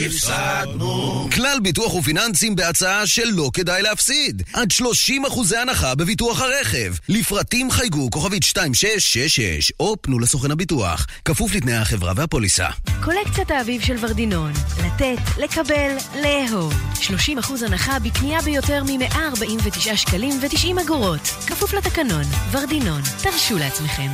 הפסדנו. 0.07 1.29
כלל 1.35 1.59
ביטוח 1.63 1.95
ופיננסים 1.95 2.57
בהצעה 2.57 3.07
שלא 3.07 3.51
כדאי 3.53 3.83
להפסיד. 3.83 4.43
עד 4.53 4.71
30 4.71 5.25
אחוזי 5.25 5.57
הנחה 5.57 5.95
בביטוח 5.95 6.41
הרכב. 6.41 6.95
לפרטים 7.09 7.71
חייגו 7.71 8.11
כוכבית 8.11 8.43
2666 8.43 9.73
או 9.81 9.97
פנו 10.01 10.19
לסוכן 10.19 10.51
הביטוח. 10.51 11.07
כפוף 11.25 11.55
לתנאי 11.55 11.75
החברה 11.75 12.13
והפוליסה. 12.17 12.67
קולקציית 13.05 13.51
האביב 13.51 13.83
של 13.83 13.97
ורדינון. 14.01 14.53
לתת, 14.87 15.39
לקבל, 15.39 15.97
לאהוב. 16.23 16.75
30% 17.01 17.67
הנחה 17.67 17.99
בקנייה 17.99 18.43
ביותר 18.43 18.85
מ-149 18.85 19.97
שקלים 19.97 20.39
ו-90 20.43 20.83
אגורות. 20.85 21.21
כפוף 21.21 21.75
לתקנון. 21.75 22.25
ורדינון. 22.51 23.01
תרשו 23.23 23.59
לעצמכם. 23.59 24.10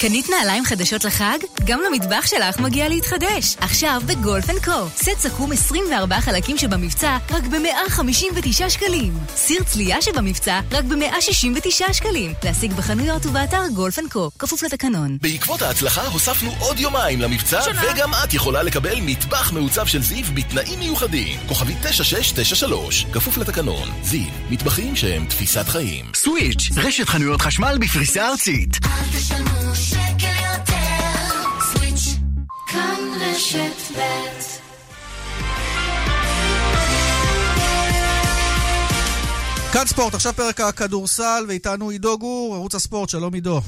קנית 0.00 0.30
נעליים 0.30 0.64
חדשות 0.64 1.04
לחג? 1.04 1.38
גם 1.64 1.80
למטבח 1.86 2.26
שלך 2.26 2.58
מגיע 2.60 2.88
להתחדש. 2.88 3.56
עכשיו 3.60 4.02
בגולף 4.06 4.50
אנד 4.50 4.64
קו. 4.64 4.88
סט 4.96 5.18
סכו"ם 5.18 5.52
24 5.52 6.20
חלקים 6.20 6.58
שבמבצע 6.58 7.16
רק 7.30 7.42
ב-159 7.42 8.68
שקלים. 8.68 9.12
סיר 9.36 9.62
צלייה 9.62 10.02
שבמבצע 10.02 10.60
רק 10.70 10.84
ב-169 10.84 11.92
שקלים. 11.92 12.32
להשיג 12.44 12.72
בחנויות 12.72 13.26
ובאתר 13.26 13.62
גולף 13.74 13.98
אנד 13.98 14.12
קו. 14.12 14.30
כפוף 14.38 14.62
לתקנון. 14.62 15.18
בעקבות 15.20 15.62
ההצלחה 15.62 16.06
הוספנו 16.06 16.54
עוד 16.58 16.80
יומיים 16.80 17.20
למבצע, 17.20 17.62
שנה. 17.62 17.82
וגם 17.92 18.10
את 18.24 18.34
יכולה 18.34 18.62
לקבל 18.62 19.00
מטבח 19.00 19.52
מעוצב 19.52 19.86
של 19.86 20.02
זיו 20.02 20.24
בתנאים 20.34 20.78
מיוחדים. 20.78 21.38
כוכבית 21.48 21.74
9693, 21.82 23.06
כפוף 23.12 23.36
לתקנון. 23.36 23.88
זיו, 24.02 24.30
מטבחים 24.50 24.96
שהם 24.96 25.24
תפיסת 25.24 25.68
חיים. 25.68 26.04
סוויץ', 26.14 26.68
רשת 26.76 27.08
חנויות 27.08 27.40
חשמל 27.40 27.78
בפריסה 27.80 28.28
ארצית. 28.28 28.78
אל 28.84 29.18
תשלמו 29.18 29.74
שקל 29.90 30.36
יותר. 30.52 31.50
סוויץ', 31.72 32.16
כאן 32.66 32.98
רשת 33.20 33.96
ב' 33.96 34.30
כאן 39.72 39.86
ספורט, 39.86 40.14
עכשיו 40.14 40.32
פרק 40.36 40.60
הכדורסל, 40.60 41.44
ואיתנו 41.48 41.88
עידו 41.88 42.18
גור, 42.18 42.54
ערוץ 42.54 42.74
הספורט, 42.74 43.08
שלום 43.08 43.34
עידו. 43.34 43.60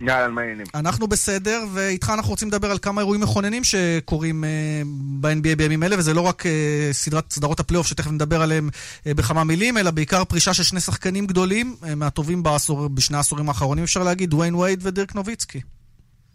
יאללה, 0.00 0.28
מה 0.28 0.40
העניינים? 0.40 0.66
אנחנו 0.74 1.06
בסדר, 1.06 1.64
ואיתך 1.74 2.10
אנחנו 2.14 2.30
רוצים 2.30 2.48
לדבר 2.48 2.70
על 2.70 2.78
כמה 2.78 3.00
אירועים 3.00 3.22
מכוננים 3.22 3.64
שקורים 3.64 4.44
אה, 4.44 4.82
ב-NBA 5.20 5.56
בימים 5.56 5.82
אלה, 5.82 5.98
וזה 5.98 6.14
לא 6.14 6.20
רק 6.20 6.46
אה, 6.46 6.88
סדרת 6.92 7.32
סדרות 7.32 7.60
הפלייאוף 7.60 7.86
שתכף 7.86 8.10
נדבר 8.10 8.42
עליהם 8.42 8.68
אה, 9.06 9.14
בכמה 9.14 9.44
מילים, 9.44 9.78
אלא 9.78 9.90
בעיקר 9.90 10.24
פרישה 10.24 10.54
של 10.54 10.62
שני 10.62 10.80
שחקנים 10.80 11.26
גדולים, 11.26 11.74
אה, 11.84 11.94
מהטובים 11.94 12.42
בעשור, 12.42 12.88
בשני 12.88 13.16
העשורים 13.16 13.48
האחרונים, 13.48 13.84
אפשר 13.84 14.02
להגיד, 14.02 14.30
דוויין 14.30 14.54
וייד 14.54 14.80
ודירק 14.86 15.14
נוביצקי. 15.14 15.60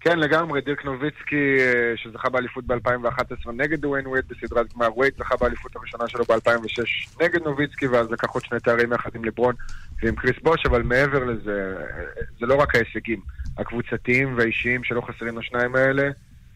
כן, 0.06 0.20
לגמרי, 0.20 0.62
דירק 0.62 0.86
נוביצקי, 0.86 1.58
אה, 1.60 1.94
שזכה 1.96 2.30
באליפות 2.30 2.66
ב-2011 2.66 3.52
נגד 3.54 3.82
דוויין 3.82 4.08
וייד 4.08 4.26
בסדרת 4.30 4.74
גמר, 4.74 4.98
וייד 4.98 5.14
זכה 5.18 5.36
באליפות 5.38 5.76
הראשונה 5.76 6.08
שלו 6.08 6.24
ב-2006 6.26 7.24
נגד 7.24 7.42
נוביצקי, 7.44 7.88
ואז 7.88 8.12
לקח 8.12 8.30
עוד 8.30 8.44
שני 8.46 8.60
תארים 8.60 8.94
יחד 8.94 9.10
עם 9.16 9.26
לברון 9.26 9.56
ועם 10.04 10.16
קריס 10.16 10.36
בוש, 10.44 10.66
אבל 10.66 10.84
מעבר 10.84 11.24
לזה, 11.24 11.76
אה, 11.80 12.12
זה 12.40 12.46
לא 12.46 12.56
רק 12.56 12.76
ההישגים 12.76 13.20
הקבוצתיים 13.58 14.38
והאישיים 14.38 14.84
שלא 14.84 15.02
חסרים 15.02 15.38
לשניים 15.38 15.76
האלה, 15.76 16.10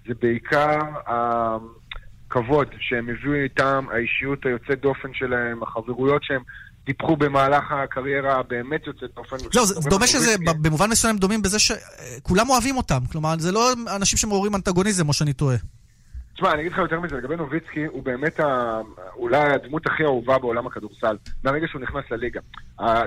זה 0.08 0.14
בעיקר 0.22 0.80
הכבוד 1.08 2.68
שהם 2.80 3.10
הביאו 3.10 3.34
איתם, 3.34 3.86
האישיות 3.92 4.46
היוצאת 4.46 4.82
דופן 4.82 5.14
שלהם, 5.14 5.64
החברויות 5.64 6.24
שהם 6.24 6.42
טיפחו 6.86 7.18
במהלך 7.18 7.72
הקריירה 7.72 8.40
הבאמת 8.40 8.88
יוצאת 8.88 9.16
דופן. 9.16 9.38
זהו, 9.54 9.66
זה 9.66 9.90
דומה 9.90 10.08
שזה, 10.08 10.36
במובן 10.62 10.90
מסוים 10.90 11.18
דומים 11.18 11.42
בזה 11.42 11.60
שכולם 11.60 12.50
אוהבים 12.50 12.78
אותם. 12.78 13.00
כלומר, 13.12 13.36
זה 13.40 13.52
לא 13.52 13.74
אנשים 13.96 14.18
שמעוררים 14.18 14.56
אנטגוניזם, 14.56 15.08
או 15.08 15.14
שאני 15.14 15.34
טועה. 15.34 15.58
תשמע, 16.34 16.52
אני 16.52 16.62
אגיד 16.62 16.72
לך 16.72 16.78
יותר 16.78 17.00
מזה, 17.00 17.18
לגבי 17.18 17.36
נוביצקי, 17.36 17.86
הוא 17.86 18.04
באמת 18.04 18.40
ה... 18.40 18.80
אולי 19.16 19.54
הדמות 19.54 19.88
הכי 19.88 20.04
אהובה 20.04 20.38
בעולם 20.38 20.68
הכדורסל, 20.68 21.18
מהרגע 21.44 21.68
שהוא 21.68 21.82
נכנס 21.82 22.04
לליגה. 22.12 22.40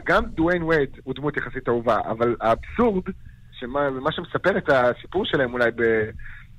גם 0.05 0.25
דוויין 0.27 0.63
וייד 0.63 0.89
הוא 1.05 1.15
דמות 1.15 1.37
יחסית 1.37 1.69
אהובה, 1.69 1.99
אבל 2.11 2.37
האבסורד, 2.41 3.05
שמה 3.63 3.91
מה 3.91 4.13
שמספר 4.13 4.59
את 4.59 4.69
הסיפור 4.69 5.25
שלהם 5.27 5.53
אולי 5.53 5.71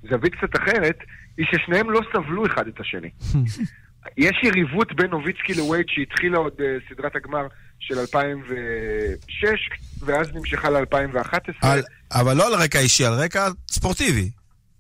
בזווית 0.04 0.36
קצת 0.36 0.62
אחרת, 0.64 0.98
היא 1.38 1.46
ששניהם 1.52 1.90
לא 1.92 2.02
סבלו 2.14 2.46
אחד 2.46 2.68
את 2.68 2.80
השני. 2.80 3.10
יש 4.18 4.38
יריבות 4.44 4.94
בין 4.96 5.10
נוביצקי 5.10 5.54
לווייד 5.54 5.86
שהתחילה 5.90 6.38
עוד 6.38 6.54
uh, 6.54 6.94
סדרת 6.94 7.16
הגמר 7.16 7.48
של 7.80 8.00
2006, 8.00 9.70
ואז 10.06 10.34
נמשכה 10.34 10.70
ל-2011. 10.70 11.54
על- 11.62 11.84
אבל 12.12 12.38
לא 12.38 12.48
על 12.48 12.54
רקע 12.64 12.80
אישי, 12.80 13.06
על 13.06 13.14
רקע 13.14 13.48
ספורטיבי. 13.72 14.30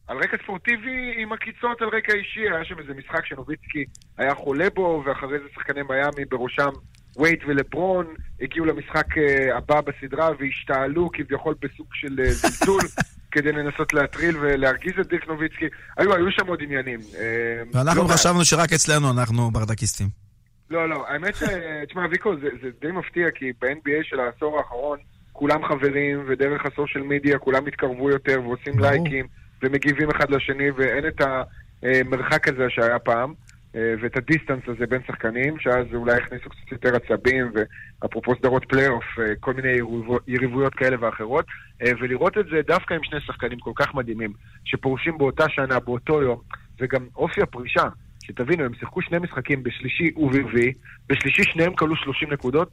על 0.07 0.17
רקע 0.17 0.37
ספורטיבי 0.43 1.13
עם 1.17 1.33
עקיצות 1.33 1.81
על 1.81 1.87
רקע 1.87 2.13
אישי, 2.13 2.39
היה 2.39 2.65
שם 2.65 2.79
איזה 2.79 2.93
משחק 2.93 3.25
שנוביצקי 3.25 3.85
היה 4.17 4.35
חולה 4.35 4.69
בו, 4.75 5.03
ואחרי 5.05 5.39
זה 5.39 5.45
שחקני 5.55 5.81
מיאמי, 5.89 6.25
בראשם 6.29 6.69
וייט 7.17 7.39
ולברון, 7.47 8.05
הגיעו 8.41 8.65
למשחק 8.65 9.17
אה, 9.17 9.57
הבא 9.57 9.81
בסדרה 9.81 10.29
והשתעלו 10.39 11.09
כביכול 11.13 11.55
בסוג 11.61 11.87
של 11.93 12.19
אה, 12.19 12.31
זלזול 12.31 12.81
כדי 13.33 13.51
לנסות 13.51 13.93
להטריל 13.93 14.37
ולהרגיז 14.37 14.93
את 15.01 15.07
דירק 15.07 15.27
נוביצקי. 15.27 15.65
היו, 15.97 16.15
היו 16.15 16.31
שם 16.31 16.47
עוד 16.47 16.59
עניינים. 16.61 16.99
אה, 17.19 17.63
ואנחנו 17.73 18.03
לא. 18.03 18.07
חשבנו 18.07 18.45
שרק 18.45 18.73
אצלנו 18.73 19.11
אנחנו 19.11 19.51
ברדקיסטים. 19.51 20.07
לא, 20.69 20.89
לא, 20.89 21.05
האמת 21.07 21.35
ש... 21.35 21.43
תשמע, 21.87 22.01
ויקו, 22.11 22.35
זה, 22.35 22.47
זה 22.61 22.69
די 22.81 22.91
מפתיע, 22.91 23.31
כי 23.35 23.51
ב-NBA 23.61 24.03
של 24.03 24.19
העשור 24.19 24.57
האחרון 24.57 24.97
כולם 25.33 25.65
חברים, 25.65 26.25
ודרך 26.27 26.61
ה 26.65 26.71
social 26.71 27.03
media 27.03 27.39
כולם 27.39 27.67
התקרבו 27.67 28.09
יותר 28.09 28.41
ועושים. 28.43 28.79
לייקים 28.79 29.27
ומגיבים 29.63 30.09
אחד 30.09 30.29
לשני, 30.29 30.71
ואין 30.71 31.07
את 31.07 31.21
המרחק 31.83 32.47
הזה 32.47 32.65
שהיה 32.69 32.99
פעם, 32.99 33.33
ואת 33.73 34.17
הדיסטנס 34.17 34.63
הזה 34.67 34.85
בין 34.85 35.01
שחקנים, 35.07 35.59
שאז 35.59 35.85
אולי 35.93 36.13
הכניסו 36.13 36.49
קצת 36.49 36.71
יותר 36.71 36.95
עצבים, 36.95 37.51
ואפרופו 37.53 38.35
סדרות 38.39 38.65
פלייאוף, 38.65 39.03
אה, 39.19 39.35
כל 39.39 39.53
מיני 39.53 39.67
יריבו- 39.67 40.19
יריבויות 40.27 40.75
כאלה 40.75 40.97
ואחרות, 40.99 41.45
אה, 41.81 41.91
ולראות 42.01 42.37
את 42.37 42.45
זה 42.51 42.61
דווקא 42.67 42.93
עם 42.93 43.03
שני 43.03 43.19
שחקנים 43.21 43.59
כל 43.59 43.71
כך 43.75 43.95
מדהימים, 43.95 44.33
שפורשים 44.65 45.17
באותה 45.17 45.45
שנה, 45.49 45.79
באותו 45.79 46.21
יום, 46.21 46.39
וגם 46.79 47.05
אופי 47.15 47.41
הפרישה. 47.41 47.83
שתבינו, 48.23 48.63
הם 48.63 48.73
שיחקו 48.79 49.01
שני 49.01 49.17
משחקים 49.19 49.63
בשלישי 49.63 50.11
וברביעי, 50.17 50.73
בשלישי 51.09 51.43
שניהם 51.43 51.75
קלעו 51.75 51.95
30 51.95 52.33
נקודות, 52.33 52.69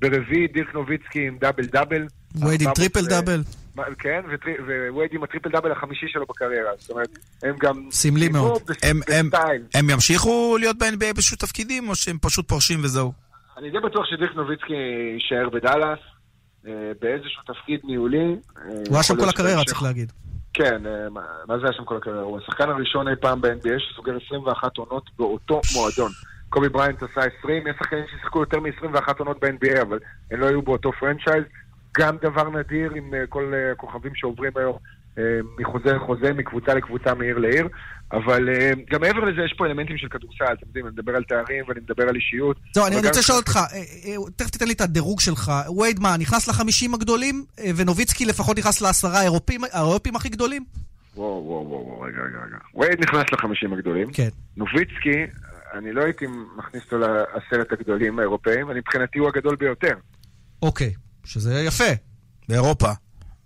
ברביעי 0.00 0.46
דירק 0.46 0.74
נוביצקי 0.74 1.26
עם 1.26 1.38
double 1.40 1.64
double. 1.64 2.06
וייד 2.34 2.60
עם 2.62 2.68
400 2.68 2.76
triple 2.76 3.06
double. 3.08 3.42
כן, 3.98 4.20
ווייד 4.92 5.10
עם 5.12 5.22
ה 5.22 5.26
triple 5.26 5.50
double 5.50 5.72
החמישי 5.72 6.06
שלו 6.08 6.26
בקריירה. 6.26 6.70
זאת 6.78 6.90
אומרת, 6.90 7.08
הם 7.42 7.56
גם... 7.60 7.88
סמלי 7.90 8.28
מאוד. 8.28 8.62
הם- 8.82 9.00
הם-. 9.08 9.30
הם 9.74 9.90
ימשיכו 9.90 10.56
להיות 10.60 10.78
ב-NBA 10.78 10.98
באיזשהו 11.14 11.36
תפקידים, 11.36 11.88
או 11.88 11.94
שהם 11.94 12.18
פשוט 12.22 12.48
פורשים 12.48 12.78
וזהו? 12.84 13.12
אני 13.58 13.70
די 13.70 13.78
בטוח 13.78 14.06
שדירק 14.10 14.34
נוביצקי 14.34 14.74
יישאר 15.14 15.48
בדאלאס, 15.48 15.98
אה, 16.66 16.72
באיזשהו 17.00 17.42
תפקיד 17.46 17.80
ניהולי. 17.84 18.18
אה, 18.18 18.62
הוא 18.88 18.94
היה 18.94 19.02
שם 19.02 19.16
כל 19.16 19.28
הקריירה, 19.28 19.64
צריך 19.64 19.82
להגיד. 19.82 20.12
כן, 20.54 20.86
אה, 20.86 21.10
מה 21.48 21.58
זה 21.58 21.64
היה 21.64 21.72
שם 21.72 21.84
כל 21.84 21.96
הקריירה? 21.96 22.22
הוא 22.22 22.38
השחקן 22.38 22.70
הראשון 22.70 23.08
אי 23.08 23.16
פעם 23.20 23.40
ב-NBA 23.40 23.78
שסוגר 23.78 24.12
21 24.26 24.76
עונות 24.76 25.04
באותו 25.18 25.60
מועדון. 25.74 26.10
קובי 26.48 26.68
בריינט 26.68 27.02
עשה 27.02 27.20
20, 27.38 27.66
יש 27.66 27.76
שחקנים 27.78 28.04
ששיחקו 28.08 28.40
יותר 28.40 28.60
מ-21 28.60 29.12
עונות 29.18 29.40
ב-NBA, 29.44 29.82
אבל 29.82 29.98
הם 30.30 30.40
לא 30.40 30.46
היו 30.46 30.62
באותו 30.62 30.92
franchise. 31.00 31.44
גם 31.98 32.16
דבר 32.22 32.50
נדיר 32.50 32.92
עם 32.94 33.14
אה, 33.14 33.26
כל 33.28 33.52
אה, 33.54 33.72
הכוכבים 33.72 34.14
שעוברים 34.14 34.52
היום 34.56 34.76
אה, 35.18 35.22
מחוזה 35.58 35.92
לחוזה, 35.92 36.32
מקבוצה 36.32 36.74
לקבוצה, 36.74 37.14
מעיר 37.14 37.38
לעיר. 37.38 37.68
אבל 38.12 38.48
אה, 38.48 38.70
גם 38.90 39.00
מעבר 39.00 39.24
לזה 39.24 39.42
יש 39.44 39.54
פה 39.58 39.66
אלמנטים 39.66 39.98
של 39.98 40.08
כדורסל, 40.08 40.52
אתם 40.52 40.66
יודעים, 40.66 40.86
אני 40.86 40.92
מדבר 40.92 41.16
על 41.16 41.24
תארים 41.24 41.64
ואני 41.68 41.80
מדבר 41.80 42.08
על 42.08 42.14
אישיות. 42.14 42.56
זהו, 42.74 42.86
אני 42.86 42.96
רוצה 42.96 43.20
לשאול 43.20 43.38
אותך, 43.38 43.56
אה, 43.56 43.62
אה, 43.76 44.30
תכף 44.36 44.50
תיתן 44.50 44.66
לי 44.66 44.72
את 44.72 44.80
הדירוג 44.80 45.20
שלך. 45.20 45.52
וייד, 45.78 46.00
מה, 46.00 46.16
נכנס 46.16 46.48
לחמישים 46.48 46.94
הגדולים, 46.94 47.44
אה, 47.58 47.70
ונוביצקי 47.76 48.24
לפחות 48.24 48.58
נכנס 48.58 48.80
לעשרה 48.80 49.20
האירופים 49.72 50.16
הכי 50.16 50.28
גדולים? 50.28 50.64
וואו, 51.16 51.44
וואו, 51.44 51.66
וואו, 51.68 52.00
רגע, 52.00 52.16
רגע, 52.16 52.38
רגע. 52.46 52.56
וייד 52.74 53.00
נכנס 53.00 53.32
לחמישים 53.32 53.72
הגדולים. 53.72 54.12
כן. 54.12 54.28
נוביצקי, 54.56 55.26
אני 55.74 55.92
לא 55.92 56.02
הייתי 56.02 56.26
מכניס 56.58 56.82
אותו 56.84 56.98
לעשרת 56.98 57.72
הגדולים 57.72 58.18
האירופאים, 58.18 58.68
מבחינתי 58.68 59.18
הוא 59.18 59.28
הגדול 59.28 59.56
ביותר. 59.56 59.94
אוקיי, 60.62 60.92
שזה 61.24 61.62
יפה. 61.66 61.84
באירופה. 62.48 62.88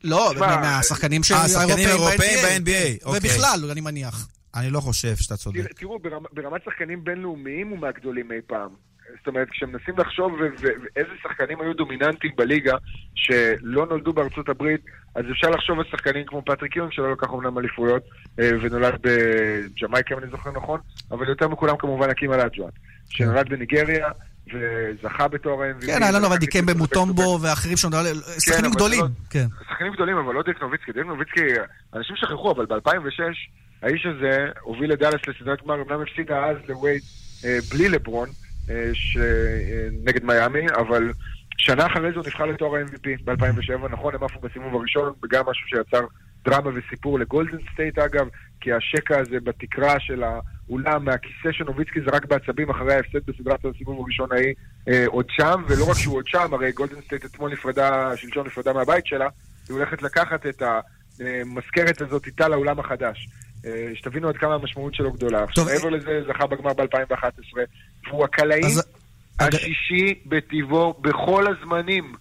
לא, 0.05 0.33
מהשחקנים 0.39 1.23
של 1.23 1.35
אה, 1.35 1.49
שחקנים 1.49 1.89
אירופאים 1.89 2.39
ב-NBA. 2.45 3.05
אוקיי. 3.05 3.19
ובכלל, 3.19 3.71
אני 3.73 3.81
מניח. 3.81 4.29
אני 4.55 4.71
לא 4.71 4.81
חושב 4.81 5.17
שאתה 5.17 5.37
צודק. 5.37 5.73
תראו, 5.77 5.99
ברמ- 5.99 6.29
ברמת 6.33 6.61
שחקנים 6.65 7.05
בינלאומיים 7.05 7.69
הוא 7.69 7.79
מהגדולים 7.79 8.33
אי 8.33 8.39
פעם. 8.47 8.69
זאת 9.19 9.27
אומרת, 9.27 9.49
כשמנסים 9.51 9.95
לחשוב 9.99 10.33
ואיזה 10.41 11.11
שחקנים 11.23 11.61
היו 11.61 11.75
דומיננטיים 11.75 12.33
בליגה 12.37 12.73
שלא 13.15 13.87
נולדו 13.87 14.13
בארצות 14.13 14.49
הברית, 14.49 14.81
אז 15.15 15.25
אפשר 15.33 15.51
לחשוב 15.51 15.79
על 15.79 15.85
שחקנים 15.91 16.27
כמו 16.27 16.43
פטריק 16.47 16.77
יואינג, 16.77 16.93
שלא 16.93 17.13
לקח 17.13 17.27
אומנם 17.29 17.59
אליפויות, 17.59 18.03
אה, 18.41 18.51
ונולד 18.63 18.95
בג'מייקה, 19.01 20.15
אם 20.15 20.21
אני 20.23 20.31
זוכר 20.31 20.51
נכון, 20.53 20.81
אבל 21.11 21.29
יותר 21.29 21.49
מכולם 21.49 21.77
כמובן 21.79 22.11
האקים 22.11 22.33
אולאג'ואן, 22.33 22.73
שנולד 23.09 23.49
בניגריה. 23.49 24.09
וזכה 24.47 25.29
בתואר 25.29 25.63
ה-MVP. 25.63 25.87
כן, 25.87 26.03
היה 26.03 26.13
לנו 26.13 26.27
אבל 26.27 26.27
ולקח 26.27 26.41
דיקמבה 26.41 26.73
אליפות 26.73 26.97
מוטומבו 26.97 27.39
ואחרים 27.43 27.77
שם, 27.77 27.89
שחקנים 28.39 28.65
אבל 28.65 28.75
גדולים. 28.75 29.01
לא- 29.01 29.07
כן. 29.31 29.47
שחקנים 29.69 29.93
גדולים, 29.93 30.17
אבל 30.17 30.35
לא 30.35 30.43
דירק 30.43 30.63
נוביצקי. 30.63 30.93
דירק 30.93 31.07
נוביצקי, 31.07 31.41
אנשים 31.95 32.17
שכחו, 32.17 32.53
אבל 32.53 32.67
ב-2006, 32.67 33.23
האיש 33.83 34.07
הזה 34.07 34.47
הוביל 34.61 34.93
את 34.93 34.99
דאלאס 34.99 35.21
לסדרת 35.29 35.63
גמר, 35.65 35.75
אמנם 35.75 36.03
הפסידה 36.03 36.45
אז 36.45 36.57
לווייד 36.69 37.03
אה, 37.45 37.59
בלי 37.71 37.89
לברון, 37.89 38.29
אה, 38.71 38.75
אה, 38.75 39.89
נגד 40.05 40.25
מיאמי, 40.25 40.67
אבל 40.79 41.13
שנה 41.59 41.87
אחרי 41.87 42.11
זה 42.11 42.17
הוא 42.17 42.25
נבחר 42.27 42.47
לתואר 42.47 42.77
ה-MVP 42.77 43.09
ב-2007, 43.25 43.89
נכון, 43.91 44.15
הם 44.15 44.25
עפו 44.25 44.41
בסיבוב 44.41 44.75
הראשון, 44.75 45.13
וגם 45.25 45.45
משהו 45.47 45.69
שיצר 45.69 46.05
דרמה 46.45 46.71
וסיפור 46.75 47.19
לגולדן 47.19 47.59
סטייט 47.73 47.99
אגב, 47.99 48.29
כי 48.61 48.73
השקע 48.73 49.19
הזה 49.19 49.41
בתקרה 49.45 50.01
של 50.01 50.23
האולם, 50.23 51.05
מהכיסא 51.05 51.53
של 51.53 51.65
נוביצקי 51.65 52.01
זרק 52.01 52.25
בעצבים 52.25 52.71
אחרי 52.71 52.95
ההפסד 52.95 53.27
בסדרת 53.27 53.65
הסיבוב 53.65 54.01
הראשון 54.01 54.33
ההיא, 54.33 54.55
אה, 54.89 55.05
עוד 55.07 55.27
שם, 55.31 55.65
ולא 55.69 55.91
רק 55.91 55.97
שהוא 55.97 56.17
עוד 56.17 56.27
שם, 56.27 56.55
הרי 56.55 56.73
גולדן 56.73 57.01
סטייט 57.01 57.25
אתמול 57.25 57.53
נפרדה, 57.53 58.17
שלשום 58.17 58.47
נפרדה 58.47 58.73
מהבית 58.73 59.07
שלה, 59.07 59.29
היא 59.69 59.77
הולכת 59.77 60.03
לקחת 60.03 60.47
את 60.47 60.63
המזכרת 61.21 62.01
הזאת 62.03 62.27
איתה 62.27 62.49
לאולם 62.49 62.81
החדש. 62.81 63.29
אה, 63.67 63.91
שתבינו 63.95 64.29
עד 64.29 64.37
כמה 64.37 64.55
המשמעות 64.55 64.95
שלו 64.95 65.13
גדולה. 65.13 65.43
עכשיו, 65.43 65.65
מעבר 65.65 65.89
לזה, 65.89 66.23
זכה 66.29 66.47
בגמר 66.47 66.73
ב-2011, 66.73 67.57
והוא 68.07 68.25
הקלעי 68.25 68.61
השישי 69.41 70.15
בטיבו 70.27 70.95
בכל 71.01 71.45
הזמנים. 71.47 72.13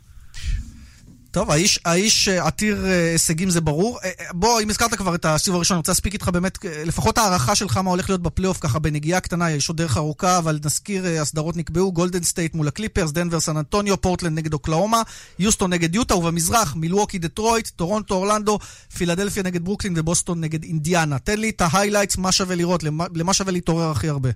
טוב, 1.31 1.51
האיש, 1.51 1.79
האיש 1.85 2.27
אה, 2.27 2.47
עתיר 2.47 2.85
אה, 2.85 3.11
הישגים 3.11 3.49
זה 3.49 3.61
ברור. 3.61 3.99
אה, 4.03 4.09
בוא, 4.31 4.61
אם 4.61 4.69
הזכרת 4.69 4.93
כבר 4.93 5.15
את 5.15 5.25
הסיבוב 5.25 5.55
הראשון, 5.55 5.75
אני 5.75 5.79
רוצה 5.79 5.91
להספיק 5.91 6.13
איתך 6.13 6.29
באמת, 6.29 6.57
לפחות 6.85 7.17
הערכה 7.17 7.55
שלך 7.55 7.77
מה 7.77 7.89
הולך 7.89 8.09
להיות 8.09 8.21
בפלייאוף, 8.21 8.57
ככה 8.61 8.79
בנגיעה 8.79 9.19
קטנה, 9.19 9.51
יש 9.51 9.69
עוד 9.69 9.77
דרך 9.77 9.97
ארוכה, 9.97 10.37
אבל 10.37 10.59
נזכיר, 10.65 11.05
הסדרות 11.21 11.57
נקבעו, 11.57 11.91
גולדן 11.91 12.21
סטייט 12.21 12.55
מול 12.55 12.67
הקליפרס, 12.67 13.11
דנבר 13.11 13.39
סן 13.39 13.57
אנטוניו, 13.57 14.01
פורטלנד 14.01 14.37
נגד 14.37 14.53
אוקלהומה, 14.53 15.01
יוסטון 15.39 15.73
נגד 15.73 15.95
יוטה, 15.95 16.15
ובמזרח, 16.15 16.75
מילווקי 16.75 17.19
דטרויט, 17.19 17.67
טורונטו 17.67 18.13
אורלנדו, 18.13 18.59
פילדלפיה 18.97 19.43
נגד 19.43 19.63
ברוקלין 19.63 19.93
ובוסטון 19.97 20.41
נגד 20.41 20.63
אינדיאנה. 20.63 21.19
תן 21.19 21.39
לי 21.39 21.49
את 21.49 21.61
ה 21.73 21.77
highlights, 21.77 22.17
מה 22.17 22.31
שווה 22.31 22.55
לראות, 22.55 22.83
למה, 22.83 23.05
למה 23.15 23.33
שווה 23.33 23.51
להתעורר 23.51 23.91
הכי 23.91 24.09
הרבה. 24.09 24.29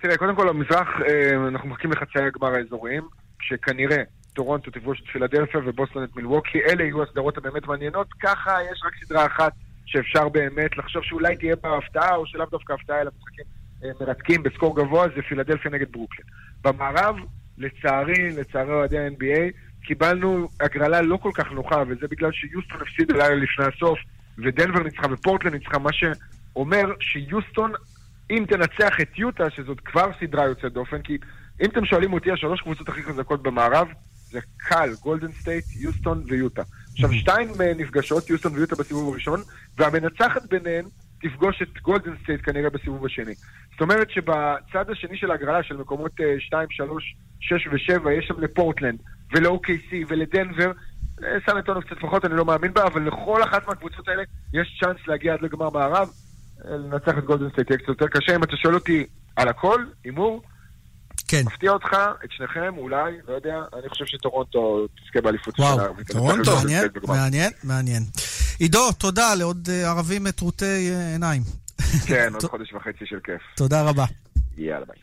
תראה, 0.00 0.16
קודם 0.16 0.36
כל, 0.36 0.48
במזרח, 0.48 0.88
אנחנו 1.48 1.68
מחכים 1.68 1.92
לחצי 1.92 2.18
הגמר 2.18 2.54
האזוריים, 2.54 3.02
שכנראה 3.40 4.02
טורונטו 4.34 4.70
תפגוש 4.70 5.00
את 5.00 5.06
פילדלפיה 5.06 5.60
ובוסטון 5.64 6.04
את 6.04 6.16
מילווקי, 6.16 6.58
אלה 6.58 6.82
יהיו 6.82 7.02
הסדרות 7.02 7.38
הבאמת 7.38 7.66
מעניינות, 7.66 8.06
ככה 8.20 8.58
יש 8.72 8.82
רק 8.86 8.92
סדרה 9.04 9.26
אחת 9.26 9.52
שאפשר 9.86 10.28
באמת 10.28 10.76
לחשוב 10.76 11.02
שאולי 11.02 11.36
תהיה 11.36 11.56
בה 11.56 11.78
הפתעה, 11.78 12.16
או 12.16 12.26
שלאו 12.26 12.46
דווקא 12.50 12.72
הפתעה, 12.72 13.00
אלא 13.00 13.10
משחקים 13.18 13.44
אה, 13.84 13.90
מרתקים 14.00 14.42
ב 14.42 14.48
score 14.48 14.76
גבוה, 14.76 15.06
זה 15.16 15.22
פילדלפיה 15.22 15.70
נגד 15.70 15.92
ברוקלין. 15.92 16.26
במערב, 16.64 17.16
לצערי, 17.58 18.30
לצער 18.36 18.72
אוהדי 18.72 18.98
ה-NBA, 18.98 19.52
קיבלנו 19.86 20.48
הגרלה 20.60 21.02
לא 21.02 21.16
כל 21.16 21.30
כך 21.34 21.52
נוחה, 21.52 21.82
וזה 21.88 22.08
בגלל 22.10 22.32
שיוסטון 22.32 22.80
הפסיד 22.80 23.12
לילה 23.12 23.34
לפני 23.34 23.64
הסוף, 23.64 23.98
ודנבר 24.38 24.82
ניצחה 24.82 25.06
ופורטלנד 25.10 25.54
ניצחה, 25.54 25.78
מה 25.78 25.90
שאומר 25.92 26.92
שיוסטון, 27.00 27.72
אם 28.30 28.44
תנצח 28.48 29.00
את 29.00 29.18
יוטה, 29.18 29.50
שזאת 29.50 29.80
כבר 29.80 30.10
סדרה 30.20 30.44
יוצאת 30.44 30.72
דופן, 30.72 31.02
כי 31.02 31.18
אם 31.62 31.66
אתם 31.66 31.84
שואלים 31.84 32.12
אותי, 32.12 32.30
השלוש 32.32 32.60
קבוצות 32.60 32.88
הכי 32.88 33.02
חזקות 33.02 33.42
במערב, 33.42 33.88
זה 34.32 34.40
קל, 34.56 34.90
גולדן 35.00 35.32
סטייט, 35.32 35.64
יוסטון 35.80 36.22
ויוטה. 36.26 36.62
עכשיו, 36.92 37.12
שתיים 37.12 37.48
אה, 37.60 37.72
נפגשות, 37.76 38.30
יוסטון 38.30 38.52
ויוטה 38.54 38.76
בסיבוב 38.76 39.12
הראשון, 39.12 39.40
והמנצחת 39.78 40.42
ביניהן 40.50 40.84
תפגוש 41.22 41.62
את 41.62 41.82
גולדן 41.82 42.12
סטייט 42.22 42.40
כנראה 42.44 42.70
בסיבוב 42.70 43.06
השני. 43.06 43.34
זאת 43.70 43.80
אומרת 43.80 44.10
שבצד 44.10 44.90
השני 44.90 45.16
של 45.16 45.30
ההגרלה, 45.30 45.62
של 45.62 45.76
מקומות 45.76 46.12
2, 46.38 46.68
3, 46.70 47.16
6 47.40 47.66
ו-7, 47.66 48.10
יש 48.10 48.26
שם 48.28 48.40
לפורטלנד 48.40 48.98
ול-OKC 49.34 49.94
ולדנבר, 50.08 50.72
אה, 51.24 51.38
סן 51.46 51.56
אנטוניו 51.56 51.82
קצת 51.82 51.98
פחות, 52.00 52.24
אני 52.24 52.36
לא 52.36 52.44
מאמין 52.44 52.72
בה, 52.72 52.84
אבל 52.84 53.02
לכל 53.02 53.42
אחת 53.42 53.68
מהקבוצות 53.68 54.08
האלה 54.08 54.22
יש 54.52 54.80
צ'אנס 54.80 55.06
להגיע 55.06 55.32
עד 55.32 55.42
לגמר 55.42 55.70
מערב. 55.70 56.08
אה, 56.64 56.76
לנצח 56.76 57.18
את 57.18 57.24
גולדן 57.24 57.50
סטייט 57.50 57.70
יהיה 57.70 57.78
קצת 57.78 57.88
יותר 57.88 58.08
קשה. 58.08 58.36
אם 58.36 58.42
אתה 58.42 58.56
שואל 58.56 58.74
אותי 58.74 59.06
על 59.36 59.48
הכל, 59.48 59.84
הימור, 60.04 60.42
כן. 61.28 61.42
מפתיע 61.46 61.70
אותך, 61.70 61.96
את 62.24 62.30
שניכם, 62.30 62.74
אולי, 62.78 63.12
לא 63.28 63.34
יודע, 63.34 63.54
אני 63.78 63.88
חושב 63.88 64.04
שטורונטו 64.06 64.86
תזכה 64.86 65.20
באליפות 65.20 65.60
וואו, 65.60 65.76
שלה, 65.76 65.86
את 66.00 66.12
טורונטו, 66.12 66.56
מעניין. 66.56 66.88
מעניין, 67.06 67.52
מעניין. 67.64 68.02
עידו, 68.58 68.92
תודה 68.92 69.34
לעוד 69.34 69.68
אה, 69.72 69.90
ערבים 69.90 70.24
טרוטי 70.24 70.90
אה, 70.90 71.12
עיניים. 71.12 71.42
כן, 72.06 72.32
עוד 72.34 72.44
חודש 72.50 72.72
וחצי 72.72 73.04
של 73.04 73.18
כיף. 73.24 73.42
תודה 73.56 73.82
רבה. 73.82 74.04
יאללה 74.56 74.84
ביי. 74.86 74.96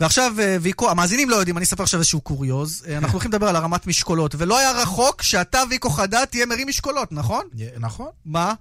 ועכשיו, 0.00 0.32
אה, 0.38 0.56
ויקו, 0.60 0.90
המאזינים 0.90 1.30
לא 1.30 1.36
יודעים, 1.36 1.56
אני 1.56 1.64
אספר 1.64 1.82
עכשיו 1.82 2.00
איזשהו 2.00 2.20
קוריוז. 2.20 2.84
אנחנו 2.96 3.12
הולכים 3.12 3.30
לדבר 3.30 3.48
על 3.48 3.56
הרמת 3.56 3.86
משקולות, 3.86 4.34
ולא 4.38 4.58
היה 4.58 4.72
רחוק 4.72 5.22
שאתה, 5.22 5.62
ויקו 5.70 5.90
חדד, 5.90 6.24
תהיה 6.24 6.46
מרים 6.46 6.68
משקולות, 6.68 7.12
נכון? 7.12 7.44
נכון. 7.78 8.08
מה? 8.24 8.54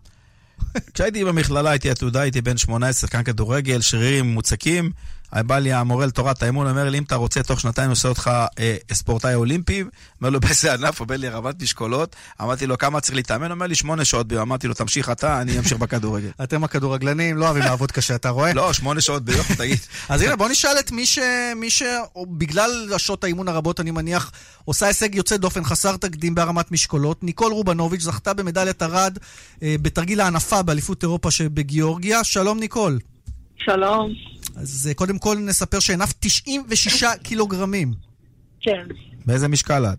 כשהייתי 0.94 1.26
במכללה, 1.26 1.70
הייתי 1.70 1.90
עתודה, 1.90 2.22
הייתי 2.22 2.42
בן 2.42 2.58
18, 2.58 2.94
שחקן 2.94 3.24
כדורגל, 3.24 3.82
שרירים 3.82 4.26
מוצקים. 4.26 4.92
בא 5.34 5.60
לי 5.60 5.74
המורה 5.74 6.06
לתורת 6.06 6.44
האמון, 6.44 6.68
אומר 6.68 6.90
לי, 6.90 6.98
אם 6.98 7.04
אתה 7.04 7.16
רוצה, 7.16 7.44
תוך 7.44 7.60
שנתיים 7.60 7.90
עושה 7.90 8.10
אותך 8.10 8.32
אה, 8.60 8.76
ספורטאי 8.94 9.36
אולימפי. 9.36 9.84
אומר 10.22 10.30
לו, 10.30 10.40
באיזה 10.40 10.74
ענף? 10.74 11.00
אומר 11.00 11.18
לי, 11.18 11.28
הרמת 11.28 11.62
משקולות. 11.62 12.16
אמרתי 12.42 12.68
לו, 12.68 12.78
כמה 12.78 13.02
צריך 13.02 13.16
להתאמן? 13.16 13.52
אומר 13.52 13.68
לי, 13.68 13.76
שמונה 13.76 14.06
שעות 14.06 14.28
ביום. 14.28 14.42
אמרתי 14.42 14.68
לו, 14.68 14.74
תמשיך 14.74 15.10
אתה, 15.10 15.42
אני 15.42 15.60
אמשיך 15.60 15.78
בכדורגל. 15.84 16.30
אתם 16.44 16.64
הכדורגלנים 16.64 17.38
לא 17.38 17.46
אוהבים 17.46 17.64
לעבוד 17.64 17.92
קשה, 17.92 18.16
אתה 18.16 18.30
רואה? 18.30 18.54
לא, 18.54 18.74
שמונה 18.74 19.02
שעות 19.02 19.24
ביום, 19.26 19.46
תגיד. 19.58 19.80
אז 20.10 20.22
הנה, 20.22 20.36
בוא 20.36 20.50
נשאל 20.50 20.80
את 20.80 20.92
מי 20.92 21.06
ש... 21.06 21.20
מי 21.56 21.70
ש... 21.70 21.84
שעות 22.98 23.24
האימון 23.24 23.48
הרבות, 23.48 23.80
אני 23.80 23.92
מניח, 23.92 24.32
עושה 24.66 24.88
הישג 24.88 25.16
יוצא 25.16 25.38
דופן, 25.38 25.64
חסר 25.64 25.98
תקדים 25.98 26.36
בהרמת 26.36 26.72
משקולות. 26.72 27.24
ניקול 27.24 27.52
רובנוביץ' 27.52 28.02
זכתה 28.02 28.34
במדליית 28.34 28.84
ארד 28.84 29.18
אה, 29.64 29.76
בתרגיל 29.82 30.22
הענפה 30.22 30.62
באליפות 30.62 31.04
אירופה 31.04 31.32
שבגיאורגיה. 31.32 32.24
שלום, 32.24 32.60
ניקול. 32.60 33.00
שלום. 33.70 34.14
אז 34.56 34.88
אה, 34.90 34.94
קודם 34.94 35.20
כל 35.20 35.38
נספר 35.38 35.80
שהנפת 35.80 36.16
96 36.20 37.04
קילוגרמים. 37.24 37.94
כן, 38.62 38.88
באיזה 39.26 39.48
משקל 39.48 39.86
את? 39.86 39.98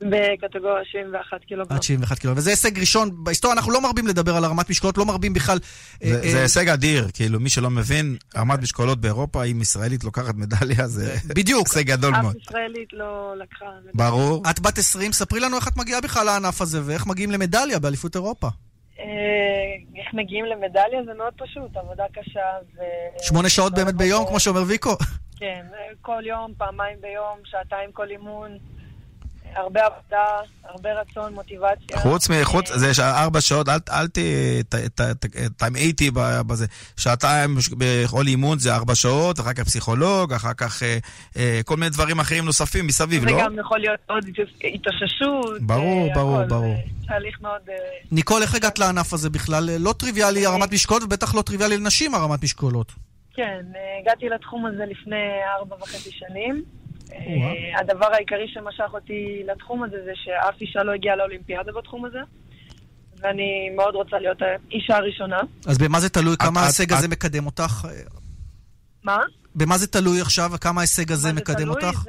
בקטגוריה 0.00 0.84
71 0.84 1.44
קילוגרם. 1.44 1.76
עד 1.76 1.82
71 1.82 2.18
קילוגרם. 2.18 2.38
וזה 2.38 2.50
הישג 2.50 2.78
ראשון 2.78 3.24
בהיסטוריה, 3.24 3.56
אנחנו 3.56 3.72
לא 3.72 3.82
מרבים 3.82 4.06
לדבר 4.06 4.36
על 4.36 4.44
הרמת 4.44 4.70
משקולות, 4.70 4.98
לא 4.98 5.06
מרבים 5.06 5.32
בכלל... 5.32 5.58
אה, 6.04 6.08
זה 6.08 6.20
אה, 6.24 6.30
זה 6.30 6.42
הישג 6.42 6.68
אדיר, 6.68 7.08
כאילו, 7.14 7.40
מי 7.40 7.48
שלא 7.50 7.70
מבין, 7.70 8.16
הרמת 8.34 8.62
משקולות 8.62 9.00
באירופה, 9.00 9.44
אם 9.44 9.60
ישראלית 9.62 10.04
לוקחת 10.04 10.34
מדליה, 10.34 10.88
זה 10.88 11.16
בדיוק. 11.36 11.66
הישג 11.66 11.86
גדול 11.86 12.14
אף 12.14 12.22
מאוד. 12.22 12.36
ישראלית 12.42 12.88
לא 12.92 13.34
לקחה. 13.42 13.66
ברור. 13.94 14.42
את 14.50 14.60
בת 14.60 14.78
20, 14.78 15.12
ספרי 15.12 15.40
לנו 15.40 15.56
איך 15.56 15.68
את 15.68 15.76
מגיעה 15.76 16.00
בכלל 16.00 16.26
לענף 16.26 16.60
הזה, 16.60 16.80
ואיך 16.84 17.06
מגיעים 17.06 17.30
למדליה 17.30 17.78
באליפות 17.78 18.16
אירופה. 18.16 18.48
אה, 18.98 19.04
איך 19.96 20.14
מגיעים 20.14 20.44
למדליה 20.44 21.04
זה 21.06 21.14
מאוד 21.14 21.32
פשוט, 21.36 21.76
עבודה 21.76 22.04
קשה 22.12 22.48
ו... 22.76 22.80
שמונה 23.22 23.48
שעות 23.48 23.74
באמת 23.74 23.94
ביום, 23.94 24.26
כמו 24.26 24.40
שאומר 24.40 24.62
ויקו. 24.68 24.90
כן, 25.36 25.66
כל 26.02 26.22
יום, 26.26 26.52
פעמיים 26.58 27.00
ביום, 27.00 27.38
שעתיים 27.44 27.92
כל 27.92 28.10
אימון. 28.10 28.58
הרבה 29.58 29.80
עבודה, 29.86 30.24
הרבה 30.64 30.90
רצון, 31.00 31.34
מוטיבציה. 31.34 31.98
חוץ 31.98 32.28
מחוץ, 32.28 32.72
זה 32.72 32.94
ש- 32.94 33.00
ארבע 33.00 33.40
שעות, 33.40 33.68
אל- 33.68 33.78
אל 33.90 34.08
ת- 34.08 34.18
ת- 34.68 34.74
ת- 34.74 35.00
ת- 35.26 35.36
תמעי 35.56 35.82
איתי 35.82 36.10
בזה. 36.46 36.66
שעתיים 36.96 37.56
בכל 37.78 38.26
אימון 38.26 38.58
זה 38.58 38.74
ארבע 38.74 38.94
שעות, 38.94 39.40
אחר 39.40 39.52
כך 39.52 39.62
פסיכולוג, 39.64 40.32
אחר 40.32 40.52
כך 40.54 40.82
אה, 40.82 40.98
אה, 41.36 41.60
כל 41.64 41.76
מיני 41.76 41.90
דברים 41.90 42.20
אחרים 42.20 42.44
נוספים 42.44 42.86
מסביב, 42.86 43.20
זה 43.20 43.30
לא? 43.30 43.44
גם 43.44 43.58
יכול 43.58 43.78
להיות 43.78 44.00
עוד 44.06 44.24
התאוששות. 44.74 45.62
ברור, 45.62 46.08
אה, 46.08 46.14
ברור, 46.14 46.36
הכל, 46.40 46.48
ברור. 46.48 46.76
זה 47.00 47.06
תהליך 47.06 47.40
מאוד... 47.40 47.60
אה, 47.68 47.74
ניקול, 48.12 48.42
איך 48.42 48.54
הגעת 48.54 48.78
לענף 48.78 49.12
הזה 49.12 49.30
בכלל? 49.30 49.70
לא 49.78 49.92
טריוויאלי 49.92 50.46
הרמת 50.46 50.72
משקולות, 50.72 51.02
ובטח 51.02 51.34
לא 51.34 51.42
טריוויאלי 51.42 51.76
לנשים 51.78 52.14
הרמת 52.14 52.42
משקולות. 52.44 52.92
כן, 53.34 53.42
אה, 53.74 53.80
הגעתי 54.02 54.28
לתחום 54.28 54.66
הזה 54.66 54.82
לפני 54.90 55.16
ארבע 55.58 55.76
וחצי 55.76 56.10
שנים. 56.12 56.62
אה, 57.12 57.80
הדבר 57.80 58.06
העיקרי 58.12 58.48
שמשך 58.48 58.94
אותי 58.94 59.42
לתחום 59.46 59.82
הזה 59.82 59.96
זה 60.04 60.12
שאף 60.14 60.60
אישה 60.60 60.82
לא 60.82 60.92
הגיעה 60.92 61.16
לאולימפיאדה 61.16 61.72
בתחום 61.72 62.04
הזה, 62.04 62.18
ואני 63.20 63.70
מאוד 63.76 63.94
רוצה 63.94 64.18
להיות 64.18 64.38
האישה 64.42 64.96
הראשונה. 64.96 65.40
אז 65.66 65.78
במה 65.78 66.00
זה 66.00 66.08
תלוי? 66.08 66.36
כמה 66.38 66.60
ההישג 66.60 66.92
הזה 66.92 67.08
מקדם 67.08 67.46
אותך? 67.46 67.86
מה? 69.04 69.18
במה 69.54 69.78
זה 69.78 69.86
תלוי 69.86 70.20
עכשיו? 70.20 70.50
כמה 70.60 70.80
ההישג 70.80 71.12
הזה 71.12 71.32
מקדם 71.32 71.68
אותך? 71.68 72.02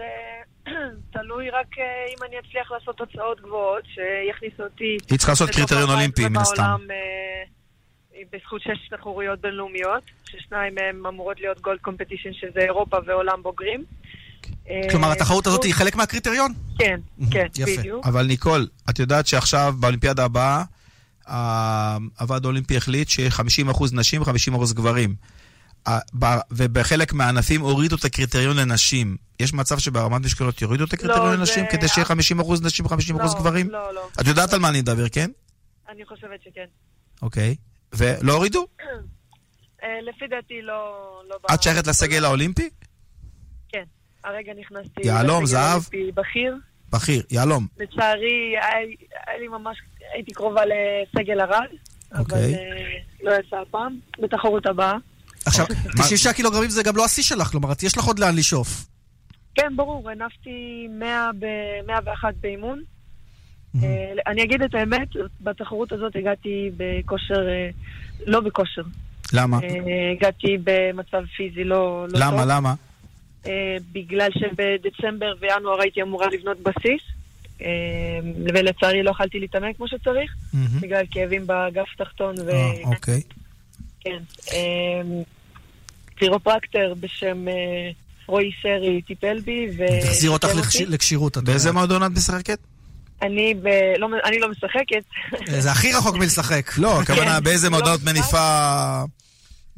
תלוי 1.13 1.49
רק 1.49 1.77
אה, 1.77 1.83
אם 2.09 2.23
אני 2.27 2.35
אצליח 2.39 2.71
לעשות 2.71 2.97
תוצאות 2.97 3.41
גבוהות, 3.41 3.83
שיכניסו 3.85 4.63
אותי... 4.63 4.97
היא 5.09 5.17
צריכה 5.17 5.31
לעשות 5.31 5.49
קריטריון 5.49 5.89
14 5.89 5.95
אולימפי, 5.95 6.29
מן 6.29 6.37
הסתם. 6.37 6.63
בעולם, 6.63 6.91
אה, 6.91 8.23
בזכות 8.33 8.61
שש 8.61 8.89
תחרויות 8.89 9.41
בינלאומיות, 9.41 10.03
ששניים 10.25 10.75
מהם 10.75 11.05
אמורות 11.05 11.39
להיות 11.39 11.61
גולד 11.61 11.79
קומפטישן, 11.79 12.33
שזה 12.33 12.59
אירופה 12.59 12.97
ועולם 13.05 13.43
בוגרים. 13.43 13.83
אה, 14.69 14.89
כלומר, 14.89 15.11
התחרות 15.11 15.47
הזאת 15.47 15.63
היא 15.63 15.73
חלק 15.73 15.95
מהקריטריון? 15.95 16.53
כן, 16.79 16.99
כן, 17.31 17.45
יפה. 17.57 17.71
בדיוק. 17.81 18.05
אבל 18.07 18.25
ניקול, 18.25 18.67
את 18.89 18.99
יודעת 18.99 19.27
שעכשיו 19.27 19.75
באולימפיאדה 19.79 20.25
הבאה, 20.25 20.63
ה- 21.27 21.97
הוועד 22.19 22.45
האולימפי 22.45 22.77
החליט 22.77 23.09
שיהיה 23.09 23.29
50% 23.29 23.41
נשים 23.93 24.21
ו-50% 24.21 24.73
גברים. 24.73 25.15
ה- 25.87 25.99
ב- 26.19 26.39
ובחלק 26.51 27.13
מהענפים 27.13 27.61
הורידו 27.61 27.95
את 27.95 28.05
הקריטריון 28.05 28.57
לנשים. 28.57 29.17
יש 29.39 29.53
מצב 29.53 29.79
שברמת 29.79 30.21
משקולות 30.25 30.61
יורידו 30.61 30.83
את 30.83 30.93
הקריטריון 30.93 31.25
לא, 31.25 31.35
לנשים 31.35 31.63
זה- 31.71 31.77
כדי 31.77 31.87
שיהיה 31.87 32.05
50% 32.05 32.11
נשים 32.61 32.85
ו-50% 32.85 33.13
לא, 33.23 33.39
גברים? 33.39 33.69
לא, 33.69 33.93
לא. 33.93 34.07
את 34.21 34.27
יודעת 34.27 34.53
על 34.53 34.59
מה 34.59 34.69
אני 34.69 34.81
מדבר, 34.81 35.09
כן? 35.09 35.31
אני 35.89 36.05
חושבת 36.05 36.39
שכן. 36.43 36.65
אוקיי. 37.21 37.55
ולא 37.93 38.33
הורידו? 38.33 38.67
אה, 39.83 39.87
לפי 40.09 40.25
דעתי 40.29 40.61
לא... 40.61 40.73
לא 41.29 41.35
את 41.53 41.63
שייכת 41.63 41.87
לסגל 41.87 42.25
האולימפי? 42.25 42.69
הרגע 44.23 44.51
נכנסתי... 44.59 45.01
יהלום, 45.03 45.45
זהב? 45.45 45.81
בכיר. 46.13 46.55
בכיר, 46.91 47.23
יהלום. 47.31 47.67
לצערי, 47.79 48.53
היה 49.27 49.37
לי 49.39 49.47
ממש... 49.47 49.77
הייתי 50.13 50.31
קרובה 50.31 50.61
לסגל 50.65 51.41
ארד, 51.41 51.67
אבל 52.11 52.19
אוקיי. 52.19 52.55
אה, 52.55 52.59
לא 53.23 53.31
יצא 53.31 53.55
הפעם. 53.55 53.99
בתחרות 54.19 54.65
הבאה. 54.65 54.93
עכשיו, 55.45 55.65
96 55.97 56.27
קילוגרמים 56.27 56.69
זה 56.69 56.83
גם 56.83 56.95
לא 56.95 57.05
השיא 57.05 57.23
שלך, 57.23 57.47
כלומר, 57.47 57.71
יש 57.83 57.97
לך 57.97 58.03
עוד 58.03 58.19
לאן 58.19 58.35
לשאוף. 58.35 58.85
כן, 59.55 59.75
ברור, 59.75 60.09
הנפתי 60.09 60.87
100 60.89 61.29
ב-101 61.39 62.23
באימון. 62.41 62.81
אה, 63.83 64.11
אני 64.27 64.43
אגיד 64.43 64.61
את 64.61 64.75
האמת, 64.75 65.07
בתחרות 65.41 65.91
הזאת 65.91 66.15
הגעתי 66.15 66.71
בכושר, 66.77 67.49
אה, 67.49 67.69
לא 68.27 68.39
בכושר. 68.39 68.81
למה? 69.33 69.59
הגעתי 70.17 70.57
במצב 70.63 71.25
פיזי 71.37 71.63
לא 71.63 72.05
לא 72.07 72.11
טוב. 72.11 72.19
למה, 72.21 72.45
למה? 72.45 72.73
אה, 73.47 73.77
בגלל 73.91 74.29
שבדצמבר 74.31 75.33
וינואר 75.39 75.81
הייתי 75.81 76.01
אמורה 76.01 76.27
לבנות 76.27 76.57
בסיס, 76.59 77.01
אה, 77.61 77.67
ולצערי 78.53 79.03
לא 79.03 79.11
יכלתי 79.11 79.39
להתאמן 79.39 79.73
כמו 79.73 79.87
שצריך. 79.87 80.35
בגלל 80.81 81.03
כאבים 81.11 81.47
באגף 81.47 81.87
תחתון 81.97 82.35
ו... 82.45 82.49
אה, 82.49 82.71
אוקיי. 82.83 83.21
כן. 83.99 84.19
כירופרקטר 86.17 86.93
בשם 86.99 87.45
רועי 88.27 88.51
סרי 88.61 89.01
טיפל 89.01 89.39
בי, 89.39 89.67
ו... 89.77 89.83
תחזיר 90.01 90.31
אותך. 90.31 90.47
לכשירות. 90.87 91.37
את 91.37 91.43
באיזה. 91.43 91.71
מועדון 91.71 92.03
את 92.03 92.11
משחקת? 92.11 92.59
אני 93.21 93.53
ב... 93.61 93.67
לא, 93.97 94.07
אני 94.25 94.39
לא 94.39 94.49
משחקת. 94.51 95.03
זה 95.59 95.71
הכי 95.71 95.93
רחוק 95.93 96.15
מלשחק. 96.15 96.77
לא, 96.77 97.01
הכוונה 97.01 97.35
כן, 97.35 97.43
באיזה 97.43 97.69
לא 97.69 97.71
מועדון 97.71 97.93
את 97.93 97.99
משחק. 97.99 98.13
מניפה 98.13 99.03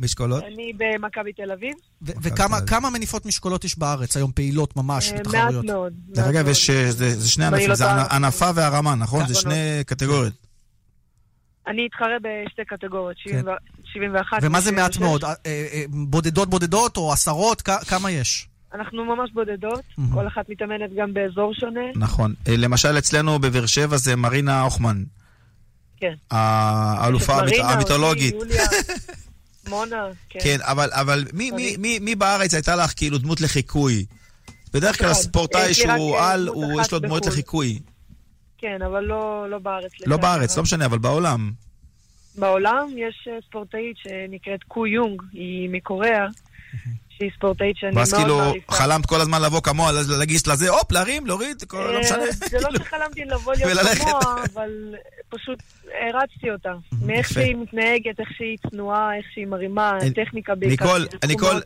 משקולות? 0.01 0.43
אני 0.43 0.73
במכבי 0.77 1.33
תל 1.33 1.51
אביב. 1.51 1.73
וכמה 2.01 2.61
כמה 2.61 2.89
מניפות 2.89 3.25
משקולות 3.25 3.65
יש 3.65 3.77
בארץ 3.77 4.17
היום, 4.17 4.31
פעילות 4.31 4.75
ממש, 4.75 5.11
אה, 5.11 5.17
בתחרויות? 5.19 5.53
מעט 5.53 5.65
מאוד. 5.65 5.93
דרך 6.09 6.27
אגב, 6.27 6.47
יש, 6.47 6.69
אה, 6.69 6.91
זה 6.91 7.19
זה 7.19 7.29
שני 7.29 7.45
ענפים, 7.45 7.75
זה. 7.75 7.91
ענפה 7.91 8.49
והרמה, 8.55 8.95
נכון? 8.95 9.27
זה 9.27 9.33
נכון. 9.33 9.41
שני 9.41 9.83
קטגוריות. 9.85 10.33
אני 11.67 11.87
אתחרה 11.87 12.17
בשתי 12.21 12.65
קטגוריות, 12.65 13.17
70 13.17 13.47
ו- 13.47 13.49
71. 13.93 14.37
ומה 14.41 14.61
זה 14.61 14.71
מעט 14.71 14.93
76. 14.93 14.99
מאוד? 15.01 15.23
אה, 15.23 15.35
אה, 15.45 15.83
בודדות 15.89 16.49
בודדות 16.49 16.97
או 16.97 17.13
עשרות? 17.13 17.61
כמה 17.61 18.11
יש? 18.11 18.47
אנחנו 18.73 19.05
ממש 19.05 19.31
בודדות. 19.33 19.81
כל 20.13 20.27
אחת 20.27 20.49
מתאמנת 20.49 20.89
גם 20.97 21.13
באזור 21.13 21.53
שונה. 21.53 21.81
נכון. 21.95 22.33
אה, 22.47 22.57
למשל, 22.57 22.97
אצלנו 22.97 23.39
בבאר 23.39 23.65
שבע 23.65 23.97
זה 23.97 24.15
מרינה 24.15 24.61
הוכמן. 24.61 25.03
כן. 25.97 26.13
האלופה 26.31 27.39
המיתולוגית. 27.63 28.35
מונה, 29.71 30.07
כן. 30.29 30.39
כן, 30.43 30.57
אבל, 30.61 30.89
אבל 30.91 31.25
מי, 31.33 31.51
מי, 31.51 31.77
מי, 31.77 31.99
מי 31.99 32.15
בארץ 32.15 32.53
הייתה 32.53 32.75
לך 32.75 32.93
כאילו 32.95 33.17
דמות 33.17 33.41
לחיקוי? 33.41 34.05
בדרך 34.73 34.97
כלל 34.97 35.11
אחד. 35.11 35.19
הספורטאי 35.19 35.69
רק, 35.69 35.71
שהוא 35.71 36.15
אה, 36.15 36.31
על, 36.31 36.49
יש 36.81 36.91
לו 36.91 36.99
דמות 36.99 37.21
בחו"ל. 37.21 37.31
לחיקוי. 37.33 37.79
כן, 38.57 38.81
אבל 38.81 39.03
לא, 39.03 39.49
לא 39.49 39.59
בארץ. 39.59 39.91
לא 39.99 40.15
לצערי 40.15 40.21
בארץ, 40.21 40.49
הרב. 40.49 40.57
לא 40.57 40.63
משנה, 40.63 40.85
אבל 40.85 40.97
בעולם. 40.97 41.51
בעולם 42.35 42.87
יש 42.97 43.27
אה, 43.31 43.37
ספורטאית 43.47 43.97
שנקראת 43.97 44.63
קו 44.63 44.87
יונג, 44.87 45.21
היא 45.33 45.69
מקוריאה, 45.69 46.27
שהיא 47.21 47.31
ספורטאית 47.37 47.77
שאני 47.77 47.91
מאוד 47.91 47.99
ואז 47.99 48.13
מעריכה. 48.13 48.27
כאילו 48.29 48.53
חלמת 48.71 49.05
כל 49.05 49.21
הזמן 49.21 49.41
לבוא 49.41 49.61
כמוה, 49.61 49.91
להגיש 50.17 50.47
לזה, 50.47 50.69
הופ, 50.69 50.91
להרים, 50.91 51.25
להוריד, 51.25 51.63
כל- 51.67 51.77
לא 51.77 51.93
אה, 51.95 51.99
משנה. 51.99 52.23
זה 52.49 52.57
לא 52.61 52.69
שחלמתי 52.83 53.21
לבוא 53.25 53.53
להיות. 53.55 53.87
כמוה, 53.97 54.21
אבל 54.53 54.69
פשוט 55.29 55.59
הרצתי 56.07 56.51
אותה. 56.51 56.69
מאיך 57.01 57.31
יפה. 57.31 57.33
שהיא 57.41 57.55
מתנהגת, 57.55 58.19
איך 58.19 58.29
שהיא 58.37 58.57
צנועה, 58.69 59.17
איך 59.17 59.25
שהיא 59.33 59.47
מרימה, 59.47 59.97
אני- 60.01 60.11
טכניקה 60.25 60.55
בעיקר. 60.55 60.85
ניקול, 60.85 61.07
ניקול. 61.27 61.61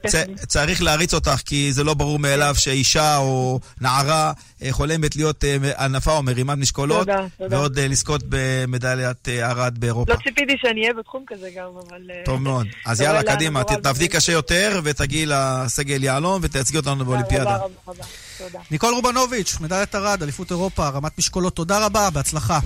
צריך 0.47 0.81
להריץ 0.81 1.13
אותך, 1.13 1.41
כי 1.45 1.73
זה 1.73 1.83
לא 1.83 1.93
ברור 1.93 2.19
מאליו 2.19 2.55
שאישה 2.57 3.17
או 3.17 3.59
נערה 3.81 4.33
אה, 4.63 4.71
חולמת 4.71 5.15
להיות 5.15 5.43
אה, 5.43 5.57
ענפה 5.85 6.11
או 6.11 6.23
מרימת 6.23 6.57
משקולות. 6.57 7.07
ועוד 7.49 7.77
אה, 7.79 7.87
לזכות 7.87 8.21
במדליית 8.29 9.29
אה, 9.29 9.49
ארד 9.51 9.77
באירופה. 9.77 10.13
לא 10.13 10.17
ציפיתי 10.23 10.53
שאני 10.57 10.81
אהיה 10.81 10.93
בתחום 10.93 11.23
כזה 11.27 11.49
גם, 11.57 11.65
אבל... 11.87 12.01
אה, 12.09 12.21
טוב 12.25 12.41
מאוד. 12.41 12.67
אז 12.85 13.01
יאללה, 13.01 13.23
קדימה, 13.23 13.63
תעבדי 13.63 14.07
קשה 14.07 14.31
יותר 14.31 14.81
ותגיעי 14.83 15.25
לסגל 15.65 16.03
יהלום 16.03 16.39
ותייצגי 16.43 16.77
אותנו 16.77 17.05
באולימפיאדה. 17.05 17.55
רבה, 17.55 17.65
רבה, 17.65 17.73
רבה. 17.87 18.03
תודה. 18.37 18.59
ניקול 18.71 18.93
רובנוביץ', 18.93 19.57
מדליית 19.61 19.95
ארד, 19.95 20.23
אליפות 20.23 20.51
אירופה, 20.51 20.89
הרמת 20.89 21.17
משקולות, 21.17 21.55
תודה 21.55 21.85
רבה, 21.85 22.09
בהצלחה. 22.09 22.59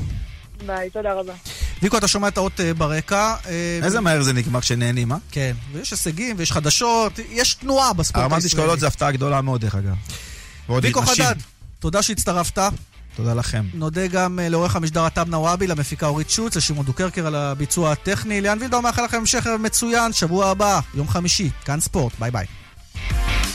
ביי, 0.65 0.89
תודה 0.89 1.13
רבה. 1.13 1.33
ויקו, 1.81 1.97
אתה 1.97 2.07
שומע 2.07 2.27
את 2.27 2.37
האות 2.37 2.59
אה, 2.59 2.73
ברקע. 2.73 3.35
אה, 3.45 3.79
איזה 3.83 3.99
מהר 3.99 4.21
זה 4.21 4.33
נגמר 4.33 4.61
כשנהנים, 4.61 5.11
אה? 5.11 5.17
כן, 5.31 5.55
ויש 5.73 5.91
הישגים 5.91 6.35
ויש 6.39 6.51
חדשות, 6.51 7.19
יש 7.29 7.53
תנועה 7.53 7.93
בספורט 7.93 8.23
הרמת 8.23 8.43
הישראלי. 8.43 8.45
משקולות 8.45 8.79
זה 8.79 8.87
הפתעה 8.87 9.11
גדולה 9.11 9.41
מאוד, 9.41 9.61
דרך 9.61 9.75
אגב. 9.75 9.95
ועוד 10.69 10.85
ויקו. 10.85 11.01
חדד, 11.01 11.35
תודה 11.79 12.01
שהצטרפת. 12.01 12.59
תודה 13.15 13.33
לכם. 13.33 13.65
נודה 13.73 14.07
גם 14.07 14.39
אה, 14.39 14.49
לעורך 14.49 14.75
המשדר 14.75 15.05
עטם 15.05 15.29
נוואבי, 15.29 15.67
למפיקה 15.67 16.07
אורית 16.07 16.29
שוץ, 16.29 16.55
לשמעון 16.55 16.85
דוקרקר 16.85 17.27
על 17.27 17.35
הביצוע 17.35 17.91
הטכני. 17.91 18.41
ליאן 18.41 18.57
וילדאו 18.61 18.81
מאחל 18.81 19.05
לכם 19.05 19.17
המשך 19.17 19.47
מצוין, 19.59 20.13
שבוע 20.13 20.49
הבא, 20.49 20.79
יום 20.93 21.07
חמישי, 21.07 21.49
כאן 21.65 21.79
ספורט, 21.79 22.13
ביי 22.19 22.31
ביי. 22.31 22.45
Thank 23.07 23.43
you. 23.43 23.48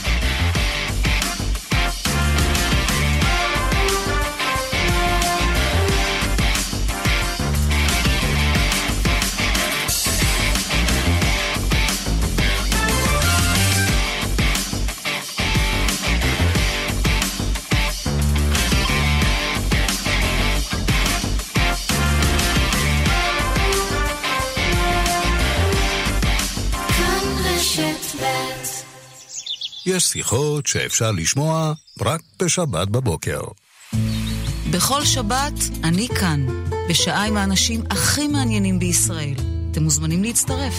יש 29.96 30.04
שיחות 30.04 30.66
שאפשר 30.66 31.10
לשמוע 31.10 31.72
רק 32.00 32.20
בשבת 32.42 32.88
בבוקר. 32.88 33.40
בכל 34.70 35.04
שבת 35.04 35.52
אני 35.84 36.08
כאן, 36.08 36.46
בשעה 36.88 37.26
עם 37.26 37.36
האנשים 37.36 37.82
הכי 37.90 38.28
מעניינים 38.28 38.78
בישראל. 38.78 39.34
אתם 39.70 39.82
מוזמנים 39.82 40.24
להצטרף. 40.24 40.74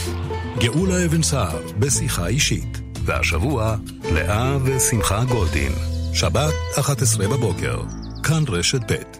גאולה 0.59 1.05
אבן 1.05 1.23
סער, 1.23 1.61
בשיחה 1.79 2.27
אישית. 2.27 2.81
והשבוע, 3.05 3.75
לאה 4.11 4.57
ושמחה 4.63 5.23
גולדין. 5.23 5.71
שבת, 6.13 6.53
11 6.79 7.27
בבוקר. 7.27 7.81
כאן 8.23 8.43
רשת 8.47 8.91
ב'. 8.91 9.14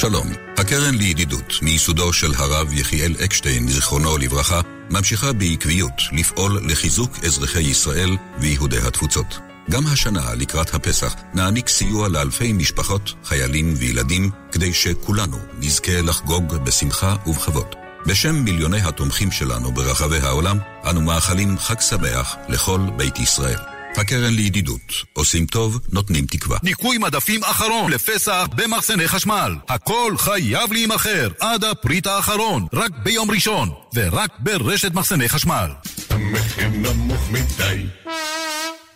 שלום, 0.00 0.26
הקרן 0.56 0.94
לידידות, 0.94 1.62
מיסודו 1.62 2.12
של 2.12 2.34
הרב 2.34 2.72
יחיאל 2.72 3.14
אקשטיין, 3.24 3.68
זיכרונו 3.68 4.18
לברכה, 4.18 4.60
ממשיכה 4.90 5.32
בעקביות 5.32 6.02
לפעול 6.12 6.60
לחיזוק 6.66 7.24
אזרחי 7.24 7.62
ישראל 7.62 8.16
ויהודי 8.38 8.78
התפוצות. 8.86 9.38
גם 9.70 9.86
השנה, 9.86 10.34
לקראת 10.34 10.74
הפסח, 10.74 11.14
נעניק 11.34 11.68
סיוע 11.68 12.08
לאלפי 12.08 12.52
משפחות, 12.52 13.14
חיילים 13.24 13.74
וילדים, 13.76 14.30
כדי 14.52 14.72
שכולנו 14.72 15.38
נזכה 15.58 16.02
לחגוג 16.02 16.54
בשמחה 16.56 17.16
ובכבוד. 17.26 17.74
בשם 18.06 18.34
מיליוני 18.34 18.80
התומכים 18.80 19.30
שלנו 19.30 19.72
ברחבי 19.72 20.18
העולם, 20.18 20.58
אנו 20.90 21.00
מאחלים 21.00 21.58
חג 21.58 21.80
שמח 21.80 22.36
לכל 22.48 22.80
בית 22.96 23.18
ישראל. 23.18 23.79
הקרן 23.96 24.34
לידידות, 24.34 24.92
עושים 25.12 25.46
טוב, 25.46 25.80
נותנים 25.92 26.26
תקווה. 26.26 26.58
ניקוי 26.62 26.98
מדפים 26.98 27.44
אחרון 27.44 27.92
לפסח 27.92 28.46
במחסני 28.56 29.08
חשמל. 29.08 29.56
הכל 29.68 30.14
חייב 30.18 30.72
להימכר 30.72 31.28
עד 31.40 31.64
הפריט 31.64 32.06
האחרון, 32.06 32.66
רק 32.72 32.90
ביום 33.02 33.30
ראשון, 33.30 33.70
ורק 33.94 34.30
ברשת 34.38 34.92
מחסני 34.94 35.28
חשמל. 35.28 35.70
המחיר 36.10 36.68
נמוך 36.68 37.30
מדי 37.30 37.86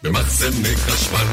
במחסני 0.03 0.76
חשמל 0.76 1.26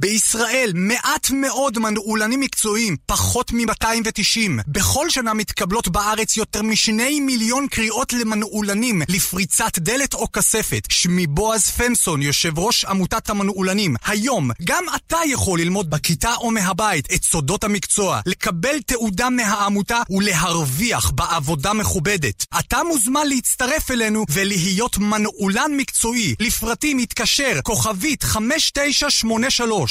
בישראל 0.00 0.72
מעט 0.74 1.30
מאוד 1.30 1.78
מנעולנים 1.78 2.40
מקצועיים, 2.40 2.96
פחות 3.06 3.52
מ-290. 3.52 4.62
בכל 4.66 5.10
שנה 5.10 5.34
מתקבלות 5.34 5.88
בארץ 5.88 6.36
יותר 6.36 6.62
משני 6.62 7.20
מיליון 7.20 7.66
קריאות 7.70 8.12
למנעולנים, 8.12 9.02
לפריצת 9.08 9.78
דלת 9.78 10.14
או 10.14 10.32
כספת. 10.32 10.86
שמי 10.90 11.26
בועז 11.26 11.66
פנסון, 11.66 12.22
יושב 12.22 12.58
ראש 12.58 12.84
עמותת 12.84 13.30
המנעולנים. 13.30 13.96
היום, 14.04 14.50
גם 14.64 14.84
אתה 14.96 15.18
יכול 15.26 15.60
ללמוד 15.60 15.90
בכיתה 15.90 16.34
או 16.34 16.50
מהבית 16.50 17.08
את 17.14 17.24
סודות 17.24 17.64
המקצוע, 17.64 18.20
לקבל 18.26 18.80
תעודה 18.86 19.30
מהעמותה 19.30 20.02
ולהרוויח 20.10 21.10
בעבודה 21.10 21.72
מכובדת. 21.72 22.46
אתה 22.58 22.82
מוזמן 22.82 23.26
להצטרף 23.26 23.90
אלינו 23.90 24.24
ולהיות 24.30 24.98
מנעולן 24.98 25.70
מקצועי. 25.76 26.34
לפרטים 26.40 26.98
התקשר, 26.98 27.60
כוכבית 27.62 28.22
5983 28.22 29.87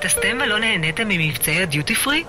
טסתם 0.00 0.38
ולא 0.44 0.58
נהניתם 0.58 1.08
ממבצעי 1.08 1.62
הדיוטי 1.62 1.94
פרי? 1.94 2.24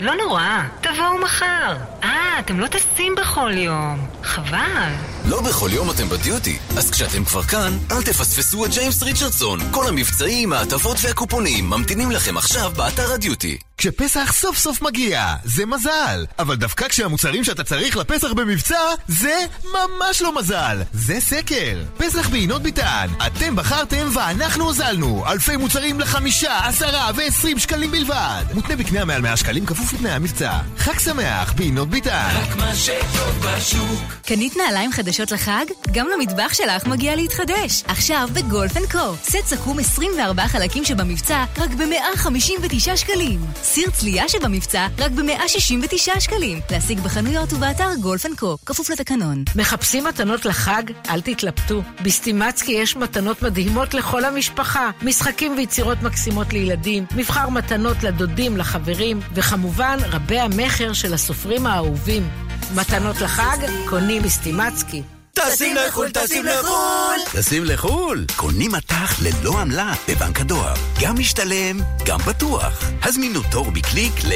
לא 0.00 0.14
נורא, 0.14 0.62
תבואו 0.80 1.18
מחר. 1.18 1.76
אה, 2.02 2.38
אתם 2.38 2.60
לא 2.60 2.66
טסים 2.66 3.14
בכל 3.14 3.52
יום. 3.54 4.06
חבל. 4.22 4.92
לא 5.28 5.40
בכל 5.40 5.68
יום 5.72 5.90
אתם 5.90 6.08
בדיוטי, 6.08 6.58
אז 6.76 6.90
כשאתם 6.90 7.24
כבר 7.24 7.42
כאן, 7.42 7.78
אל 7.92 8.02
תפספסו 8.02 8.64
את 8.64 8.70
ג'יימס 8.70 9.02
ריצ'רדסון. 9.02 9.60
כל 9.70 9.88
המבצעים, 9.88 10.52
ההטבות 10.52 10.96
והקופונים 11.02 11.70
ממתינים 11.70 12.10
לכם 12.10 12.36
עכשיו 12.36 12.72
באתר 12.76 13.12
הדיוטי. 13.12 13.58
כשפסח 13.80 14.32
סוף 14.32 14.58
סוף 14.58 14.82
מגיע, 14.82 15.34
זה 15.44 15.66
מזל. 15.66 16.24
אבל 16.38 16.56
דווקא 16.56 16.88
כשהמוצרים 16.88 17.44
שאתה 17.44 17.64
צריך 17.64 17.96
לפסח 17.96 18.32
במבצע, 18.32 18.78
זה 19.08 19.44
ממש 19.64 20.22
לא 20.22 20.38
מזל. 20.38 20.82
זה 20.92 21.20
סקר. 21.20 21.82
פסח 21.96 22.28
בעינות 22.28 22.62
ביטן. 22.62 23.06
אתם 23.26 23.56
בחרתם 23.56 24.08
ואנחנו 24.14 24.64
הוזלנו. 24.64 25.24
אלפי 25.26 25.56
מוצרים 25.56 26.00
לחמישה, 26.00 26.58
עשרה 26.66 27.10
ועשרים 27.16 27.58
שקלים 27.58 27.90
בלבד. 27.90 28.44
מותנה 28.54 28.76
בקנייה 28.76 29.04
מעל 29.04 29.22
100 29.22 29.36
שקלים 29.36 29.66
כפוף 29.66 29.92
לתנאי 29.92 30.10
המבצע. 30.10 30.52
חג 30.78 30.98
שמח 30.98 31.52
ביינות 31.52 31.88
ביתן. 31.90 32.28
רק 32.34 32.56
מה 32.56 32.74
שטוב 32.74 33.46
בשוק 33.46 34.00
קנית 34.26 34.56
נעליים 34.56 34.92
חדשות 34.92 35.32
לחג? 35.32 35.64
גם 35.92 36.06
למטבח 36.14 36.54
שלך 36.54 36.86
מגיע 36.86 37.16
להתחדש. 37.16 37.82
עכשיו 37.86 38.28
בגולף 38.32 38.76
אנד 38.76 38.90
קו. 38.92 39.14
סט 39.22 39.46
סכו"ם 39.46 39.78
24 39.78 40.48
חלקים 40.48 40.84
שבמבצע 40.84 41.44
רק 41.58 41.70
ב-159 41.70 42.96
שקלים. 42.96 43.40
סיר 43.72 43.90
צלייה 43.90 44.28
שבמבצע 44.28 44.86
רק 44.98 45.10
ב-169 45.12 46.20
שקלים. 46.20 46.60
להשיג 46.70 47.00
בחנויות 47.00 47.52
ובאתר 47.52 47.88
גולף 48.02 48.26
אנד 48.26 48.38
קו. 48.38 48.56
כפוף 48.66 48.90
לתקנון. 48.90 49.44
מחפשים 49.56 50.04
מתנות 50.04 50.44
לחג? 50.44 50.82
אל 51.10 51.20
תתלבטו. 51.20 51.82
בסטימצקי 52.02 52.72
יש 52.72 52.96
מתנות 52.96 53.42
מדהימות 53.42 53.94
לכל 53.94 54.24
המשפחה. 54.24 54.90
משחקים 55.02 55.54
ויצירות 55.56 56.02
מקסימות 56.02 56.52
לילדים, 56.52 57.04
מבחר 57.16 57.48
מתנות 57.48 58.02
לדודים, 58.02 58.56
לחברים, 58.56 59.20
וכמובן 59.34 59.96
רבי 60.10 60.38
המכר 60.38 60.92
של 60.92 61.14
הסופרים 61.14 61.66
האהובים. 61.66 62.28
מתנות 62.74 63.20
לחג, 63.20 63.56
קונים 63.88 64.22
בסטימצקי. 64.22 65.02
טסים 65.34 65.76
לחו"ל, 65.76 66.10
טסים 66.10 66.44
לחו"ל! 66.44 67.20
טסים 67.32 67.64
לחו"ל? 67.64 68.24
קונים 68.36 68.72
מטח 68.72 69.20
ללא 69.22 69.60
עמלה 69.60 69.92
בבנק 70.08 70.40
הדואר. 70.40 70.74
גם 71.00 71.18
משתלם, 71.18 71.80
גם 72.06 72.18
בטוח. 72.26 72.84
הזמינו 73.02 73.40
תור 73.50 73.70
בקליק 73.70 74.12
ל... 74.24 74.32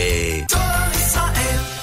דואר 0.48 0.92
ישראל 0.92 1.73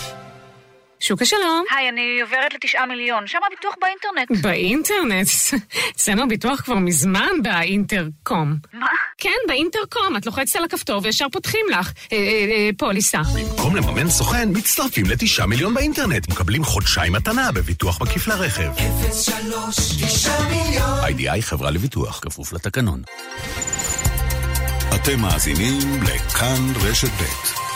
שוק 1.01 1.21
השלום. 1.21 1.63
היי, 1.71 1.89
אני 1.89 2.21
עוברת 2.21 2.53
לתשעה 2.53 2.85
מיליון. 2.85 3.27
שם 3.27 3.39
הביטוח 3.47 3.73
באינטרנט. 3.81 4.43
באינטרנט? 4.43 5.27
אצלנו 5.95 6.23
הביטוח 6.23 6.61
כבר 6.61 6.75
מזמן 6.75 7.29
באינטרקום. 7.41 8.55
מה? 8.73 8.87
כן, 9.17 9.29
באינטרקום. 9.47 10.17
את 10.17 10.25
לוחצת 10.25 10.55
על 10.55 10.63
הכפתור 10.63 11.01
וישר 11.03 11.25
פותחים 11.31 11.65
לך. 11.69 11.91
אה, 12.11 12.17
אה, 12.17 12.21
אה, 12.51 12.69
פוליסה. 12.77 13.21
במקום 13.35 13.75
לממן 13.75 14.09
סוכן, 14.09 14.49
מצטרפים 14.51 15.05
לתשעה 15.05 15.47
מיליון 15.47 15.73
באינטרנט. 15.73 16.29
מקבלים 16.29 16.63
חודשיים 16.63 17.13
מתנה 17.13 17.51
בביטוח 17.51 18.01
מקיף 18.01 18.27
לרכב. 18.27 18.71
03 19.11 19.75
9 20.05 20.31
מיליון 20.49 20.99
איי-די-איי 21.03 21.41
חברה 21.41 21.71
לביטוח, 21.71 22.19
כפוף 22.19 22.53
לתקנון. 22.53 23.01
אתם 24.95 25.19
מאזינים 25.19 26.03
לכאן 26.03 26.73
רשת 26.83 27.07
ב' 27.07 27.70